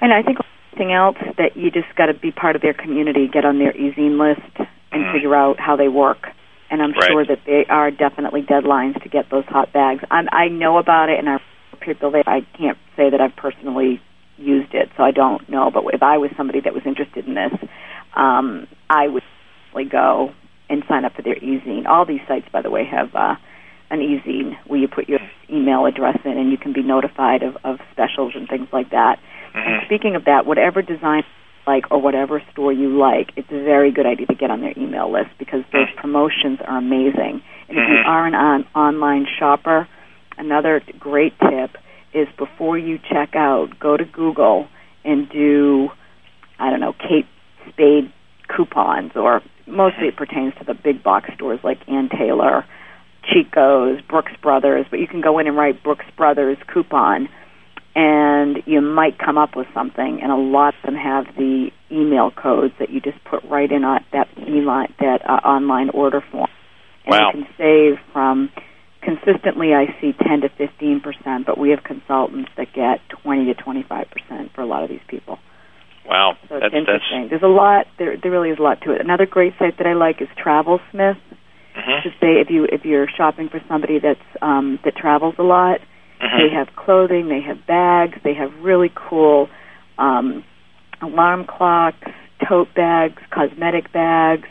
And 0.00 0.12
I 0.12 0.22
think 0.22 0.38
anything 0.72 0.92
else 0.92 1.16
that 1.38 1.56
you 1.56 1.70
just 1.70 1.94
got 1.96 2.06
to 2.06 2.14
be 2.14 2.32
part 2.32 2.56
of 2.56 2.62
their 2.62 2.74
community, 2.74 3.28
get 3.28 3.44
on 3.44 3.58
their 3.58 3.76
e-zine 3.76 4.18
list, 4.18 4.68
and 4.92 5.04
Mhm. 5.04 5.12
figure 5.12 5.34
out 5.34 5.58
how 5.60 5.76
they 5.76 5.88
work. 5.88 6.28
And 6.70 6.82
I'm 6.82 6.92
Right. 6.92 7.10
sure 7.10 7.24
that 7.24 7.40
they 7.46 7.64
are 7.66 7.90
definitely 7.90 8.42
deadlines 8.42 9.00
to 9.02 9.08
get 9.08 9.30
those 9.30 9.44
hot 9.46 9.72
bags. 9.72 10.02
I'm, 10.10 10.28
I 10.32 10.48
know 10.48 10.78
about 10.78 11.08
it, 11.08 11.18
and 11.18 11.28
I 11.28 11.38
people 11.80 12.10
there. 12.10 12.24
I 12.26 12.40
can't 12.58 12.78
say 12.96 13.10
that 13.10 13.20
I've 13.20 13.36
personally 13.36 14.00
used 14.38 14.74
it, 14.74 14.90
so 14.96 15.04
I 15.04 15.12
don't 15.12 15.48
know. 15.48 15.70
But 15.70 15.84
if 15.94 16.02
I 16.02 16.18
was 16.18 16.30
somebody 16.36 16.60
that 16.60 16.74
was 16.74 16.82
interested 16.84 17.26
in 17.26 17.34
this, 17.34 17.52
um, 18.14 18.66
I 18.90 19.08
would 19.08 19.22
definitely 19.72 19.90
go 19.90 20.32
and 20.68 20.82
sign 20.88 21.04
up 21.04 21.14
for 21.14 21.22
their 21.22 21.36
e-zine. 21.36 21.86
All 21.86 22.04
these 22.04 22.20
sites, 22.26 22.46
by 22.52 22.62
the 22.62 22.70
way, 22.70 22.84
have 22.84 23.14
uh, 23.14 23.36
an 23.90 24.00
e-zine 24.02 24.56
where 24.66 24.80
you 24.80 24.88
put 24.88 25.08
your 25.08 25.20
email 25.48 25.86
address 25.86 26.18
in, 26.24 26.36
and 26.36 26.50
you 26.50 26.58
can 26.58 26.72
be 26.72 26.82
notified 26.82 27.42
of, 27.42 27.56
of 27.62 27.78
specials 27.92 28.32
and 28.34 28.48
things 28.48 28.68
like 28.72 28.90
that. 28.90 29.18
And 29.54 29.86
speaking 29.86 30.16
of 30.16 30.24
that, 30.26 30.44
whatever 30.44 30.82
design 30.82 31.22
like 31.66 31.90
or 31.90 32.00
whatever 32.00 32.42
store 32.52 32.72
you 32.72 32.96
like, 32.96 33.32
it's 33.36 33.48
a 33.50 33.64
very 33.64 33.90
good 33.90 34.06
idea 34.06 34.26
to 34.26 34.34
get 34.34 34.50
on 34.50 34.60
their 34.60 34.72
email 34.76 35.10
list 35.10 35.30
because 35.38 35.62
those 35.72 35.88
promotions 35.96 36.60
are 36.64 36.78
amazing. 36.78 37.42
And 37.68 37.78
if 37.78 37.88
you 37.88 37.96
Mhm. 37.96 38.06
are 38.06 38.26
an 38.26 38.34
on- 38.34 38.66
online 38.74 39.26
shopper, 39.26 39.88
another 40.38 40.80
great 40.98 41.38
tip 41.40 41.76
is 42.12 42.28
before 42.36 42.78
you 42.78 42.98
check 42.98 43.34
out, 43.34 43.78
go 43.80 43.96
to 43.96 44.04
Google 44.04 44.68
and 45.04 45.28
do, 45.28 45.90
I 46.58 46.70
don't 46.70 46.80
know, 46.80 46.92
Kate 46.92 47.26
Spade 47.68 48.10
coupons, 48.48 49.16
or 49.16 49.42
mostly 49.66 50.06
it 50.08 50.16
pertains 50.16 50.54
to 50.56 50.64
the 50.64 50.74
big 50.74 51.02
box 51.02 51.32
stores 51.34 51.58
like 51.64 51.78
Ann 51.88 52.08
Taylor, 52.08 52.64
Chico's, 53.24 54.00
Brooks 54.02 54.32
Brothers, 54.40 54.86
but 54.88 55.00
you 55.00 55.08
can 55.08 55.20
go 55.20 55.38
in 55.40 55.48
and 55.48 55.56
write 55.56 55.82
Brooks 55.82 56.06
Brothers 56.16 56.58
coupon 56.68 57.28
and 57.96 58.58
you 58.66 58.80
might 58.82 59.18
come 59.18 59.38
up 59.38 59.56
with 59.56 59.66
something 59.72 60.20
and 60.22 60.30
a 60.30 60.36
lot 60.36 60.74
of 60.76 60.82
them 60.84 60.94
have 60.94 61.24
the 61.36 61.70
email 61.90 62.30
codes 62.30 62.74
that 62.78 62.90
you 62.90 63.00
just 63.00 63.16
put 63.24 63.42
right 63.44 63.72
in 63.72 63.84
on 63.84 64.04
that 64.12 64.28
email 64.38 64.84
that 65.00 65.22
uh, 65.28 65.40
online 65.48 65.88
order 65.90 66.22
form 66.30 66.48
and 67.06 67.12
Wow. 67.14 67.30
you 67.34 67.44
can 67.44 67.54
save 67.56 67.98
from 68.12 68.50
consistently 69.00 69.72
I 69.72 69.86
see 70.00 70.12
10 70.12 70.40
to 70.42 70.48
15 70.50 71.00
percent, 71.00 71.46
but 71.46 71.56
we 71.56 71.70
have 71.70 71.82
consultants 71.84 72.50
that 72.56 72.72
get 72.74 73.00
20 73.22 73.46
to 73.46 73.54
25 73.54 74.06
percent 74.10 74.52
for 74.54 74.60
a 74.62 74.66
lot 74.66 74.82
of 74.82 74.90
these 74.90 75.04
people. 75.08 75.38
Wow, 76.08 76.36
So 76.48 76.60
that's 76.60 76.74
interesting. 76.74 77.28
There's 77.30 77.42
a 77.42 77.48
lot. 77.48 77.86
There, 77.98 78.16
there 78.20 78.30
really 78.30 78.50
is 78.50 78.58
a 78.58 78.62
lot 78.62 78.80
to 78.82 78.92
it. 78.92 79.00
Another 79.00 79.26
great 79.26 79.54
site 79.58 79.78
that 79.78 79.86
I 79.86 79.94
like 79.94 80.20
is 80.20 80.28
Travelsmith. 80.36 81.16
that's. 81.74 81.80
mhm. 81.80 82.02
To 82.04 82.10
say 82.20 82.40
if 82.40 82.50
you 82.50 82.64
if 82.70 82.84
you're 82.84 83.06
shopping 83.16 83.48
for 83.48 83.60
somebody 83.68 83.98
that's 84.00 84.20
um, 84.42 84.78
that 84.84 84.96
travels 84.96 85.34
a 85.38 85.42
lot, 85.42 85.80
Mhm. 86.20 86.38
they 86.38 86.54
have 86.54 86.74
clothing, 86.76 87.28
they 87.28 87.40
have 87.40 87.66
bags, 87.66 88.18
they 88.22 88.34
have 88.34 88.52
really 88.62 88.90
cool 88.94 89.48
um, 89.98 90.44
alarm 91.02 91.44
clocks, 91.46 92.08
tote 92.48 92.72
bags, 92.74 93.22
cosmetic 93.30 93.92
bags. 93.92 94.48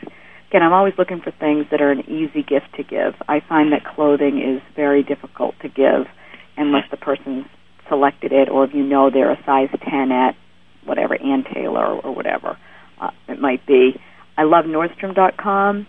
Again, 0.49 0.63
I'm 0.63 0.73
always 0.73 0.93
looking 0.97 1.21
for 1.21 1.31
things 1.31 1.65
that 1.71 1.81
are 1.81 1.91
an 1.91 2.09
easy 2.09 2.43
gift 2.43 2.73
to 2.77 2.83
give. 2.83 3.15
I 3.27 3.41
find 3.47 3.71
that 3.73 3.83
clothing 3.83 4.41
is 4.41 4.61
very 4.75 5.03
difficult 5.03 5.55
to 5.61 5.69
give 5.69 6.07
unless 6.57 6.85
the 6.91 6.97
person's 6.97 7.45
selected 7.89 8.31
it 8.31 8.49
or 8.49 8.63
if 8.63 8.73
you 8.73 8.83
know 8.83 9.09
they're 9.11 9.31
a 9.31 9.43
size 9.45 9.69
10 9.71 10.11
at 10.11 10.35
whatever, 10.85 11.15
Ann 11.15 11.43
Taylor 11.53 11.85
or, 11.85 12.01
or 12.01 12.15
whatever 12.15 12.57
uh, 13.01 13.11
it 13.27 13.39
might 13.39 13.65
be. 13.65 13.99
I 14.37 14.43
love 14.43 14.65
Nordstrom.com 14.65 15.87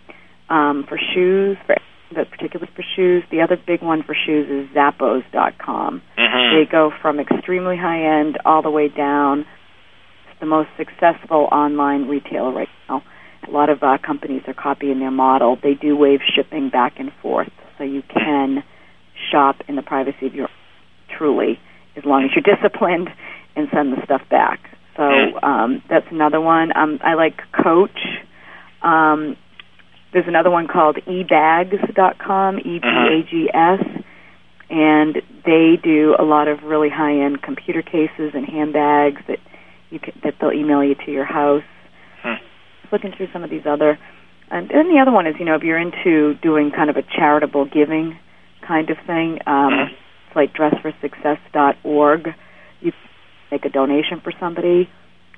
um, 0.49 0.85
for 0.89 0.99
shoes, 1.15 1.57
for 1.67 1.77
but 2.15 2.31
particularly 2.31 2.71
for 2.75 2.83
shoes. 2.95 3.25
The 3.31 3.41
other 3.43 3.57
big 3.57 3.83
one 3.83 4.03
for 4.03 4.15
shoes 4.15 4.49
is 4.49 4.75
Zappos.com. 4.75 6.03
Mhm. 6.19 6.53
They 6.53 6.65
go 6.71 6.91
from 7.03 7.19
extremely 7.21 7.77
high 7.77 8.01
end 8.21 8.39
all 8.45 8.63
the 8.63 8.71
way 8.71 8.89
down. 8.89 9.41
It's 10.31 10.41
the 10.41 10.47
most 10.47 10.69
successful 10.77 11.49
online 11.51 12.09
retailer 12.09 12.53
right 12.53 12.69
now. 12.89 13.03
A 13.47 13.51
lot 13.51 13.69
of 13.69 13.83
uh, 13.83 13.99
companies 13.99 14.43
are 14.47 14.55
copying 14.55 14.99
their 15.01 15.11
model. 15.11 15.57
They 15.57 15.75
do 15.75 15.97
waive 15.97 16.21
shipping 16.35 16.69
back 16.69 16.99
and 16.99 17.13
forth, 17.23 17.51
so 17.79 17.85
you 17.85 18.03
can 18.03 18.63
shop 19.31 19.57
in 19.69 19.77
the 19.77 19.83
privacy 19.83 20.27
of 20.27 20.35
your 20.35 20.49
truly, 21.17 21.59
as 21.97 22.05
long 22.05 22.25
as 22.25 22.31
you're 22.35 22.43
disciplined 22.57 23.09
and 23.55 23.69
send 23.73 23.93
the 23.97 24.03
stuff 24.05 24.23
back. 24.29 24.61
So 24.97 25.05
um, 25.43 25.83
that's 25.89 26.07
another 26.11 26.41
one. 26.41 26.77
Um, 26.77 26.99
I 27.05 27.15
like 27.15 27.41
Coach. 27.53 27.99
Um, 28.83 29.37
there's 30.13 30.29
another 30.29 30.51
one 30.51 30.69
called 30.69 30.97
ebags.com, 31.07 32.59
E 32.59 32.79
B 32.81 32.89
A 32.89 33.23
G 33.29 33.49
S, 33.53 33.81
and 34.71 35.17
they 35.45 35.75
do 35.83 36.15
a 36.19 36.25
lot 36.25 36.49
of 36.49 36.63
really 36.65 36.89
high-end 36.89 37.43
computer 37.43 37.83
cases 37.83 38.33
and 38.35 38.47
handbags 38.47 39.21
that 39.29 39.39
you 39.91 40.01
can, 40.01 40.13
that 40.25 40.35
they'll 40.41 40.53
email 40.53 40.83
you 40.83 40.95
to 41.07 41.11
your 41.11 41.25
house. 41.25 41.63
Hmm. 42.23 42.35
Just 42.83 42.93
looking 42.93 43.13
through 43.17 43.29
some 43.33 43.45
of 43.45 43.51
these 43.51 43.67
other, 43.69 43.99
and 44.51 44.69
then 44.71 44.89
the 44.89 45.01
other 45.01 45.13
one 45.13 45.27
is 45.27 45.35
you 45.39 45.45
know 45.45 45.55
if 45.55 45.63
you're 45.63 45.79
into 45.79 46.35
doing 46.41 46.71
kind 46.75 46.91
of 46.91 46.97
a 46.97 47.03
charitable 47.03 47.67
giving 47.67 48.19
kind 48.67 48.91
of 48.91 48.97
thing, 49.07 49.39
um, 49.47 49.91
it's 50.27 50.37
like 50.37 50.53
dressforsuccess.org. 50.55 52.29
You 52.81 52.93
make 53.51 53.65
a 53.65 53.71
donation 53.71 54.21
for 54.23 54.33
somebody 54.41 54.89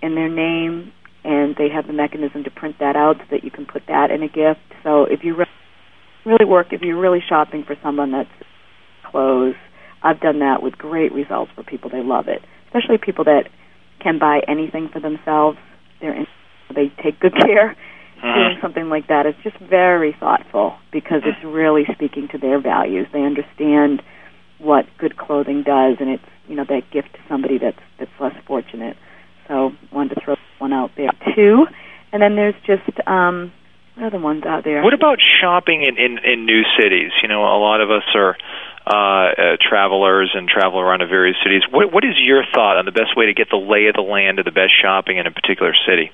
in 0.02 0.14
their 0.14 0.28
name, 0.28 0.92
and 1.24 1.56
they 1.56 1.68
have 1.68 1.86
the 1.86 1.92
mechanism 1.92 2.44
to 2.44 2.50
print 2.50 2.76
that 2.80 2.96
out 2.96 3.16
so 3.18 3.24
that 3.30 3.44
you 3.44 3.50
can 3.50 3.66
put 3.66 3.82
that 3.88 4.10
in 4.10 4.22
a 4.22 4.28
gift. 4.28 4.60
So 4.82 5.04
if 5.04 5.20
you 5.22 5.36
re- 5.36 5.46
really 6.24 6.44
work, 6.44 6.68
if 6.72 6.82
you're 6.82 7.00
really 7.00 7.22
shopping 7.26 7.64
for 7.66 7.76
someone 7.82 8.12
that's 8.12 8.28
clothes, 9.10 9.56
I've 10.02 10.20
done 10.20 10.38
that 10.40 10.62
with 10.62 10.78
great 10.78 11.12
results 11.12 11.50
for 11.54 11.62
people. 11.62 11.90
They 11.90 12.02
love 12.02 12.28
it, 12.28 12.42
especially 12.66 12.98
people 12.98 13.24
that 13.24 13.48
can 14.00 14.18
buy 14.18 14.40
anything 14.46 14.88
for 14.92 15.00
themselves. 15.00 15.58
They're 16.00 16.14
in, 16.14 16.26
they 16.74 16.92
take 17.02 17.18
good 17.20 17.34
care. 17.34 17.70
Uh-huh. 17.70 18.34
Doing 18.34 18.58
something 18.60 18.88
like 18.88 19.06
that 19.08 19.26
is 19.26 19.34
just 19.44 19.58
very 19.58 20.14
thoughtful 20.18 20.76
because 20.92 21.22
it's 21.24 21.38
mm. 21.38 21.54
really 21.54 21.84
speaking 21.92 22.26
to 22.32 22.38
their 22.38 22.60
values. 22.60 23.06
They 23.12 23.22
understand 23.22 24.02
what 24.58 24.86
good 24.98 25.16
clothing 25.16 25.62
does, 25.62 25.98
and 26.00 26.10
it's 26.10 26.24
you 26.48 26.56
know 26.56 26.64
that 26.68 26.90
gift 26.92 27.12
to 27.12 27.20
somebody 27.28 27.58
that's 27.58 27.78
that's 27.98 28.10
less 28.20 28.34
fortunate. 28.44 28.96
So 29.48 29.72
wanted 29.92 30.14
to 30.16 30.20
throw 30.24 30.36
one 30.58 30.72
out 30.72 30.90
there 30.96 31.10
too. 31.34 31.66
And 32.12 32.22
then 32.22 32.36
there's 32.36 32.54
just 32.66 32.88
um, 33.06 33.52
what 33.96 34.06
other 34.06 34.18
ones 34.20 34.44
out 34.44 34.64
there? 34.64 34.82
What 34.82 34.94
about 34.94 35.18
shopping 35.40 35.82
in, 35.82 35.96
in, 35.98 36.18
in 36.24 36.46
new 36.46 36.62
cities? 36.78 37.10
You 37.22 37.28
know, 37.28 37.42
a 37.42 37.58
lot 37.60 37.80
of 37.80 37.90
us 37.90 38.04
are 38.14 38.36
uh, 38.86 38.92
uh, 38.94 39.56
travelers 39.60 40.30
and 40.34 40.48
travel 40.48 40.80
around 40.80 41.00
to 41.00 41.06
various 41.06 41.36
cities. 41.42 41.62
What, 41.70 41.92
what 41.92 42.04
is 42.04 42.14
your 42.18 42.42
thought 42.54 42.76
on 42.78 42.84
the 42.84 42.92
best 42.92 43.16
way 43.16 43.26
to 43.26 43.34
get 43.34 43.48
the 43.50 43.56
lay 43.56 43.86
of 43.88 43.94
the 43.94 44.02
land 44.02 44.38
of 44.38 44.44
the 44.44 44.50
best 44.52 44.72
shopping 44.80 45.18
in 45.18 45.26
a 45.26 45.30
particular 45.30 45.74
city? 45.86 46.10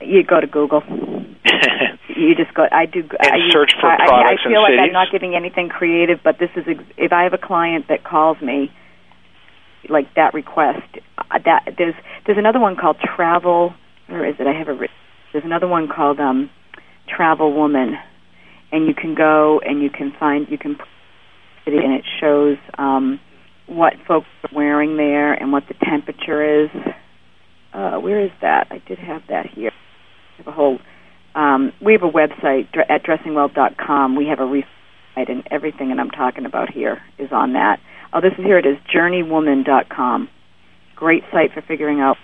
You 0.00 0.22
go 0.22 0.40
to 0.40 0.46
Google. 0.46 0.82
you 2.16 2.34
just 2.34 2.54
go. 2.54 2.66
I 2.70 2.86
do. 2.86 3.06
I, 3.20 3.36
And 3.36 3.52
search 3.52 3.72
for 3.80 3.86
I, 3.86 3.94
I- 3.94 4.06
products 4.06 4.40
I 4.44 4.48
and 4.48 4.52
feel 4.54 4.62
like 4.62 4.70
cities? 4.72 4.80
I'm 4.86 4.92
not 4.92 5.12
giving 5.12 5.34
anything 5.34 5.68
creative, 5.68 6.20
but 6.24 6.38
this 6.38 6.50
is 6.56 6.64
ex- 6.68 6.84
if 6.96 7.12
I 7.12 7.24
have 7.24 7.34
a 7.34 7.38
client 7.38 7.88
that 7.88 8.02
calls 8.04 8.40
me, 8.40 8.72
like 9.88 10.14
that 10.14 10.34
request. 10.34 10.82
uh, 11.18 11.38
That 11.44 11.74
there's 11.78 11.94
there's 12.26 12.38
another 12.38 12.60
one 12.60 12.76
called 12.76 12.96
Travel. 13.16 13.74
Where 14.08 14.28
is 14.28 14.34
it? 14.38 14.46
I 14.46 14.52
have 14.58 14.68
written. 14.68 14.96
There's 15.32 15.44
another 15.44 15.68
one 15.68 15.88
called 15.88 16.18
um, 16.18 16.50
Travel 17.08 17.54
Woman, 17.54 17.94
and 18.72 18.86
you 18.86 18.94
can 18.94 19.14
go 19.14 19.60
and 19.64 19.82
you 19.82 19.90
can 19.90 20.12
find 20.18 20.46
you 20.50 20.58
can 20.58 20.76
and 21.66 21.92
it 21.94 22.04
shows 22.20 22.56
um, 22.78 23.20
what 23.68 23.92
folks 24.08 24.26
are 24.42 24.50
wearing 24.54 24.96
there 24.96 25.32
and 25.32 25.52
what 25.52 25.64
the 25.68 25.74
temperature 25.84 26.64
is. 26.64 26.70
Uh, 27.72 27.98
where 27.98 28.20
is 28.24 28.32
that? 28.40 28.66
I 28.70 28.82
did 28.88 28.98
have 28.98 29.22
that 29.28 29.46
here. 29.46 29.70
We 30.38 30.44
have 30.44 30.46
a 30.48 30.52
whole. 30.52 30.78
Um, 31.36 31.72
we 31.80 31.92
have 31.92 32.02
a 32.02 32.10
website 32.10 32.66
at 32.88 33.04
dressingwell.com. 33.04 34.16
We 34.16 34.26
have 34.26 34.40
a 34.40 34.44
resource 34.44 34.68
and 35.16 35.46
everything 35.50 35.88
that 35.90 35.98
I'm 35.98 36.10
talking 36.10 36.46
about 36.46 36.72
here 36.72 36.98
is 37.18 37.28
on 37.32 37.52
that. 37.52 37.78
Oh, 38.12 38.20
this 38.20 38.32
is 38.38 38.44
here. 38.44 38.58
It 38.58 38.66
is 38.66 38.76
journeywoman.com. 38.94 40.28
Great 40.96 41.22
site 41.32 41.52
for 41.54 41.62
figuring 41.62 42.00
out 42.00 42.16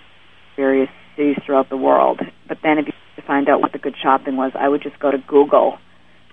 various 0.55 0.89
cities 1.15 1.37
throughout 1.45 1.69
the 1.69 1.77
world. 1.77 2.21
But 2.47 2.57
then, 2.61 2.77
if 2.77 2.87
you 2.87 2.93
to 3.15 3.21
find 3.25 3.49
out 3.49 3.61
what 3.61 3.71
the 3.71 3.79
good 3.79 3.95
shopping 4.01 4.37
was, 4.37 4.51
I 4.53 4.67
would 4.69 4.83
just 4.83 4.99
go 4.99 5.11
to 5.11 5.17
Google. 5.27 5.79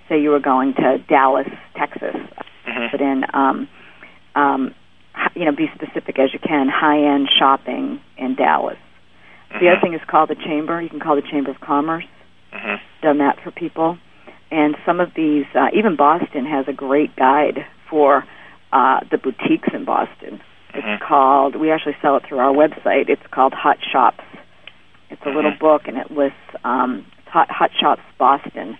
Say 0.09 0.21
you 0.21 0.31
were 0.31 0.41
going 0.41 0.75
to 0.75 0.99
Dallas, 1.09 1.49
Texas. 1.77 2.15
Put 2.91 3.01
in, 3.01 3.23
um, 3.33 3.69
um, 4.35 4.75
you 5.35 5.45
know, 5.45 5.53
be 5.53 5.67
specific 5.75 6.19
as 6.19 6.33
you 6.33 6.39
can. 6.39 6.69
High-end 6.69 7.29
shopping 7.39 8.01
in 8.19 8.35
Dallas. 8.37 8.77
The 9.61 9.69
other 9.71 9.81
thing 9.81 9.95
is 9.95 10.01
call 10.11 10.27
the 10.27 10.35
chamber. 10.35 10.83
You 10.83 10.89
can 10.91 11.01
call 11.01 11.17
the 11.17 11.23
Chamber 11.23 11.51
of 11.51 11.61
Commerce. 11.61 12.05
Done 13.03 13.19
that 13.19 13.39
for 13.43 13.51
people, 13.51 13.99
and 14.51 14.77
some 14.85 15.01
of 15.01 15.11
these, 15.17 15.45
uh, 15.55 15.69
even 15.73 15.97
Boston 15.97 16.45
has 16.45 16.67
a 16.69 16.73
great 16.73 17.15
guide 17.17 17.61
for 17.89 18.25
uh, 18.75 19.01
the 19.11 19.17
boutiques 19.17 19.69
in 19.73 19.85
Boston. 19.85 20.41
It's 20.75 21.03
called. 21.07 21.55
We 21.55 21.71
actually 21.71 21.97
sell 22.03 22.17
it 22.17 22.25
through 22.29 22.39
our 22.39 22.53
website. 22.53 23.09
It's 23.09 23.23
called 23.31 23.55
Hot 23.55 23.79
Shops. 23.93 24.25
It's 25.09 25.23
a 25.25 25.31
little 25.31 25.53
book, 25.59 25.83
and 25.87 25.97
it 25.97 26.11
lists 26.11 26.37
um, 26.65 27.07
Hot, 27.27 27.49
Hot 27.49 27.71
Shops 27.81 28.03
Boston, 28.19 28.77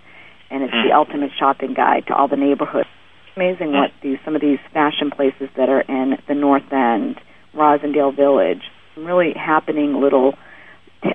and 0.51 0.63
it's 0.63 0.73
the 0.73 0.93
ultimate 0.93 1.31
shopping 1.39 1.73
guide 1.73 2.07
to 2.07 2.13
all 2.13 2.27
the 2.27 2.35
neighborhoods. 2.35 2.89
Amazing 3.37 3.71
what 3.71 3.91
these 4.03 4.17
some 4.25 4.35
of 4.35 4.41
these 4.41 4.59
fashion 4.73 5.11
places 5.11 5.49
that 5.55 5.69
are 5.69 5.81
in 5.81 6.17
the 6.27 6.35
North 6.35 6.71
End, 6.71 7.19
Roslindale 7.53 8.15
Village, 8.15 8.63
really 8.97 9.33
happening 9.33 10.01
little 10.01 10.35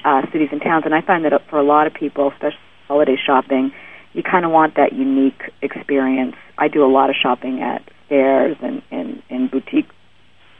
uh, 0.05 0.23
cities 0.33 0.49
and 0.53 0.63
towns. 0.63 0.85
And 0.87 0.95
I 0.95 1.03
find 1.03 1.25
that 1.27 1.33
for 1.51 1.59
a 1.59 1.63
lot 1.63 1.87
of 1.87 1.95
people, 1.95 2.31
especially 2.33 2.59
holiday 2.89 3.17
shopping, 3.17 3.73
you 4.13 4.23
kind 4.23 4.45
of 4.45 4.51
want 4.51 4.77
that 4.77 4.93
unique 4.93 5.41
experience. 5.63 6.37
I 6.59 6.69
do 6.69 6.85
a 6.85 6.89
lot 6.91 7.11
of 7.11 7.17
shopping 7.21 7.61
at 7.63 7.83
fairs 8.11 8.59
and 8.61 8.83
and, 8.91 9.23
and 9.31 9.51
boutique 9.51 9.89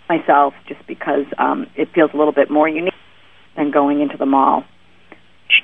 myself, 0.09 0.55
just 0.67 0.85
because 0.87 1.27
um, 1.39 1.67
it 1.77 1.93
feels 1.95 2.11
a 2.15 2.17
little 2.17 2.33
bit 2.33 2.51
more 2.51 2.67
unique 2.69 2.95
than 3.57 3.71
going 3.71 4.01
into 4.01 4.17
the 4.17 4.27
mall. 4.27 4.65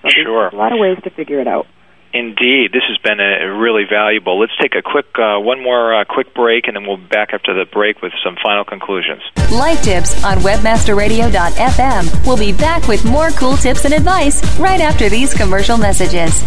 So 0.03 0.09
Sure. 0.11 0.49
a 0.49 0.55
lot 0.55 0.73
of 0.73 0.79
ways 0.79 0.99
to 1.05 1.11
figure 1.11 1.41
it 1.41 1.49
out. 1.49 1.67
Indeed, 2.13 2.73
this 2.73 2.83
has 2.89 2.97
been 2.99 3.21
a, 3.21 3.53
really 3.59 3.85
valuable. 3.91 4.39
Let's 4.41 4.57
take 4.61 4.75
a 4.75 4.83
quick, 4.83 5.07
uh, 5.19 5.39
one 5.39 5.63
more 5.63 5.95
uh, 5.95 6.05
quick 6.09 6.33
break, 6.35 6.67
and 6.67 6.77
then 6.77 6.87
we'll 6.87 6.97
back 6.97 7.35
up 7.35 7.43
to 7.43 7.53
the 7.53 7.67
break 7.71 8.01
with 8.01 8.13
some 8.25 8.37
final 8.43 8.65
conclusions. 8.65 9.23
Life 9.53 9.83
Tips 9.83 10.25
on 10.25 10.39
webmasterradio.fm. 10.39 12.27
We'll 12.27 12.39
be 12.39 12.53
back 12.53 12.89
with 12.89 13.05
more 13.05 13.31
cool 13.31 13.57
tips 13.57 13.85
and 13.85 13.93
advice 13.93 14.41
right 14.59 14.81
after 14.81 15.09
these 15.11 15.35
commercial 15.35 15.77
messages. 15.77 16.43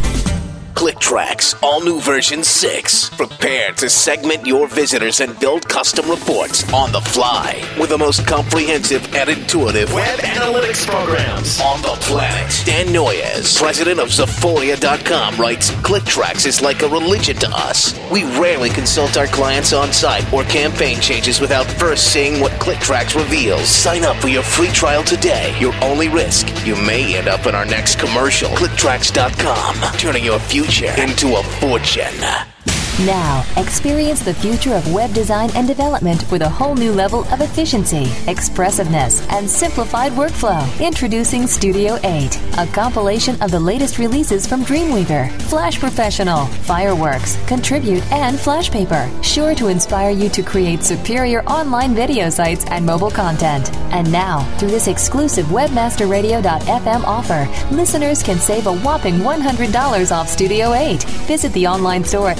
ClickTracks, 0.79 1.61
all 1.61 1.81
new 1.81 1.99
version 1.99 2.41
6. 2.41 3.09
Prepare 3.09 3.73
to 3.73 3.89
segment 3.89 4.47
your 4.47 4.65
visitors 4.65 5.19
and 5.19 5.37
build 5.37 5.67
custom 5.67 6.09
reports 6.09 6.63
on 6.73 6.93
the 6.93 7.01
fly 7.01 7.61
with 7.77 7.89
the 7.89 7.97
most 7.97 8.25
comprehensive 8.25 9.13
and 9.13 9.29
intuitive 9.29 9.93
Web 9.93 10.19
analytics 10.19 10.87
programs. 10.87 11.59
on 11.59 11.81
the 11.81 11.89
planet. 11.99 12.63
Dan 12.65 12.93
Noyes, 12.93 13.57
president 13.59 13.99
of 13.99 14.07
Zaphoria.com, 14.07 15.35
writes 15.35 15.71
ClickTracks 15.83 16.45
is 16.45 16.61
like 16.61 16.81
a 16.81 16.87
religion 16.87 17.35
to 17.39 17.49
us. 17.49 17.93
We 18.09 18.23
rarely 18.39 18.69
consult 18.69 19.17
our 19.17 19.27
clients 19.27 19.73
on 19.73 19.91
site 19.91 20.31
or 20.31 20.45
campaign 20.45 21.01
changes 21.01 21.41
without 21.41 21.65
first 21.65 22.13
seeing 22.13 22.39
what 22.39 22.53
ClickTracks 22.53 23.15
reveals. 23.15 23.67
Sign 23.67 24.05
up 24.05 24.15
for 24.15 24.29
your 24.29 24.43
free 24.43 24.69
trial 24.69 25.03
today. 25.03 25.53
Your 25.59 25.73
only 25.83 26.07
risk, 26.07 26.47
you 26.65 26.77
may 26.77 27.17
end 27.17 27.27
up 27.27 27.47
in 27.47 27.53
our 27.53 27.65
next 27.65 27.99
commercial. 27.99 28.47
ClickTracks.com, 28.51 29.97
turning 29.97 30.23
your 30.23 30.39
future 30.39 30.68
into 30.69 31.35
a 31.35 31.43
fortune. 31.43 32.58
Now, 33.05 33.45
experience 33.55 34.19
the 34.23 34.33
future 34.33 34.73
of 34.73 34.93
web 34.93 35.13
design 35.13 35.51
and 35.55 35.65
development 35.65 36.29
with 36.29 36.41
a 36.41 36.49
whole 36.49 36.75
new 36.75 36.91
level 36.91 37.23
of 37.31 37.39
efficiency, 37.39 38.11
expressiveness, 38.27 39.25
and 39.29 39.49
simplified 39.49 40.11
workflow. 40.11 40.67
Introducing 40.85 41.47
Studio 41.47 41.97
8, 42.03 42.37
a 42.57 42.67
compilation 42.73 43.41
of 43.41 43.51
the 43.51 43.59
latest 43.59 43.99
releases 43.99 44.45
from 44.45 44.65
Dreamweaver, 44.65 45.31
Flash 45.43 45.79
Professional, 45.79 46.47
Fireworks, 46.67 47.37
Contribute, 47.47 48.03
and 48.11 48.37
Flashpaper. 48.37 49.09
Sure 49.23 49.55
to 49.55 49.67
inspire 49.67 50.11
you 50.11 50.27
to 50.27 50.43
create 50.43 50.83
superior 50.83 51.41
online 51.43 51.95
video 51.95 52.29
sites 52.29 52.65
and 52.65 52.85
mobile 52.85 53.11
content. 53.11 53.73
And 53.93 54.11
now, 54.11 54.41
through 54.57 54.71
this 54.71 54.89
exclusive 54.89 55.45
webmasterradio.fm 55.45 57.03
offer, 57.05 57.47
listeners 57.73 58.21
can 58.21 58.39
save 58.39 58.67
a 58.67 58.75
whopping 58.79 59.19
$100 59.19 60.11
off 60.11 60.27
Studio 60.27 60.73
8. 60.73 61.01
Visit 61.29 61.53
the 61.53 61.65
online 61.65 62.03
store 62.03 62.31
at 62.31 62.37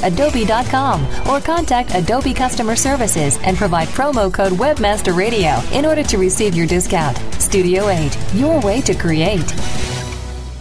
or 0.50 1.40
contact 1.40 1.94
Adobe 1.94 2.34
Customer 2.34 2.76
Services 2.76 3.38
and 3.44 3.56
provide 3.56 3.88
promo 3.90 4.34
code 4.34 4.54
Webmaster 4.54 5.16
Radio 5.16 5.60
in 5.72 5.86
order 5.86 6.02
to 6.04 6.18
receive 6.18 6.56
your 6.56 6.66
discount. 6.66 7.18
Studio 7.40 7.88
8, 7.90 8.34
your 8.34 8.60
way 8.62 8.82
to 8.82 8.96
create. 8.96 9.54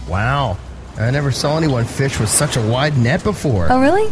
Wow. 0.07 0.57
I 0.97 1.09
never 1.11 1.31
saw 1.31 1.57
anyone 1.57 1.85
fish 1.85 2.19
with 2.19 2.29
such 2.29 2.55
a 2.55 2.61
wide 2.61 2.97
net 2.97 3.23
before. 3.23 3.67
Oh, 3.71 3.79
really? 3.79 4.11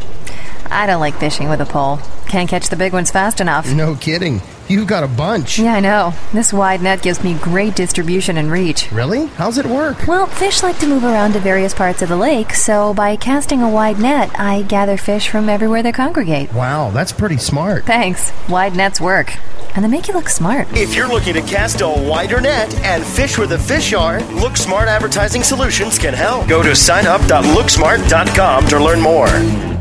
I 0.72 0.88
don't 0.88 1.00
like 1.00 1.16
fishing 1.16 1.50
with 1.50 1.62
a 1.62 1.66
pole. 1.66 2.00
Can't 2.28 2.50
catch 2.50 2.70
the 2.70 2.76
big 2.76 2.94
ones 2.94 3.12
fast 3.12 3.40
enough. 3.40 3.72
No 3.72 3.96
kidding. 3.96 4.42
You've 4.70 4.88
got 4.88 5.04
a 5.04 5.08
bunch. 5.08 5.60
Yeah, 5.60 5.76
I 5.76 5.80
know. 5.80 6.14
This 6.34 6.52
wide 6.52 6.82
net 6.82 7.02
gives 7.02 7.24
me 7.24 7.36
great 7.36 7.76
distribution 7.76 8.38
and 8.38 8.52
reach. 8.52 8.92
Really? 8.92 9.28
How's 9.28 9.58
it 9.58 9.66
work? 9.66 10.06
Well, 10.08 10.28
fish 10.28 10.62
like 10.62 10.78
to 10.80 10.88
move 10.88 11.06
around 11.06 11.34
to 11.34 11.40
various 11.40 11.74
parts 11.74 12.02
of 12.02 12.10
the 12.10 12.18
lake, 12.18 12.54
so 12.54 12.94
by 12.94 13.16
casting 13.16 13.62
a 13.62 13.70
wide 13.70 14.00
net, 14.00 14.38
I 14.38 14.64
gather 14.64 14.98
fish 14.98 15.30
from 15.30 15.48
everywhere 15.48 15.82
they 15.84 15.94
congregate. 15.94 16.52
Wow, 16.54 16.92
that's 16.92 17.14
pretty 17.14 17.38
smart. 17.38 17.86
Thanks. 17.86 18.34
Wide 18.50 18.76
nets 18.76 19.00
work. 19.00 19.38
And 19.76 19.86
they 19.86 19.90
make 19.90 20.08
you 20.08 20.14
look 20.14 20.28
smart. 20.28 20.68
If 20.74 20.96
you're 20.96 21.08
looking 21.08 21.36
to 21.36 21.42
cast 21.42 21.82
a 21.82 21.88
wider 21.88 22.42
net 22.42 22.74
and 22.84 23.06
fish 23.06 23.38
where 23.38 23.48
the 23.48 23.60
fish 23.60 23.94
are, 23.94 24.20
Look 24.34 24.58
Smart 24.58 24.88
Advertising 24.90 25.44
Solutions 25.44 25.98
can 26.00 26.14
help. 26.14 26.48
Go 26.50 26.62
to 26.64 26.70
signup.looksmart.com 26.72 28.68
to 28.68 28.84
learn 28.84 29.00
more. 29.00 29.77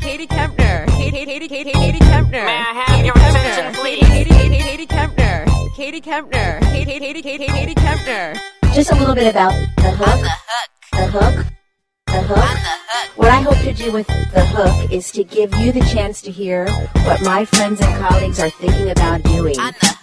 Katie 0.00 0.26
Kempner. 0.26 0.86
Katie, 0.86 1.24
Katie, 1.26 1.48
Katie, 1.48 1.72
Katie 1.72 1.98
Kempner. 1.98 2.44
May 2.44 2.56
I 2.56 2.84
have 2.86 3.04
your 3.04 3.14
attention, 3.16 3.74
please? 3.74 4.06
Katie, 4.06 4.30
Katie, 4.30 4.58
Katie 4.58 4.86
Kempner. 4.86 5.46
Katie 5.76 6.00
Kempner. 6.00 6.60
Katie, 6.72 6.98
Katie, 6.98 7.22
Katie, 7.22 7.46
Katie 7.46 7.74
Kempner. 7.74 8.38
Just 8.74 8.92
a 8.92 8.94
little 8.94 9.14
bit 9.14 9.28
about 9.28 9.52
the 9.76 9.90
hook. 9.90 10.26
The 10.92 11.06
hook. 11.06 11.46
The 12.06 12.22
hook. 12.22 13.16
What 13.16 13.28
I 13.28 13.42
hope 13.42 13.58
to 13.58 13.72
do 13.74 13.92
with 13.92 14.06
the 14.06 14.46
hook 14.46 14.90
is 14.90 15.12
to 15.12 15.22
give 15.22 15.54
you 15.56 15.70
the 15.72 15.80
chance 15.80 16.22
to 16.22 16.30
hear 16.30 16.66
what 17.04 17.20
my 17.22 17.44
friends 17.44 17.80
and 17.80 17.94
colleagues 18.02 18.40
are 18.40 18.50
thinking 18.50 18.90
about 18.90 19.22
doing. 19.22 19.56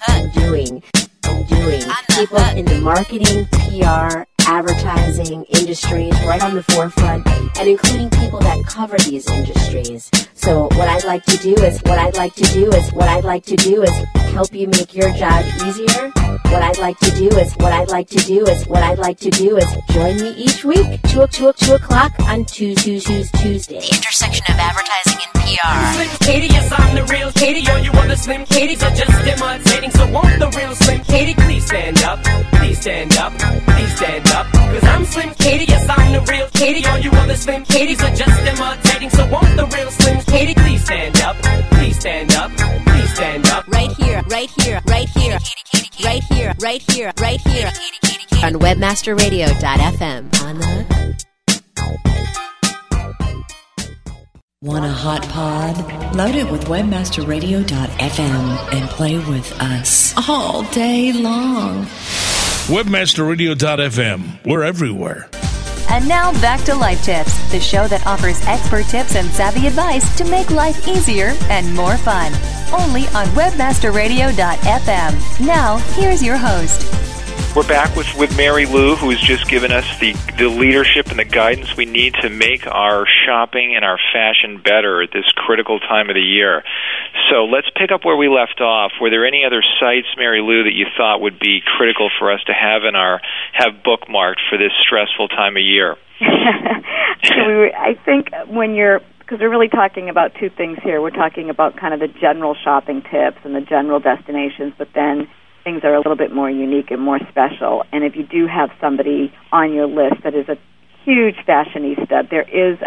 And 0.07 0.31
doing. 0.33 0.83
And 1.23 1.47
doing. 1.47 1.81
People 2.09 2.37
in 2.55 2.65
the 2.65 2.79
marketing, 2.81 3.47
PR, 3.51 4.25
advertising 4.47 5.43
industries 5.45 6.13
right 6.25 6.41
on 6.41 6.55
the 6.55 6.63
forefront 6.63 7.27
and 7.59 7.67
including 7.67 8.09
people 8.09 8.39
that 8.39 8.63
cover 8.65 8.97
these 8.99 9.29
industries. 9.29 10.09
So 10.33 10.63
what 10.75 10.87
I'd 10.87 11.03
like 11.03 11.25
to 11.25 11.37
do 11.37 11.53
is 11.55 11.81
what 11.81 11.99
I'd 11.99 12.15
like 12.15 12.33
to 12.35 12.43
do 12.53 12.71
is 12.71 12.89
what 12.93 13.09
I'd 13.09 13.25
like 13.25 13.43
to 13.45 13.55
do 13.57 13.83
is 13.83 13.91
help 14.31 14.53
you 14.53 14.67
make 14.67 14.95
your 14.95 15.11
job 15.13 15.43
easier. 15.65 16.11
What 16.47 16.63
I'd 16.63 16.77
like 16.77 16.97
to 16.99 17.11
do 17.11 17.27
is 17.37 17.53
what 17.57 17.73
I'd 17.73 17.89
like 17.89 18.07
to 18.09 18.19
do 18.19 18.45
is 18.45 18.65
what 18.67 18.83
I'd 18.83 18.99
like 18.99 19.19
to 19.19 19.29
do 19.31 19.57
is 19.57 19.67
join 19.91 20.15
me 20.21 20.29
each 20.31 20.63
week 20.63 21.01
two 21.09 21.27
two 21.27 21.51
two 21.53 21.73
o'clock 21.73 22.13
on 22.21 22.45
Tuesday 22.45 22.99
Tuesday. 22.99 23.79
The 23.79 23.95
intersection 23.95 24.45
of 24.47 24.59
advertising 24.59 25.19
and 25.25 25.33
PR. 25.43 25.77
Slim 25.95 26.17
Katie, 26.27 26.47
yes, 26.47 26.71
I'm 26.71 26.95
the 26.95 27.03
real 27.11 27.31
Katie. 27.33 27.69
All 27.69 27.79
you 27.79 27.91
other 27.91 28.15
Slim 28.15 28.45
Katies 28.45 28.81
are 28.83 28.95
just 28.95 29.11
imitating. 29.27 29.91
So 29.91 30.09
won't 30.11 30.39
the 30.39 30.49
real 30.57 30.73
Slim 30.75 31.01
Katie 31.03 31.33
please 31.33 31.46
stand 31.67 32.01
up? 32.03 32.23
Please 32.53 32.79
stand 32.79 33.17
up. 33.17 33.33
Please 33.37 33.95
stand 33.97 34.27
up. 34.29 34.47
Cause 34.47 34.83
I'm 34.83 35.05
Slim 35.05 35.33
Katie, 35.35 35.65
yes, 35.65 35.85
I'm 35.89 36.13
the 36.13 36.21
real 36.31 36.47
Katie. 36.53 36.85
All 36.87 36.97
you 36.97 37.11
other 37.11 37.35
Slim 37.35 37.63
Katies 37.65 38.01
are 38.01 38.15
just 38.15 38.39
imitating. 38.39 39.09
So 39.09 39.27
won't 39.27 39.55
the 39.55 39.65
real 39.75 39.91
Slim 39.91 40.21
Katie 40.21 40.55
please 40.55 40.83
stand 40.83 41.19
up? 41.21 41.35
Please 41.71 41.99
stand 41.99 42.33
up. 42.35 42.51
Please 42.85 43.13
stand 43.13 43.47
up. 43.47 43.67
Right 43.67 43.91
here, 43.91 44.21
right 44.29 44.49
here, 44.61 44.81
right 44.87 45.09
here, 45.09 45.37
right 46.03 46.23
here, 46.23 46.53
right 46.59 46.81
here, 46.91 47.11
right 47.19 47.41
here, 47.41 47.71
on 48.43 48.53
webmasterradio.fm. 48.53 50.43
On 50.43 50.59
the 50.59 50.97
Want 54.63 54.85
a 54.85 54.89
hot 54.89 55.21
pod? 55.29 56.15
Load 56.15 56.33
it 56.33 56.51
with 56.51 56.65
webmasterradio.fm 56.65 58.73
and 58.73 58.89
play 58.89 59.19
with 59.29 59.51
us 59.61 60.15
all 60.27 60.63
day 60.71 61.13
long. 61.13 61.85
Webmasterradio.fm. 62.65 64.45
We're 64.47 64.63
everywhere. 64.63 65.29
And 65.91 66.07
now 66.07 66.31
back 66.41 66.63
to 66.63 66.73
Life 66.73 67.03
Tips, 67.03 67.37
the 67.51 67.59
show 67.59 67.87
that 67.87 68.07
offers 68.07 68.43
expert 68.47 68.87
tips 68.87 69.15
and 69.15 69.29
savvy 69.29 69.67
advice 69.67 70.17
to 70.17 70.25
make 70.25 70.49
life 70.49 70.87
easier 70.87 71.35
and 71.51 71.71
more 71.75 71.95
fun. 71.95 72.33
Only 72.73 73.03
on 73.09 73.27
webmasterradio.fm. 73.35 75.45
Now, 75.45 75.77
here's 75.93 76.23
your 76.23 76.37
host. 76.37 76.81
We're 77.57 77.67
back 77.67 77.95
with, 77.95 78.13
with 78.13 78.37
Mary 78.37 78.67
Lou, 78.67 78.95
who 78.95 79.09
has 79.09 79.19
just 79.19 79.49
given 79.49 79.71
us 79.71 79.83
the, 79.97 80.13
the 80.37 80.47
leadership 80.47 81.07
and 81.07 81.17
the 81.17 81.25
guidance 81.25 81.75
we 81.75 81.85
need 81.85 82.13
to 82.21 82.29
make 82.29 82.67
our 82.67 83.07
shopping 83.25 83.73
and 83.75 83.83
our 83.83 83.97
fashion 84.13 84.61
better 84.61 85.01
at 85.01 85.09
this 85.11 85.25
critical 85.35 85.79
time 85.79 86.07
of 86.07 86.13
the 86.13 86.21
year. 86.21 86.61
So 87.31 87.45
let's 87.45 87.65
pick 87.75 87.89
up 87.91 88.05
where 88.05 88.15
we 88.15 88.29
left 88.29 88.61
off. 88.61 88.91
Were 89.01 89.09
there 89.09 89.25
any 89.25 89.43
other 89.43 89.63
sites, 89.79 90.05
Mary 90.17 90.39
Lou, 90.39 90.65
that 90.65 90.73
you 90.73 90.85
thought 90.95 91.19
would 91.19 91.39
be 91.39 91.61
critical 91.65 92.11
for 92.19 92.31
us 92.31 92.41
to 92.45 92.53
have 92.53 92.83
in 92.87 92.93
our 92.93 93.21
have 93.53 93.81
bookmarked 93.81 94.45
for 94.51 94.59
this 94.59 94.71
stressful 94.85 95.27
time 95.29 95.57
of 95.57 95.63
year? 95.63 95.95
I 96.21 97.97
think 98.05 98.29
when 98.45 98.75
you're 98.75 99.01
because 99.17 99.39
we're 99.39 99.49
really 99.49 99.67
talking 99.67 100.09
about 100.09 100.35
two 100.39 100.51
things 100.51 100.77
here. 100.83 101.01
We're 101.01 101.09
talking 101.09 101.49
about 101.49 101.75
kind 101.75 101.95
of 101.95 101.99
the 101.99 102.07
general 102.07 102.55
shopping 102.63 103.01
tips 103.01 103.39
and 103.43 103.55
the 103.55 103.61
general 103.61 103.99
destinations, 103.99 104.73
but 104.77 104.89
then 104.93 105.27
things 105.67 105.81
are 105.83 105.93
a 105.93 105.97
little 105.97 106.15
bit 106.15 106.33
more 106.33 106.49
unique 106.49 106.91
and 106.91 107.01
more 107.01 107.19
special. 107.29 107.83
And 107.91 108.05
if 108.05 108.15
you 108.15 108.23
do 108.23 108.47
have 108.47 108.69
somebody 108.79 109.33
on 109.51 109.73
your 109.73 109.85
list 109.85 110.23
that 110.23 110.33
is 110.33 110.47
a 110.47 110.55
huge 111.03 111.35
fashionista, 111.45 112.29
there 112.29 112.47
is 112.47 112.79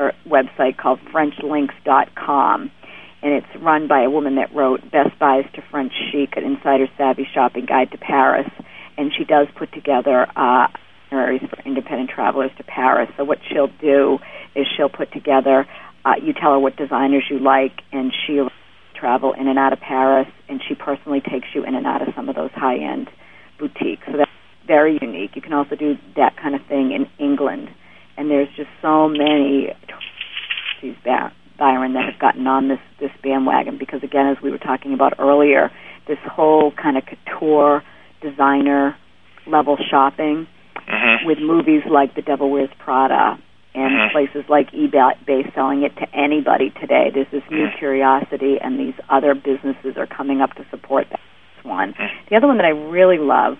a 0.00 0.10
website 0.28 0.76
called 0.76 0.98
FrenchLinks.com, 1.14 2.70
and 3.22 3.32
it's 3.32 3.62
run 3.62 3.86
by 3.86 4.02
a 4.02 4.10
woman 4.10 4.34
that 4.34 4.52
wrote 4.52 4.80
Best 4.90 5.16
Buys 5.20 5.44
to 5.54 5.62
French 5.70 5.92
Chic, 6.10 6.36
an 6.36 6.42
insider 6.42 6.88
savvy 6.98 7.24
shopping 7.32 7.66
guide 7.66 7.92
to 7.92 7.98
Paris, 7.98 8.50
and 8.98 9.12
she 9.16 9.24
does 9.24 9.46
put 9.56 9.72
together 9.72 10.26
uh, 10.34 10.66
itineraries 11.06 11.42
for 11.48 11.62
independent 11.64 12.10
travelers 12.10 12.50
to 12.58 12.64
Paris. 12.64 13.08
So 13.16 13.22
what 13.22 13.38
she'll 13.48 13.70
do 13.80 14.18
is 14.56 14.66
she'll 14.76 14.88
put 14.88 15.12
together. 15.12 15.68
Uh, 16.04 16.14
you 16.20 16.32
tell 16.32 16.50
her 16.50 16.58
what 16.58 16.74
designers 16.74 17.22
you 17.30 17.38
like, 17.38 17.78
and 17.92 18.12
she'll 18.26 18.50
travel 19.04 19.34
in 19.38 19.48
and 19.48 19.58
out 19.58 19.74
of 19.74 19.80
Paris, 19.80 20.28
and 20.48 20.62
she 20.66 20.74
personally 20.74 21.20
takes 21.20 21.48
you 21.54 21.62
in 21.62 21.74
and 21.74 21.86
out 21.86 22.00
of 22.00 22.08
some 22.16 22.30
of 22.30 22.34
those 22.34 22.48
high-end 22.54 23.10
boutiques. 23.58 24.00
So 24.06 24.16
that's 24.16 24.30
very 24.66 24.98
unique. 24.98 25.32
You 25.36 25.42
can 25.42 25.52
also 25.52 25.76
do 25.76 25.96
that 26.16 26.38
kind 26.40 26.54
of 26.54 26.62
thing 26.66 26.92
in 26.92 27.04
England, 27.22 27.68
and 28.16 28.30
there's 28.30 28.48
just 28.56 28.70
so 28.80 29.08
many 29.08 29.68
these 30.80 30.96
Byron 31.58 31.92
that 31.92 32.04
have 32.10 32.18
gotten 32.18 32.46
on 32.46 32.68
this 32.68 32.80
this 32.98 33.10
bandwagon 33.22 33.76
because 33.78 34.02
again, 34.02 34.26
as 34.26 34.42
we 34.42 34.50
were 34.50 34.58
talking 34.58 34.94
about 34.94 35.18
earlier, 35.18 35.70
this 36.08 36.18
whole 36.24 36.72
kind 36.72 36.96
of 36.96 37.04
couture 37.04 37.82
designer 38.22 38.96
level 39.46 39.76
shopping 39.90 40.46
Mm-hmm. 40.88 41.26
with 41.26 41.38
movies 41.40 41.82
like 41.90 42.14
The 42.14 42.20
Devil 42.20 42.50
Wears 42.50 42.68
Prada 42.78 43.38
and 43.74 43.92
Mhm. 43.92 44.12
places 44.12 44.44
like 44.48 44.70
eBay 44.70 45.52
selling 45.54 45.82
it 45.82 45.96
to 45.96 46.06
anybody 46.14 46.70
today. 46.80 47.10
There's 47.10 47.28
this 47.28 47.42
new 47.50 47.68
curiosity, 47.78 48.60
and 48.60 48.78
these 48.78 48.94
other 49.08 49.34
businesses 49.34 49.96
are 49.96 50.06
coming 50.06 50.40
up 50.40 50.54
to 50.54 50.64
support 50.70 51.08
that 51.10 51.20
one. 51.64 51.94
The 52.28 52.36
other 52.36 52.46
one 52.46 52.56
that 52.58 52.66
I 52.66 52.70
really 52.70 53.18
love 53.18 53.58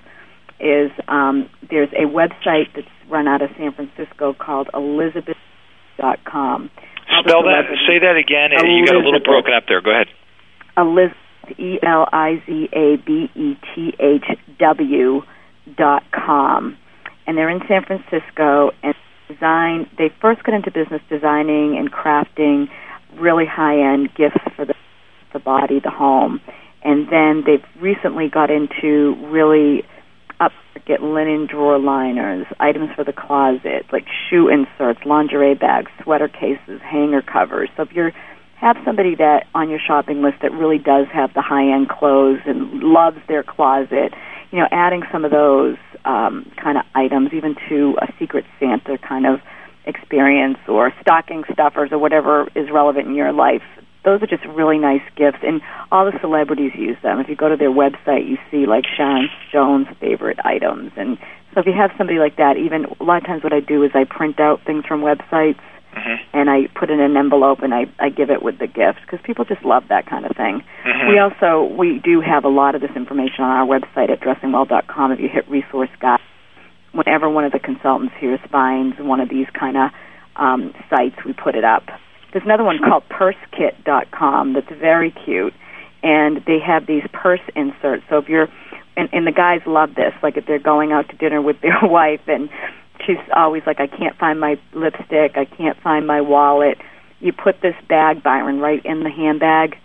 is 0.60 0.92
um, 1.08 1.48
there's 1.68 1.92
a 1.92 2.06
website 2.06 2.68
that's 2.74 2.86
run 3.08 3.26
out 3.26 3.42
of 3.42 3.50
San 3.56 3.72
Francisco 3.72 4.32
called 4.32 4.70
Elizabeth.com. 4.72 6.70
Spell 7.20 7.42
that. 7.42 7.64
Say 7.86 7.98
that 7.98 8.16
again. 8.16 8.52
And 8.52 8.68
you 8.72 8.86
got 8.86 8.94
a 8.96 8.98
little 8.98 9.20
broken 9.20 9.52
up 9.52 9.64
there. 9.66 9.80
Go 9.80 9.90
ahead. 9.90 10.08
Elizabeth, 10.76 11.16
E 11.58 11.78
L 11.82 12.08
I 12.12 12.42
Z 12.46 12.68
A 12.72 12.96
B 12.96 13.30
E 13.34 13.56
T 13.74 13.94
H 13.98 14.24
W 14.58 15.22
dot 15.76 16.02
com, 16.12 16.76
and 17.26 17.36
they're 17.36 17.50
in 17.50 17.60
San 17.68 17.84
Francisco 17.84 18.70
and 18.82 18.94
design. 19.29 19.89
They 19.99 20.11
first 20.20 20.43
got 20.45 20.55
into 20.55 20.70
business 20.70 21.03
designing 21.09 21.77
and 21.79 21.93
crafting 21.93 22.68
really 23.18 23.47
high 23.47 23.81
end 23.93 24.11
gifts 24.14 24.41
for 24.57 24.64
the 24.64 24.75
the 25.33 25.41
body, 25.41 25.81
the 25.83 25.91
home, 25.91 26.41
and 26.85 27.09
then 27.11 27.43
they've 27.45 27.64
recently 27.83 28.29
got 28.29 28.51
into 28.51 29.16
really 29.31 29.83
up 30.39 30.53
get 30.87 31.03
linen 31.03 31.47
drawer 31.51 31.79
liners, 31.79 32.47
items 32.61 32.91
for 32.95 33.05
the 33.05 33.12
closet, 33.12 33.87
like 33.93 34.05
shoe 34.29 34.49
inserts, 34.49 35.01
lingerie 35.05 35.55
bags, 35.55 35.91
sweater 36.03 36.29
cases, 36.29 36.81
hanger 36.83 37.22
covers. 37.22 37.68
So 37.77 37.83
if 37.83 37.93
you're 37.93 38.12
have 38.61 38.77
somebody 38.85 39.14
that 39.16 39.45
on 39.55 39.68
your 39.68 39.81
shopping 39.85 40.22
list 40.22 40.37
that 40.41 40.53
really 40.53 40.79
does 40.79 41.07
have 41.12 41.35
the 41.35 41.43
high 41.43 41.75
end 41.75 41.89
clothes 41.89 42.41
and 42.47 42.83
loves 42.83 43.18
their 43.29 43.43
closet, 43.43 44.14
you 44.51 44.59
know, 44.59 44.68
adding 44.70 45.03
some 45.12 45.25
of 45.25 45.31
those 45.31 45.77
um, 46.05 46.50
kind 46.62 46.78
of 46.78 46.84
items, 46.94 47.30
even 47.32 47.57
to 47.68 47.96
a 48.00 48.12
Secret 48.18 48.44
Santa 48.59 48.98
kind 48.98 49.26
of 49.26 49.40
experience 49.86 50.59
or 50.68 50.92
stocking 51.00 51.44
stuffers 51.52 51.90
or 51.92 51.98
whatever 51.98 52.48
is 52.55 52.70
relevant 52.70 53.07
in 53.09 53.14
your 53.14 53.32
life. 53.32 53.62
Those 54.05 54.22
are 54.22 54.26
just 54.26 54.44
really 54.44 54.78
nice 54.78 55.02
gifts, 55.16 55.38
and 55.42 55.62
all 55.90 56.05
the 56.05 56.18
celebrities 56.20 56.72
use 56.74 56.96
them. 57.02 57.20
If 57.20 57.28
you 57.28 57.36
go 57.36 57.48
to 57.48 57.57
their 57.57 57.70
website, 57.70 58.28
you 58.28 58.36
see 58.50 58.66
like 58.66 58.84
Sharon 58.96 59.28
Stone's 59.48 59.88
favorite 59.98 60.38
items, 60.44 60.92
and 60.96 61.16
so 61.55 61.61
if 61.61 61.66
you 61.66 61.72
have 61.72 61.92
somebody 61.96 62.18
like 62.18 62.36
that, 62.36 62.57
even 62.57 62.84
a 62.84 63.05
lot 63.05 63.18
of 63.18 63.26
times 63.26 63.44
what 63.44 63.52
I 63.52 63.61
do 63.61 63.84
is 63.84 63.92
I 63.94 64.05
print 64.05 64.40
out 64.40 64.61
things 64.66 64.84
from 64.86 65.02
websites 65.02 65.61
and 66.32 66.51
I 66.51 66.66
put 66.74 66.90
it 66.90 66.95
in 66.95 67.01
an 67.01 67.16
envelope 67.16 67.61
and 67.62 67.72
I, 67.74 67.86
I 67.99 68.09
give 68.11 68.30
it 68.30 68.42
with 68.42 68.59
the 68.59 68.66
gift 68.66 69.01
because 69.05 69.20
people 69.24 69.45
just 69.45 69.64
love 69.64 69.84
that 69.88 70.07
kind 70.07 70.24
of 70.26 70.36
thing. 70.36 70.62
Mhm. 70.84 71.09
We 71.09 71.18
also 71.18 71.64
we 71.74 71.99
do 72.03 72.20
have 72.20 72.45
a 72.45 72.49
lot 72.49 72.74
of 72.74 72.80
this 72.80 72.90
information 72.97 73.45
on 73.45 73.51
our 73.51 73.66
website 73.66 74.11
at 74.11 74.20
dressingwell.com. 74.20 75.12
If 75.12 75.20
you 75.20 75.28
hit 75.28 75.49
resource 75.49 75.90
guide, 76.01 76.20
whenever 76.92 77.28
one 77.28 77.45
of 77.45 77.53
the 77.53 77.59
consultants 77.59 78.14
here 78.18 78.38
finds 78.51 78.99
one 78.99 79.20
of 79.20 79.28
these 79.28 79.47
kind 79.59 79.76
of 79.76 79.90
um, 80.36 80.72
sites, 80.90 81.16
we 81.24 81.32
put 81.32 81.55
it 81.55 81.64
up. 81.64 81.84
There's 82.32 82.45
another 82.45 82.64
one 82.64 82.78
called 82.78 83.05
pursekit.com 83.09 84.55
that's 84.55 84.80
very 84.80 85.12
cute, 85.24 85.55
and 86.03 86.38
they 86.47 86.59
have 86.59 86.86
these 86.86 87.05
purse 87.12 87.40
inserts. 87.55 88.03
So 88.11 88.18
if 88.18 88.28
you're 88.28 88.49
and, 88.97 89.09
and 89.12 89.26
the 89.26 89.32
guys 89.32 89.61
love 89.66 89.95
this, 89.97 90.12
like 90.22 90.36
if 90.36 90.47
they're 90.47 90.59
going 90.59 90.92
out 90.92 91.09
to 91.11 91.16
dinner 91.16 91.42
with 91.42 91.61
their 91.61 91.78
wife 91.82 92.20
and 92.26 92.49
she's 93.07 93.16
always 93.34 93.62
like, 93.66 93.80
I 93.80 93.86
can't 93.86 94.16
find 94.16 94.40
my 94.40 94.57
lipstick, 94.74 95.36
I 95.36 95.45
can't 95.45 95.80
find 95.82 96.07
my 96.07 96.20
wallet. 96.20 96.78
You 97.20 97.32
put 97.32 97.61
this 97.62 97.74
bag, 97.88 98.22
Byron, 98.22 98.61
right 98.61 98.84
in 98.84 99.03
the 99.03 99.11
handbag, 99.11 99.76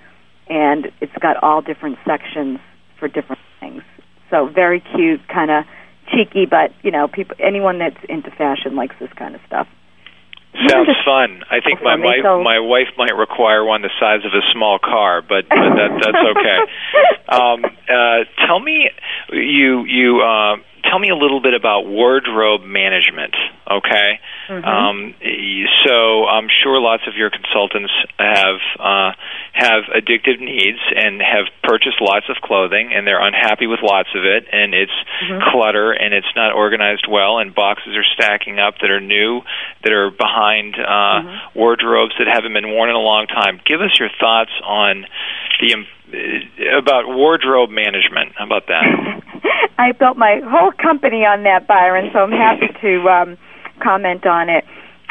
and 0.48 0.92
it's 1.02 1.14
got 1.22 1.42
all 1.44 1.62
different 1.62 1.98
sections 2.06 2.60
for 3.00 3.08
different 3.08 3.42
things. 3.60 3.84
So 4.30 4.48
very 4.48 4.82
cute, 4.96 5.22
kind 5.28 5.52
of 5.52 5.66
cheeky, 6.12 6.46
but 6.46 6.72
you 6.84 6.92
know, 6.92 7.08
people, 7.08 7.36
anyone 7.40 7.80
that's 7.80 8.00
into 8.08 8.32
fashion 8.32 8.76
likes 8.76 8.96
this 9.00 9.12
kind 9.14 9.36
of 9.36 9.42
stuff. 9.48 9.68
Sounds 10.68 10.90
fun. 11.06 11.44
I 11.50 11.62
think 11.62 11.80
my 11.84 11.96
wife 11.96 12.26
my 12.26 12.60
wife 12.60 12.90
might 12.98 13.16
require 13.16 13.64
one 13.64 13.84
the 13.84 13.92
size 14.00 14.26
of 14.26 14.34
a 14.34 14.42
small 14.52 14.80
car, 14.80 15.22
but, 15.22 15.46
but 15.48 15.56
that 15.56 15.92
that's 16.02 16.24
okay. 16.26 16.60
um, 17.30 17.64
uh, 17.88 18.26
tell 18.48 18.60
me 18.60 18.90
you 19.32 19.86
you 19.86 20.22
uh, 20.22 20.58
tell 20.90 21.00
me 21.00 21.10
a 21.10 21.16
little 21.16 21.42
bit 21.42 21.54
about 21.54 21.86
wardrobe 21.86 22.64
management. 22.64 23.36
Okay. 23.70 24.20
Mhm. 24.48 24.66
Um, 24.66 25.14
so 25.86 26.26
I'm 26.28 26.50
sure 26.64 26.80
lots 26.80 27.06
of 27.08 27.16
your 27.16 27.30
consultants 27.30 27.94
have 28.18 28.58
uh, 28.80 29.12
have 29.54 29.84
addictive 29.96 30.40
needs 30.40 30.80
and 30.96 31.22
have 31.22 31.46
purchased 31.64 32.02
lots 32.02 32.28
of 32.30 32.38
clothing, 32.42 32.92
and 32.94 33.06
they're 33.06 33.22
unhappy 33.22 33.68
with 33.68 33.82
lots 33.84 34.10
of 34.16 34.26
it, 34.26 34.48
and 34.52 34.74
it's 34.74 34.92
Mhm. 35.22 35.52
clutter, 35.52 35.92
and 35.92 36.14
it's 36.14 36.34
not 36.36 36.54
organized 36.54 37.06
well, 37.08 37.38
and 37.40 37.54
boxes 37.54 37.96
are 37.96 38.04
stacking 38.04 38.60
up 38.60 38.80
that 38.80 38.90
are 38.90 39.00
new, 39.02 39.44
that 39.84 39.94
are 39.94 40.10
behind 40.10 40.76
uh, 40.80 41.22
wardrobes 41.54 42.16
that 42.18 42.28
haven't 42.28 42.54
been 42.54 42.70
worn 42.72 42.90
in 42.90 42.96
a 42.96 43.00
long 43.00 43.28
time. 43.28 43.60
Give 43.66 43.82
us 43.82 44.00
your 44.00 44.10
thoughts 44.20 44.52
on 44.64 45.06
the 45.60 45.86
about 46.78 47.08
wardrobe 47.08 47.70
management. 47.70 48.34
How 48.38 48.46
about 48.46 48.68
that? 48.68 48.84
I 49.78 49.92
built 49.94 50.18
my 50.18 50.42
whole 50.44 50.72
company 50.72 51.24
on 51.26 51.44
that, 51.44 51.68
Byron. 51.68 52.10
So 52.14 52.20
I'm 52.20 52.32
happy 52.32 52.68
to 52.82 53.10
um, 53.10 53.38
comment 53.82 54.26
on 54.26 54.50
it. 54.50 54.66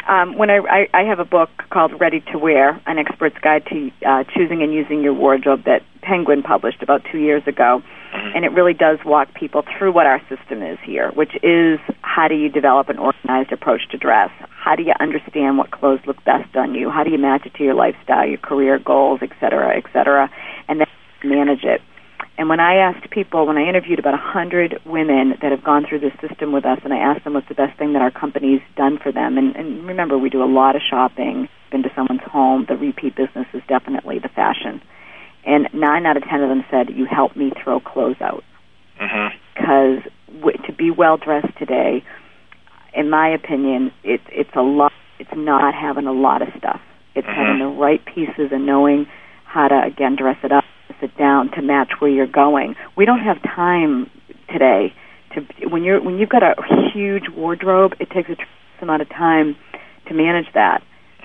Um, 0.07 0.37
when 0.37 0.49
I, 0.49 0.57
I, 0.57 0.87
I 0.93 1.03
have 1.03 1.19
a 1.19 1.25
book 1.25 1.49
called 1.71 1.99
Ready 1.99 2.21
to 2.31 2.39
Wear: 2.39 2.81
An 2.87 2.97
Expert's 2.97 3.37
Guide 3.41 3.63
to 3.69 3.91
uh, 4.07 4.23
Choosing 4.33 4.63
and 4.63 4.73
Using 4.73 5.01
Your 5.01 5.13
Wardrobe 5.13 5.65
that 5.65 5.81
Penguin 6.01 6.41
published 6.41 6.81
about 6.81 7.01
two 7.11 7.19
years 7.19 7.43
ago, 7.45 7.81
and 8.13 8.45
it 8.45 8.49
really 8.49 8.73
does 8.73 8.97
walk 9.05 9.33
people 9.33 9.63
through 9.77 9.91
what 9.91 10.05
our 10.07 10.19
system 10.29 10.63
is 10.63 10.79
here, 10.83 11.11
which 11.11 11.35
is 11.43 11.79
how 12.01 12.27
do 12.27 12.35
you 12.35 12.49
develop 12.49 12.89
an 12.89 12.97
organized 12.97 13.51
approach 13.51 13.81
to 13.91 13.97
dress? 13.97 14.31
How 14.69 14.75
do 14.75 14.83
you 14.83 14.93
understand 14.99 15.57
what 15.57 15.71
clothes 15.71 16.01
look 16.05 16.23
best 16.25 16.55
on 16.55 16.75
you? 16.75 16.91
How 16.91 17.03
do 17.03 17.09
you 17.09 17.17
match 17.17 17.41
it 17.43 17.55
to 17.55 17.63
your 17.63 17.73
lifestyle, 17.73 18.29
your 18.29 18.37
career 18.37 18.77
goals, 18.77 19.19
et 19.23 19.31
cetera, 19.39 19.75
et 19.75 19.85
cetera, 19.91 20.29
and 20.67 20.79
then 20.79 20.87
manage 21.23 21.63
it? 21.63 21.81
And 22.37 22.49
when 22.49 22.59
I 22.59 22.75
asked 22.75 23.09
people, 23.09 23.47
when 23.47 23.57
I 23.57 23.67
interviewed 23.67 23.97
about 23.97 24.13
a 24.13 24.21
100 24.21 24.81
women 24.85 25.33
that 25.41 25.49
have 25.51 25.63
gone 25.63 25.87
through 25.89 26.01
this 26.01 26.13
system 26.21 26.51
with 26.51 26.65
us, 26.67 26.77
and 26.83 26.93
I 26.93 26.97
asked 26.97 27.23
them 27.23 27.33
what's 27.33 27.49
the 27.49 27.55
best 27.55 27.79
thing 27.79 27.93
that 27.93 28.03
our 28.03 28.11
company's 28.11 28.61
done 28.77 28.99
for 29.01 29.11
them, 29.11 29.39
and, 29.39 29.55
and 29.55 29.87
remember, 29.87 30.19
we 30.19 30.29
do 30.29 30.43
a 30.43 30.45
lot 30.45 30.75
of 30.75 30.83
shopping, 30.87 31.49
been 31.71 31.81
to 31.81 31.89
someone's 31.95 32.21
home, 32.21 32.67
the 32.69 32.77
repeat 32.77 33.15
business 33.15 33.47
is 33.55 33.63
definitely 33.67 34.19
the 34.19 34.29
fashion. 34.29 34.83
And 35.47 35.67
nine 35.73 36.05
out 36.05 36.15
of 36.15 36.21
ten 36.29 36.43
of 36.43 36.49
them 36.49 36.63
said, 36.69 36.91
you 36.91 37.07
helped 37.09 37.35
me 37.35 37.51
throw 37.63 37.79
clothes 37.79 38.21
out. 38.21 38.43
Mm-hmm. 39.01 39.35
Because 39.55 40.13
w- 40.31 40.57
to 40.67 40.73
be 40.73 40.91
well 40.91 41.17
dressed 41.17 41.57
today, 41.57 42.03
in 42.93 43.09
my 43.09 43.29
opinion, 43.29 43.91
it, 44.03 44.21
it's 44.29 44.49
a 44.55 44.61
lot. 44.61 44.91
It's 45.19 45.29
not 45.35 45.73
having 45.73 46.07
a 46.07 46.13
lot 46.13 46.41
of 46.41 46.49
stuff. 46.57 46.79
It's 47.15 47.27
mm-hmm. 47.27 47.35
having 47.35 47.59
the 47.59 47.79
right 47.79 48.01
pieces 48.05 48.51
and 48.51 48.65
knowing 48.65 49.05
how 49.45 49.67
to 49.67 49.81
again 49.85 50.15
dress 50.15 50.37
it 50.43 50.51
up, 50.51 50.63
dress 50.87 51.11
it 51.11 51.17
down 51.17 51.51
to 51.51 51.61
match 51.61 51.91
where 51.99 52.09
you're 52.09 52.27
going. 52.27 52.75
We 52.95 53.05
don't 53.05 53.19
have 53.19 53.41
time 53.43 54.09
today 54.51 54.93
to 55.33 55.67
when 55.69 55.83
you're 55.83 56.01
when 56.01 56.17
you've 56.17 56.29
got 56.29 56.43
a 56.43 56.55
huge 56.93 57.23
wardrobe. 57.35 57.93
It 57.99 58.09
takes 58.09 58.29
a 58.29 58.35
tremendous 58.35 58.81
amount 58.81 59.01
of 59.01 59.09
time 59.09 59.55
to 60.07 60.13
manage 60.13 60.47
that. 60.53 60.81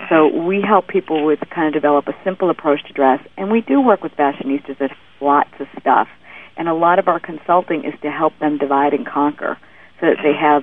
So 0.09 0.29
mm-hmm. 0.29 0.47
we 0.47 0.61
help 0.67 0.89
people 0.89 1.25
with 1.25 1.39
kind 1.55 1.69
of 1.69 1.73
develop 1.73 2.09
a 2.09 2.15
simple 2.25 2.51
approach 2.51 2.85
to 2.89 2.93
dress, 2.93 3.21
and 3.37 3.51
we 3.51 3.61
do 3.61 3.81
work 3.81 4.03
with 4.03 4.13
fashionistas 4.13 4.79
that 4.79 4.91
have 4.91 4.99
lots 5.21 5.51
of 5.61 5.67
stuff. 5.81 6.09
And 6.57 6.69
a 6.69 6.75
lot 6.75 6.99
of 6.99 7.09
our 7.09 7.21
consulting 7.21 7.85
is 7.85 7.95
to 8.03 8.11
help 8.11 8.33
them 8.41 8.59
divide 8.59 8.93
and 8.93 9.07
conquer, 9.07 9.57
so 10.01 10.07
that 10.07 10.19
they 10.23 10.35
mm-hmm. 10.35 10.63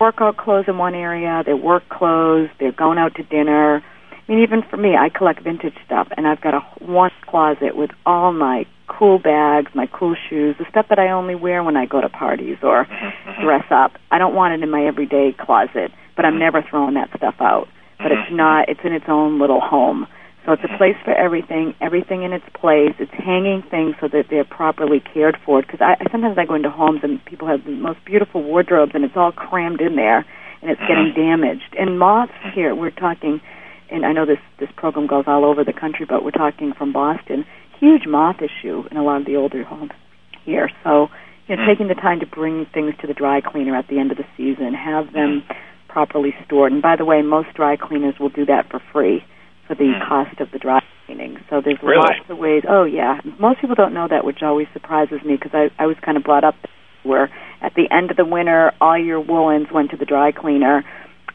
workout 0.00 0.36
clothes 0.36 0.64
in 0.68 0.78
one 0.78 0.94
area, 0.94 1.42
their 1.44 1.56
work 1.56 1.88
clothes, 1.88 2.48
they're 2.58 2.72
going 2.72 2.98
out 2.98 3.14
to 3.16 3.22
dinner, 3.22 3.82
I 4.26 4.32
mean, 4.32 4.42
even 4.42 4.62
for 4.62 4.78
me, 4.78 4.96
I 4.96 5.10
collect 5.10 5.42
vintage 5.42 5.74
stuff, 5.84 6.08
and 6.16 6.26
I've 6.26 6.40
got 6.40 6.54
a 6.54 6.60
one 6.82 7.10
closet 7.26 7.76
with 7.76 7.90
all 8.06 8.32
my 8.32 8.64
cool 8.86 9.18
bags, 9.18 9.70
my 9.74 9.86
cool 9.86 10.14
shoes, 10.28 10.56
the 10.58 10.64
stuff 10.70 10.86
that 10.88 10.98
I 10.98 11.10
only 11.10 11.34
wear 11.34 11.62
when 11.62 11.76
I 11.76 11.84
go 11.84 12.00
to 12.00 12.08
parties 12.08 12.56
or 12.62 12.86
dress 13.42 13.64
up. 13.70 13.92
I 14.10 14.18
don't 14.18 14.34
want 14.34 14.54
it 14.54 14.62
in 14.62 14.70
my 14.70 14.86
everyday 14.86 15.34
closet, 15.38 15.92
but 16.16 16.24
I'm 16.24 16.34
mm-hmm. 16.34 16.40
never 16.40 16.62
throwing 16.68 16.94
that 16.94 17.10
stuff 17.16 17.34
out. 17.40 17.68
But 17.98 18.12
it's 18.12 18.28
mm-hmm. 18.28 18.36
not. 18.36 18.68
It's 18.68 18.80
in 18.82 18.92
its 18.92 19.06
own 19.08 19.38
little 19.38 19.60
home. 19.60 20.06
So 20.44 20.52
it's 20.52 20.62
a 20.64 20.76
place 20.76 20.96
for 21.04 21.14
everything, 21.14 21.74
everything 21.80 22.22
in 22.22 22.34
its 22.34 22.44
place. 22.52 22.92
It's 22.98 23.12
hanging 23.12 23.62
things 23.70 23.96
so 23.98 24.08
that 24.08 24.26
they're 24.28 24.44
properly 24.44 25.00
cared 25.00 25.38
for. 25.44 25.62
Because 25.62 25.80
I, 25.80 25.96
I 25.98 26.12
sometimes 26.12 26.36
I 26.36 26.44
go 26.44 26.54
into 26.54 26.70
homes 26.70 27.00
and 27.02 27.24
people 27.24 27.48
have 27.48 27.64
the 27.64 27.72
most 27.72 28.04
beautiful 28.04 28.42
wardrobes 28.42 28.92
and 28.94 29.04
it's 29.04 29.16
all 29.16 29.32
crammed 29.32 29.80
in 29.80 29.96
there 29.96 30.26
and 30.60 30.70
it's 30.70 30.80
getting 30.82 31.12
mm. 31.12 31.16
damaged. 31.16 31.74
And 31.78 31.98
moths 31.98 32.32
here, 32.54 32.74
we're 32.74 32.90
talking, 32.90 33.40
and 33.90 34.04
I 34.04 34.12
know 34.12 34.26
this 34.26 34.38
this 34.60 34.68
program 34.76 35.06
goes 35.06 35.24
all 35.26 35.46
over 35.46 35.64
the 35.64 35.72
country, 35.72 36.04
but 36.06 36.22
we're 36.22 36.30
talking 36.30 36.74
from 36.76 36.92
Boston. 36.92 37.46
Huge 37.80 38.06
moth 38.06 38.36
issue 38.42 38.84
in 38.90 38.98
a 38.98 39.02
lot 39.02 39.20
of 39.20 39.26
the 39.26 39.36
older 39.36 39.64
homes 39.64 39.92
here. 40.44 40.70
So 40.84 41.08
you 41.48 41.56
know, 41.56 41.62
mm. 41.62 41.66
taking 41.66 41.88
the 41.88 41.94
time 41.94 42.20
to 42.20 42.26
bring 42.26 42.66
things 42.66 42.92
to 43.00 43.06
the 43.06 43.14
dry 43.14 43.40
cleaner 43.40 43.74
at 43.76 43.88
the 43.88 43.98
end 43.98 44.10
of 44.10 44.18
the 44.18 44.26
season, 44.36 44.74
have 44.74 45.12
them 45.14 45.42
mm. 45.48 45.56
properly 45.88 46.34
stored. 46.44 46.72
And 46.72 46.82
by 46.82 46.96
the 46.96 47.06
way, 47.06 47.22
most 47.22 47.54
dry 47.54 47.76
cleaners 47.76 48.14
will 48.20 48.28
do 48.28 48.44
that 48.44 48.68
for 48.70 48.82
free 48.92 49.24
for 49.66 49.74
the 49.74 49.92
hmm. 49.92 50.08
cost 50.08 50.40
of 50.40 50.50
the 50.52 50.58
dry 50.58 50.80
cleaning. 51.06 51.38
So 51.50 51.60
there's 51.60 51.82
Really? 51.82 51.96
lots 51.96 52.28
of 52.28 52.38
ways. 52.38 52.64
Oh 52.68 52.84
yeah, 52.84 53.20
most 53.38 53.60
people 53.60 53.74
don't 53.74 53.94
know 53.94 54.08
that, 54.08 54.24
which 54.24 54.42
always 54.42 54.68
surprises 54.72 55.22
me 55.24 55.36
because 55.36 55.52
I 55.54 55.70
I 55.82 55.86
was 55.86 55.96
kind 56.04 56.16
of 56.16 56.24
brought 56.24 56.44
up 56.44 56.56
where 57.02 57.30
at 57.60 57.74
the 57.74 57.88
end 57.90 58.10
of 58.10 58.16
the 58.16 58.24
winter 58.24 58.72
all 58.80 58.98
your 58.98 59.20
woolens 59.20 59.70
went 59.70 59.90
to 59.90 59.96
the 59.96 60.04
dry 60.04 60.32
cleaner, 60.32 60.84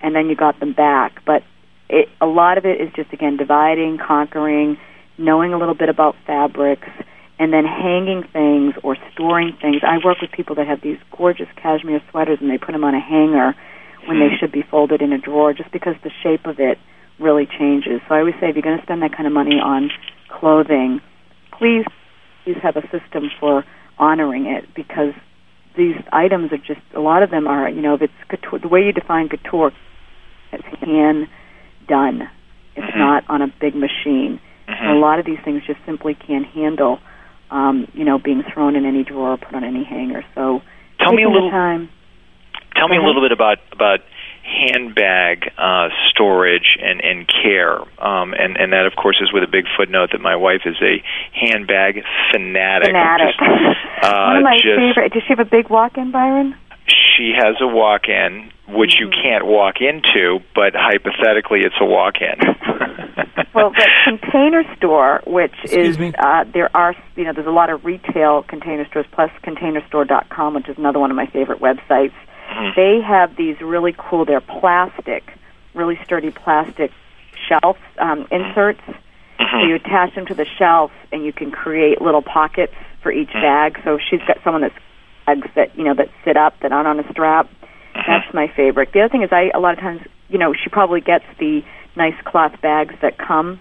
and 0.02 0.16
then 0.16 0.30
you 0.30 0.36
got 0.36 0.60
them 0.60 0.74
back. 0.74 1.24
But 1.26 1.44
it, 1.90 2.10
a 2.22 2.26
lot 2.26 2.58
of 2.58 2.66
it 2.66 2.82
is 2.82 2.90
just 2.96 3.14
again 3.14 3.38
dividing, 3.38 3.98
conquering, 3.98 4.78
knowing 5.18 5.54
a 5.54 5.58
little 5.58 5.76
bit 5.76 5.90
about 5.90 6.16
fabrics, 6.26 6.88
and 7.40 7.54
then 7.54 7.66
hanging 7.66 8.24
things 8.34 8.76
or 8.84 8.98
storing 9.14 9.58
things. 9.62 9.82
I 9.84 9.98
work 10.04 10.22
with 10.22 10.32
people 10.32 10.56
that 10.56 10.68
have 10.68 10.82
these 10.82 10.98
gorgeous 11.16 11.48
cashmere 11.56 12.02
sweaters 12.12 12.40
and 12.42 12.50
they 12.50 12.58
put 12.58 12.74
them 12.74 12.84
on 12.84 12.94
a 12.94 13.00
hanger 13.00 13.56
when 14.06 14.20
they 14.20 14.28
hmm. 14.28 14.36
should 14.40 14.52
be 14.52 14.64
folded 14.64 15.02
in 15.02 15.14
a 15.14 15.18
drawer 15.18 15.54
just 15.54 15.72
because 15.72 15.96
the 16.04 16.12
shape 16.24 16.46
of 16.46 16.60
it 16.60 16.78
really 17.20 17.46
changes. 17.46 18.02
So 18.08 18.16
I 18.16 18.20
always 18.20 18.36
say 18.40 18.50
if 18.50 18.56
you're 18.56 18.64
going 18.64 18.78
to 18.78 18.84
spend 18.84 19.02
that 19.02 19.12
kind 19.16 19.28
of 19.28 19.34
money 19.34 19.60
on 19.62 19.90
clothing, 20.30 21.02
please 21.58 21.86
please 22.44 22.58
have 22.64 22.78
a 22.78 22.82
system 22.84 23.30
for 23.40 23.66
honoring 23.98 24.46
it 24.46 24.74
because 24.74 25.14
these 25.76 25.96
items 26.12 26.52
are 26.54 26.58
just 26.58 26.80
a 26.96 27.00
lot 27.02 27.22
of 27.22 27.30
them 27.30 27.48
are 27.48 27.70
you 27.70 27.82
know 27.82 27.94
if 27.96 28.02
it's 28.02 28.14
couture, 28.30 28.60
the 28.60 28.68
way 28.68 28.82
you 28.82 28.92
define 28.94 29.28
couture 29.30 29.72
it's 30.52 30.64
hand 30.82 31.28
done. 31.88 32.30
It's 32.76 32.96
not 32.96 33.24
on 33.28 33.42
a 33.42 33.48
big 33.60 33.76
machine. 33.76 34.40
And 34.68 34.98
a 34.98 35.00
lot 35.00 35.20
of 35.20 35.26
these 35.26 35.40
things 35.44 35.64
just 35.68 35.80
simply 35.86 36.14
can't 36.16 36.46
handle 36.46 37.00
um, 37.52 37.88
you 37.94 38.06
know 38.06 38.18
being 38.20 38.44
thrown 38.54 38.76
in 38.76 38.86
any 38.86 39.04
drawer 39.04 39.34
or 39.34 39.38
put 39.38 39.54
on 39.54 39.64
any 39.64 39.84
hanger. 39.84 40.24
So 40.36 40.62
Tell 41.00 41.14
me 41.14 41.24
a 41.24 41.30
little- 41.30 41.50
time. 41.52 41.90
Tell 42.76 42.88
me 42.88 42.96
a 42.96 43.00
Mhm. 43.00 43.06
little 43.08 43.22
bit 43.22 43.32
about 43.32 43.58
about 43.74 44.00
handbag 44.50 45.52
uh, 45.58 45.90
storage 46.10 46.78
and 46.82 47.00
and 47.02 47.28
care, 47.28 47.78
um, 48.02 48.34
and 48.34 48.58
and 48.58 48.74
that 48.74 48.86
of 48.86 48.96
course 48.96 49.18
is 49.22 49.32
with 49.32 49.44
a 49.44 49.48
big 49.52 49.66
footnote 49.78 50.10
that 50.12 50.22
my 50.22 50.36
wife 50.36 50.62
is 50.66 50.76
a 50.82 51.04
handbag 51.34 52.04
fanatic. 52.32 52.90
fanatic 52.90 53.36
Just, 53.38 53.40
uh, 54.04 54.26
one 54.28 54.38
of 54.38 54.44
my 54.44 54.58
just- 54.58 54.76
favorite 54.76 55.14
does 55.14 55.24
she 55.24 55.30
have 55.30 55.40
a 55.40 55.46
big 55.50 55.70
walk-in 55.70 56.12
Byron 56.12 56.56
She 56.88 57.34
has 57.38 57.56
a 57.62 57.68
walk-in, 57.68 58.52
which 58.68 58.96
you 59.00 59.08
Mm-hmm. 59.08 59.22
can't 59.22 59.46
walk 59.46 59.76
into, 59.82 60.40
but 60.56 60.74
hypothetically, 60.74 61.60
it's 61.62 61.76
a 61.80 61.86
walk-in. 61.86 62.38
well, 63.54 63.72
the 63.72 63.88
container 64.06 64.64
store, 64.78 65.22
which 65.26 65.54
is 65.66 65.98
uh, 66.18 66.44
there 66.54 66.70
are 66.76 66.96
you 67.16 67.24
know 67.24 67.34
there's 67.34 67.48
a 67.48 67.52
lot 67.52 67.70
of 67.70 67.84
retail 67.86 68.44
container 68.44 68.86
stores 68.88 69.06
plus 69.12 69.32
containerstore.com, 69.44 70.54
which 70.56 70.70
is 70.70 70.78
another 70.78 71.00
one 71.00 71.12
of 71.12 71.16
my 71.18 71.26
favorite 71.28 71.60
websites. 71.60 72.14
Mm-hmm. 72.50 72.80
They 72.80 73.02
have 73.06 73.36
these 73.36 73.60
really 73.62 73.96
cool. 73.98 74.26
They're 74.26 74.42
plastic, 74.42 75.24
really 75.74 76.00
sturdy 76.04 76.32
plastic 76.32 76.92
shelf 77.48 77.78
um, 77.98 78.26
mm-hmm. 78.26 78.34
inserts. 78.34 78.82
So 78.86 79.46
mm-hmm. 79.46 79.70
you 79.70 79.76
attach 79.76 80.16
them 80.16 80.26
to 80.26 80.34
the 80.34 80.46
shelf, 80.46 80.92
and 81.12 81.24
you 81.24 81.32
can 81.32 81.52
create 81.52 82.02
little 82.02 82.22
pockets 82.22 82.74
for 83.02 83.12
each 83.12 83.30
mm. 83.30 83.42
bag. 83.42 83.80
So 83.84 83.98
she's 83.98 84.20
got 84.28 84.38
someone 84.44 84.62
that's 84.62 84.76
bags 85.26 85.48
that 85.56 85.78
you 85.78 85.84
know 85.84 85.94
that 85.94 86.10
sit 86.26 86.38
up 86.38 86.60
that 86.62 86.72
aren't 86.72 86.88
on 86.88 87.00
a 87.00 87.10
strap. 87.12 87.50
That's 87.94 88.34
my 88.34 88.48
favorite. 88.56 88.92
The 88.94 89.02
other 89.02 89.10
thing 89.10 89.24
is, 89.24 89.30
I 89.32 89.52
a 89.54 89.60
lot 89.60 89.74
of 89.74 89.80
times, 89.80 90.02
you 90.30 90.38
know, 90.38 90.54
she 90.54 90.70
probably 90.70 91.02
gets 91.02 91.26
the 91.40 91.62
nice 91.96 92.16
cloth 92.26 92.60
bags 92.62 92.96
that 93.02 93.18
come 93.18 93.60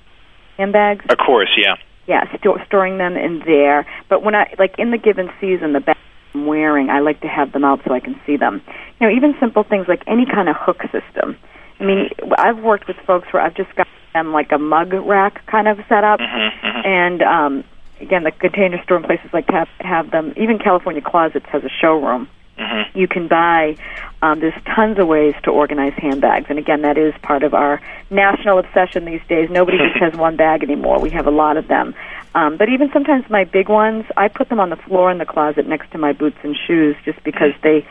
in 0.58 0.72
bags. 0.72 1.04
of 1.08 1.18
course, 1.18 1.50
yeah. 1.56 1.76
Yeah, 2.06 2.24
sto- 2.38 2.58
storing 2.66 2.98
them 2.98 3.16
in 3.16 3.42
there. 3.44 3.86
But 4.08 4.22
when 4.22 4.34
I 4.34 4.54
like 4.58 4.74
in 4.78 4.90
the 4.90 4.98
given 4.98 5.30
season, 5.40 5.72
the 5.74 5.80
bags 5.80 5.97
I'm 6.34 6.46
wearing, 6.46 6.90
I 6.90 7.00
like 7.00 7.20
to 7.22 7.28
have 7.28 7.52
them 7.52 7.64
out 7.64 7.80
so 7.86 7.94
I 7.94 8.00
can 8.00 8.20
see 8.26 8.36
them. 8.36 8.62
You 9.00 9.06
know, 9.08 9.14
even 9.14 9.34
simple 9.40 9.64
things 9.64 9.86
like 9.88 10.02
any 10.06 10.26
kind 10.26 10.48
of 10.48 10.56
hook 10.58 10.82
system. 10.82 11.36
I 11.80 11.84
mean, 11.84 12.10
I've 12.36 12.58
worked 12.58 12.88
with 12.88 12.96
folks 13.06 13.28
where 13.32 13.42
I've 13.42 13.54
just 13.54 13.74
got 13.76 13.86
them 14.14 14.32
like 14.32 14.50
a 14.52 14.58
mug 14.58 14.92
rack 14.92 15.46
kind 15.46 15.68
of 15.68 15.78
setup, 15.88 16.18
and 16.20 17.22
um, 17.22 17.64
again, 18.00 18.24
the 18.24 18.32
container 18.32 18.82
store 18.82 18.96
and 18.96 19.06
places 19.06 19.30
like 19.32 19.46
that 19.48 19.68
have 19.80 20.10
them. 20.10 20.34
Even 20.36 20.58
California 20.58 21.02
Closets 21.02 21.46
has 21.50 21.62
a 21.62 21.68
showroom 21.80 22.28
you 22.94 23.08
can 23.08 23.28
buy 23.28 23.76
um, 24.20 24.40
there's 24.40 24.60
tons 24.74 24.98
of 24.98 25.06
ways 25.06 25.34
to 25.44 25.50
organize 25.50 25.92
handbags. 25.96 26.46
And 26.48 26.58
again 26.58 26.82
that 26.82 26.98
is 26.98 27.14
part 27.22 27.42
of 27.42 27.54
our 27.54 27.80
national 28.10 28.58
obsession 28.58 29.04
these 29.04 29.22
days. 29.28 29.48
Nobody 29.50 29.78
just 29.78 29.96
has 30.00 30.14
one 30.14 30.36
bag 30.36 30.62
anymore. 30.62 31.00
We 31.00 31.10
have 31.10 31.26
a 31.26 31.30
lot 31.30 31.56
of 31.56 31.68
them. 31.68 31.94
Um, 32.34 32.56
but 32.56 32.68
even 32.68 32.90
sometimes 32.92 33.28
my 33.30 33.44
big 33.44 33.68
ones 33.68 34.04
i 34.16 34.28
put 34.28 34.48
them 34.48 34.60
on 34.60 34.70
the 34.70 34.76
floor 34.76 35.10
in 35.10 35.18
the 35.18 35.24
closet 35.24 35.66
next 35.66 35.90
to 35.92 35.98
my 35.98 36.12
boots 36.12 36.36
and 36.42 36.56
shoes 36.66 36.94
just 37.04 37.22
because 37.24 37.52
they 37.62 37.86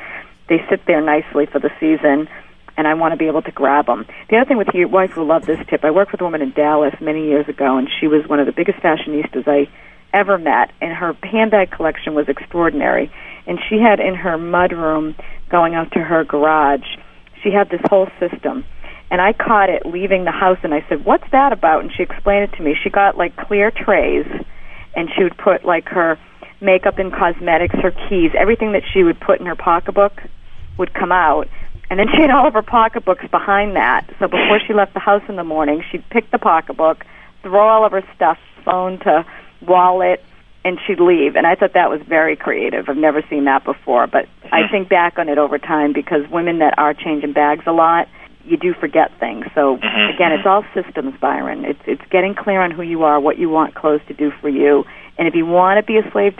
they 0.47 0.63
sit 0.69 0.85
there 0.85 1.01
nicely 1.01 1.45
for 1.45 1.59
the 1.59 1.71
season 1.79 2.29
and 2.77 2.87
I 2.87 2.93
want 2.93 3.11
to 3.11 3.17
be 3.17 3.25
able 3.25 3.41
to 3.41 3.51
grab 3.51 3.87
them. 3.87 4.05
The 4.29 4.37
other 4.37 4.47
thing 4.47 4.57
with 4.57 4.67
your 4.73 4.87
wife 4.87 5.17
will 5.17 5.25
love 5.25 5.45
this 5.45 5.59
tip. 5.67 5.83
I 5.83 5.89
worked 5.89 6.11
with 6.11 6.21
a 6.21 6.23
woman 6.23 6.43
in 6.43 6.51
Dallas 6.51 6.93
many 7.01 7.25
years 7.25 7.49
ago, 7.49 7.77
and 7.77 7.89
she 7.99 8.07
was 8.07 8.27
one 8.27 8.39
of 8.39 8.45
the 8.45 8.51
biggest 8.51 8.77
fashionistas 8.79 9.47
I 9.47 9.67
ever 10.13 10.37
met, 10.37 10.71
and 10.81 10.93
her 10.93 11.15
handbag 11.23 11.71
collection 11.71 12.15
was 12.15 12.27
extraordinary. 12.27 13.11
And 13.45 13.59
she 13.69 13.79
had 13.79 13.99
in 13.99 14.15
her 14.15 14.37
mudroom 14.37 15.15
going 15.49 15.75
out 15.75 15.91
to 15.93 15.99
her 15.99 16.23
garage, 16.23 16.85
she 17.43 17.51
had 17.51 17.69
this 17.69 17.81
whole 17.89 18.07
system. 18.19 18.65
And 19.09 19.21
I 19.21 19.31
caught 19.33 19.69
it 19.69 19.85
leaving 19.85 20.25
the 20.25 20.31
house, 20.31 20.57
and 20.63 20.73
I 20.73 20.85
said, 20.89 21.05
"What's 21.05 21.29
that 21.31 21.53
about?" 21.53 21.81
And 21.81 21.91
she 21.93 22.03
explained 22.03 22.51
it 22.51 22.57
to 22.57 22.63
me. 22.63 22.75
She 22.75 22.89
got 22.89 23.17
like 23.17 23.37
clear 23.37 23.71
trays, 23.71 24.25
and 24.95 25.09
she 25.15 25.23
would 25.23 25.37
put 25.37 25.63
like 25.63 25.87
her 25.89 26.17
makeup 26.59 26.99
and 26.99 27.13
cosmetics, 27.13 27.75
her 27.75 27.91
keys, 27.91 28.31
everything 28.37 28.73
that 28.73 28.83
she 28.91 29.03
would 29.03 29.19
put 29.19 29.39
in 29.39 29.45
her 29.45 29.55
pocketbook 29.55 30.23
would 30.77 30.93
come 30.93 31.11
out. 31.11 31.47
And 31.89 31.99
then 31.99 32.07
she 32.15 32.21
had 32.21 32.31
all 32.31 32.47
of 32.47 32.53
her 32.53 32.61
pocketbooks 32.61 33.25
behind 33.31 33.75
that. 33.75 34.07
So 34.19 34.27
before 34.27 34.59
she 34.65 34.73
left 34.73 34.93
the 34.93 34.99
house 34.99 35.23
in 35.29 35.35
the 35.35 35.43
morning, 35.43 35.83
she'd 35.89 36.07
pick 36.09 36.29
the 36.31 36.39
pocketbook, 36.39 37.05
throw 37.43 37.67
all 37.67 37.85
of 37.85 37.91
her 37.91 38.03
stuff, 38.15 38.37
phone 38.65 38.99
to 38.99 39.25
wallet, 39.61 40.23
and 40.63 40.79
she'd 40.85 40.99
leave. 40.99 41.35
And 41.35 41.47
I 41.47 41.55
thought 41.55 41.73
that 41.73 41.89
was 41.89 42.01
very 42.01 42.35
creative. 42.35 42.89
I've 42.89 42.97
never 42.97 43.21
seen 43.29 43.45
that 43.45 43.63
before. 43.63 44.07
But 44.07 44.27
I 44.51 44.67
think 44.69 44.89
back 44.89 45.17
on 45.17 45.29
it 45.29 45.37
over 45.37 45.57
time 45.57 45.93
because 45.93 46.27
women 46.29 46.59
that 46.59 46.77
are 46.77 46.93
changing 46.93 47.33
bags 47.33 47.63
a 47.65 47.71
lot, 47.71 48.07
you 48.45 48.57
do 48.57 48.73
forget 48.73 49.11
things. 49.19 49.45
So 49.53 49.77
mm-hmm, 49.77 50.13
again, 50.13 50.31
it's 50.31 50.45
mm-hmm. 50.45 50.47
all 50.47 50.65
systems, 50.73 51.19
Byron. 51.19 51.65
It's 51.65 51.81
it's 51.85 52.01
getting 52.09 52.35
clear 52.35 52.61
on 52.61 52.71
who 52.71 52.81
you 52.81 53.03
are, 53.03 53.19
what 53.19 53.37
you 53.37 53.49
want 53.49 53.75
clothes 53.75 54.01
to 54.07 54.13
do 54.13 54.31
for 54.41 54.49
you, 54.49 54.85
and 55.17 55.27
if 55.27 55.35
you 55.35 55.45
want 55.45 55.77
to 55.79 55.83
be 55.83 55.97
a 55.97 56.11
slave, 56.11 56.37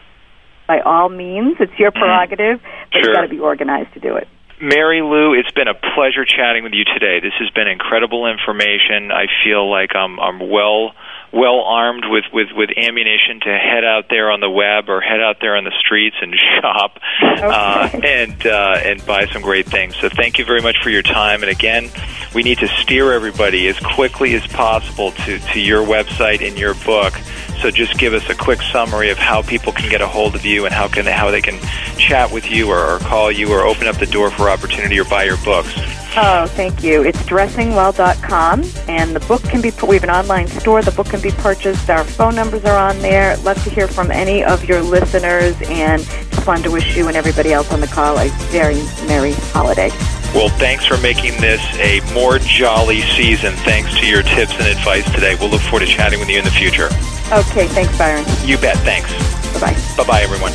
by 0.67 0.79
all 0.79 1.09
means, 1.09 1.57
it's 1.59 1.77
your 1.77 1.91
mm-hmm. 1.91 1.99
prerogative. 1.99 2.61
But 2.91 3.03
Sure. 3.03 3.09
you 3.09 3.15
got 3.15 3.21
to 3.21 3.29
be 3.29 3.39
organized 3.39 3.93
to 3.93 3.99
do 3.99 4.15
it. 4.15 4.27
Mary 4.59 5.01
Lou, 5.01 5.33
it's 5.33 5.51
been 5.51 5.67
a 5.67 5.75
pleasure 5.75 6.25
chatting 6.25 6.63
with 6.63 6.73
you 6.73 6.83
today. 6.83 7.19
This 7.19 7.33
has 7.37 7.49
been 7.51 7.67
incredible 7.67 8.25
information. 8.25 9.11
I 9.11 9.27
feel 9.43 9.69
like 9.69 9.95
I'm 9.95 10.19
I'm 10.19 10.49
well 10.49 10.93
well 11.31 11.61
armed 11.61 12.05
with, 12.07 12.25
with, 12.31 12.47
with 12.55 12.69
ammunition 12.77 13.39
to 13.41 13.49
head 13.49 13.83
out 13.83 14.05
there 14.09 14.31
on 14.31 14.39
the 14.39 14.49
web 14.49 14.89
or 14.89 15.01
head 15.01 15.19
out 15.19 15.37
there 15.41 15.55
on 15.55 15.63
the 15.63 15.73
streets 15.79 16.15
and 16.21 16.33
shop 16.61 16.99
uh, 17.21 17.89
and 18.03 18.45
uh, 18.47 18.79
and 18.83 19.05
buy 19.05 19.25
some 19.27 19.41
great 19.41 19.65
things. 19.65 19.95
So 19.97 20.09
thank 20.09 20.37
you 20.37 20.45
very 20.45 20.61
much 20.61 20.77
for 20.81 20.89
your 20.89 21.01
time. 21.01 21.43
And 21.43 21.51
again, 21.51 21.89
we 22.33 22.43
need 22.43 22.59
to 22.59 22.67
steer 22.67 23.13
everybody 23.13 23.67
as 23.67 23.79
quickly 23.79 24.35
as 24.35 24.45
possible 24.47 25.11
to, 25.11 25.39
to 25.39 25.59
your 25.59 25.85
website 25.85 26.45
and 26.45 26.57
your 26.57 26.73
book. 26.75 27.13
So 27.61 27.71
just 27.71 27.97
give 27.97 28.13
us 28.13 28.29
a 28.29 28.35
quick 28.35 28.61
summary 28.61 29.09
of 29.09 29.17
how 29.17 29.41
people 29.41 29.71
can 29.71 29.89
get 29.89 30.01
a 30.01 30.07
hold 30.07 30.35
of 30.35 30.45
you 30.45 30.65
and 30.65 30.73
how 30.73 30.87
can 30.87 31.05
how 31.05 31.31
they 31.31 31.41
can 31.41 31.59
chat 31.97 32.31
with 32.31 32.49
you 32.49 32.69
or, 32.69 32.79
or 32.79 32.99
call 32.99 33.31
you 33.31 33.51
or 33.51 33.61
open 33.61 33.87
up 33.87 33.97
the 33.97 34.05
door 34.05 34.29
for 34.29 34.49
opportunity 34.49 34.99
or 34.99 35.05
buy 35.05 35.23
your 35.23 35.37
books. 35.43 35.73
Oh, 36.19 36.47
thank 36.47 36.83
you. 36.83 37.03
It's 37.03 37.21
dressingwell.com, 37.23 38.63
and 38.87 39.15
the 39.15 39.19
book 39.27 39.43
can 39.43 39.61
be. 39.61 39.71
We 39.87 39.95
have 39.97 40.03
an 40.03 40.09
online 40.09 40.47
store. 40.47 40.81
The 40.81 40.91
book 40.91 41.07
can 41.07 41.21
be 41.21 41.29
purchased. 41.29 41.91
Our 41.91 42.03
phone 42.03 42.33
numbers 42.33 42.65
are 42.65 42.75
on 42.75 42.97
there. 42.99 43.37
Love 43.37 43.63
to 43.65 43.69
hear 43.69 43.87
from 43.87 44.09
any 44.09 44.43
of 44.43 44.65
your 44.65 44.81
listeners, 44.81 45.55
and 45.65 46.03
just 46.31 46.47
wanted 46.47 46.63
to 46.63 46.71
wish 46.71 46.97
you 46.97 47.07
and 47.07 47.15
everybody 47.15 47.53
else 47.53 47.71
on 47.71 47.81
the 47.81 47.87
call 47.87 48.17
a 48.17 48.29
very 48.49 48.81
merry 49.07 49.33
holiday. 49.53 49.91
Well, 50.33 50.49
thanks 50.49 50.85
for 50.85 50.97
making 50.97 51.41
this 51.41 51.61
a 51.79 52.01
more 52.13 52.37
jolly 52.39 53.01
season. 53.01 53.55
Thanks 53.55 53.97
to 53.99 54.05
your 54.05 54.21
tips 54.21 54.53
and 54.53 54.67
advice 54.67 55.09
today. 55.11 55.35
We'll 55.35 55.49
look 55.49 55.61
forward 55.61 55.85
to 55.85 55.87
chatting 55.87 56.19
with 56.19 56.29
you 56.29 56.37
in 56.37 56.45
the 56.45 56.51
future. 56.51 56.89
Okay, 57.31 57.67
thanks, 57.67 57.97
Byron. 57.97 58.25
You 58.43 58.57
bet. 58.57 58.77
Thanks. 58.79 59.11
Bye 59.53 59.71
bye. 59.71 59.95
Bye 59.97 60.03
bye, 60.07 60.21
everyone. 60.21 60.53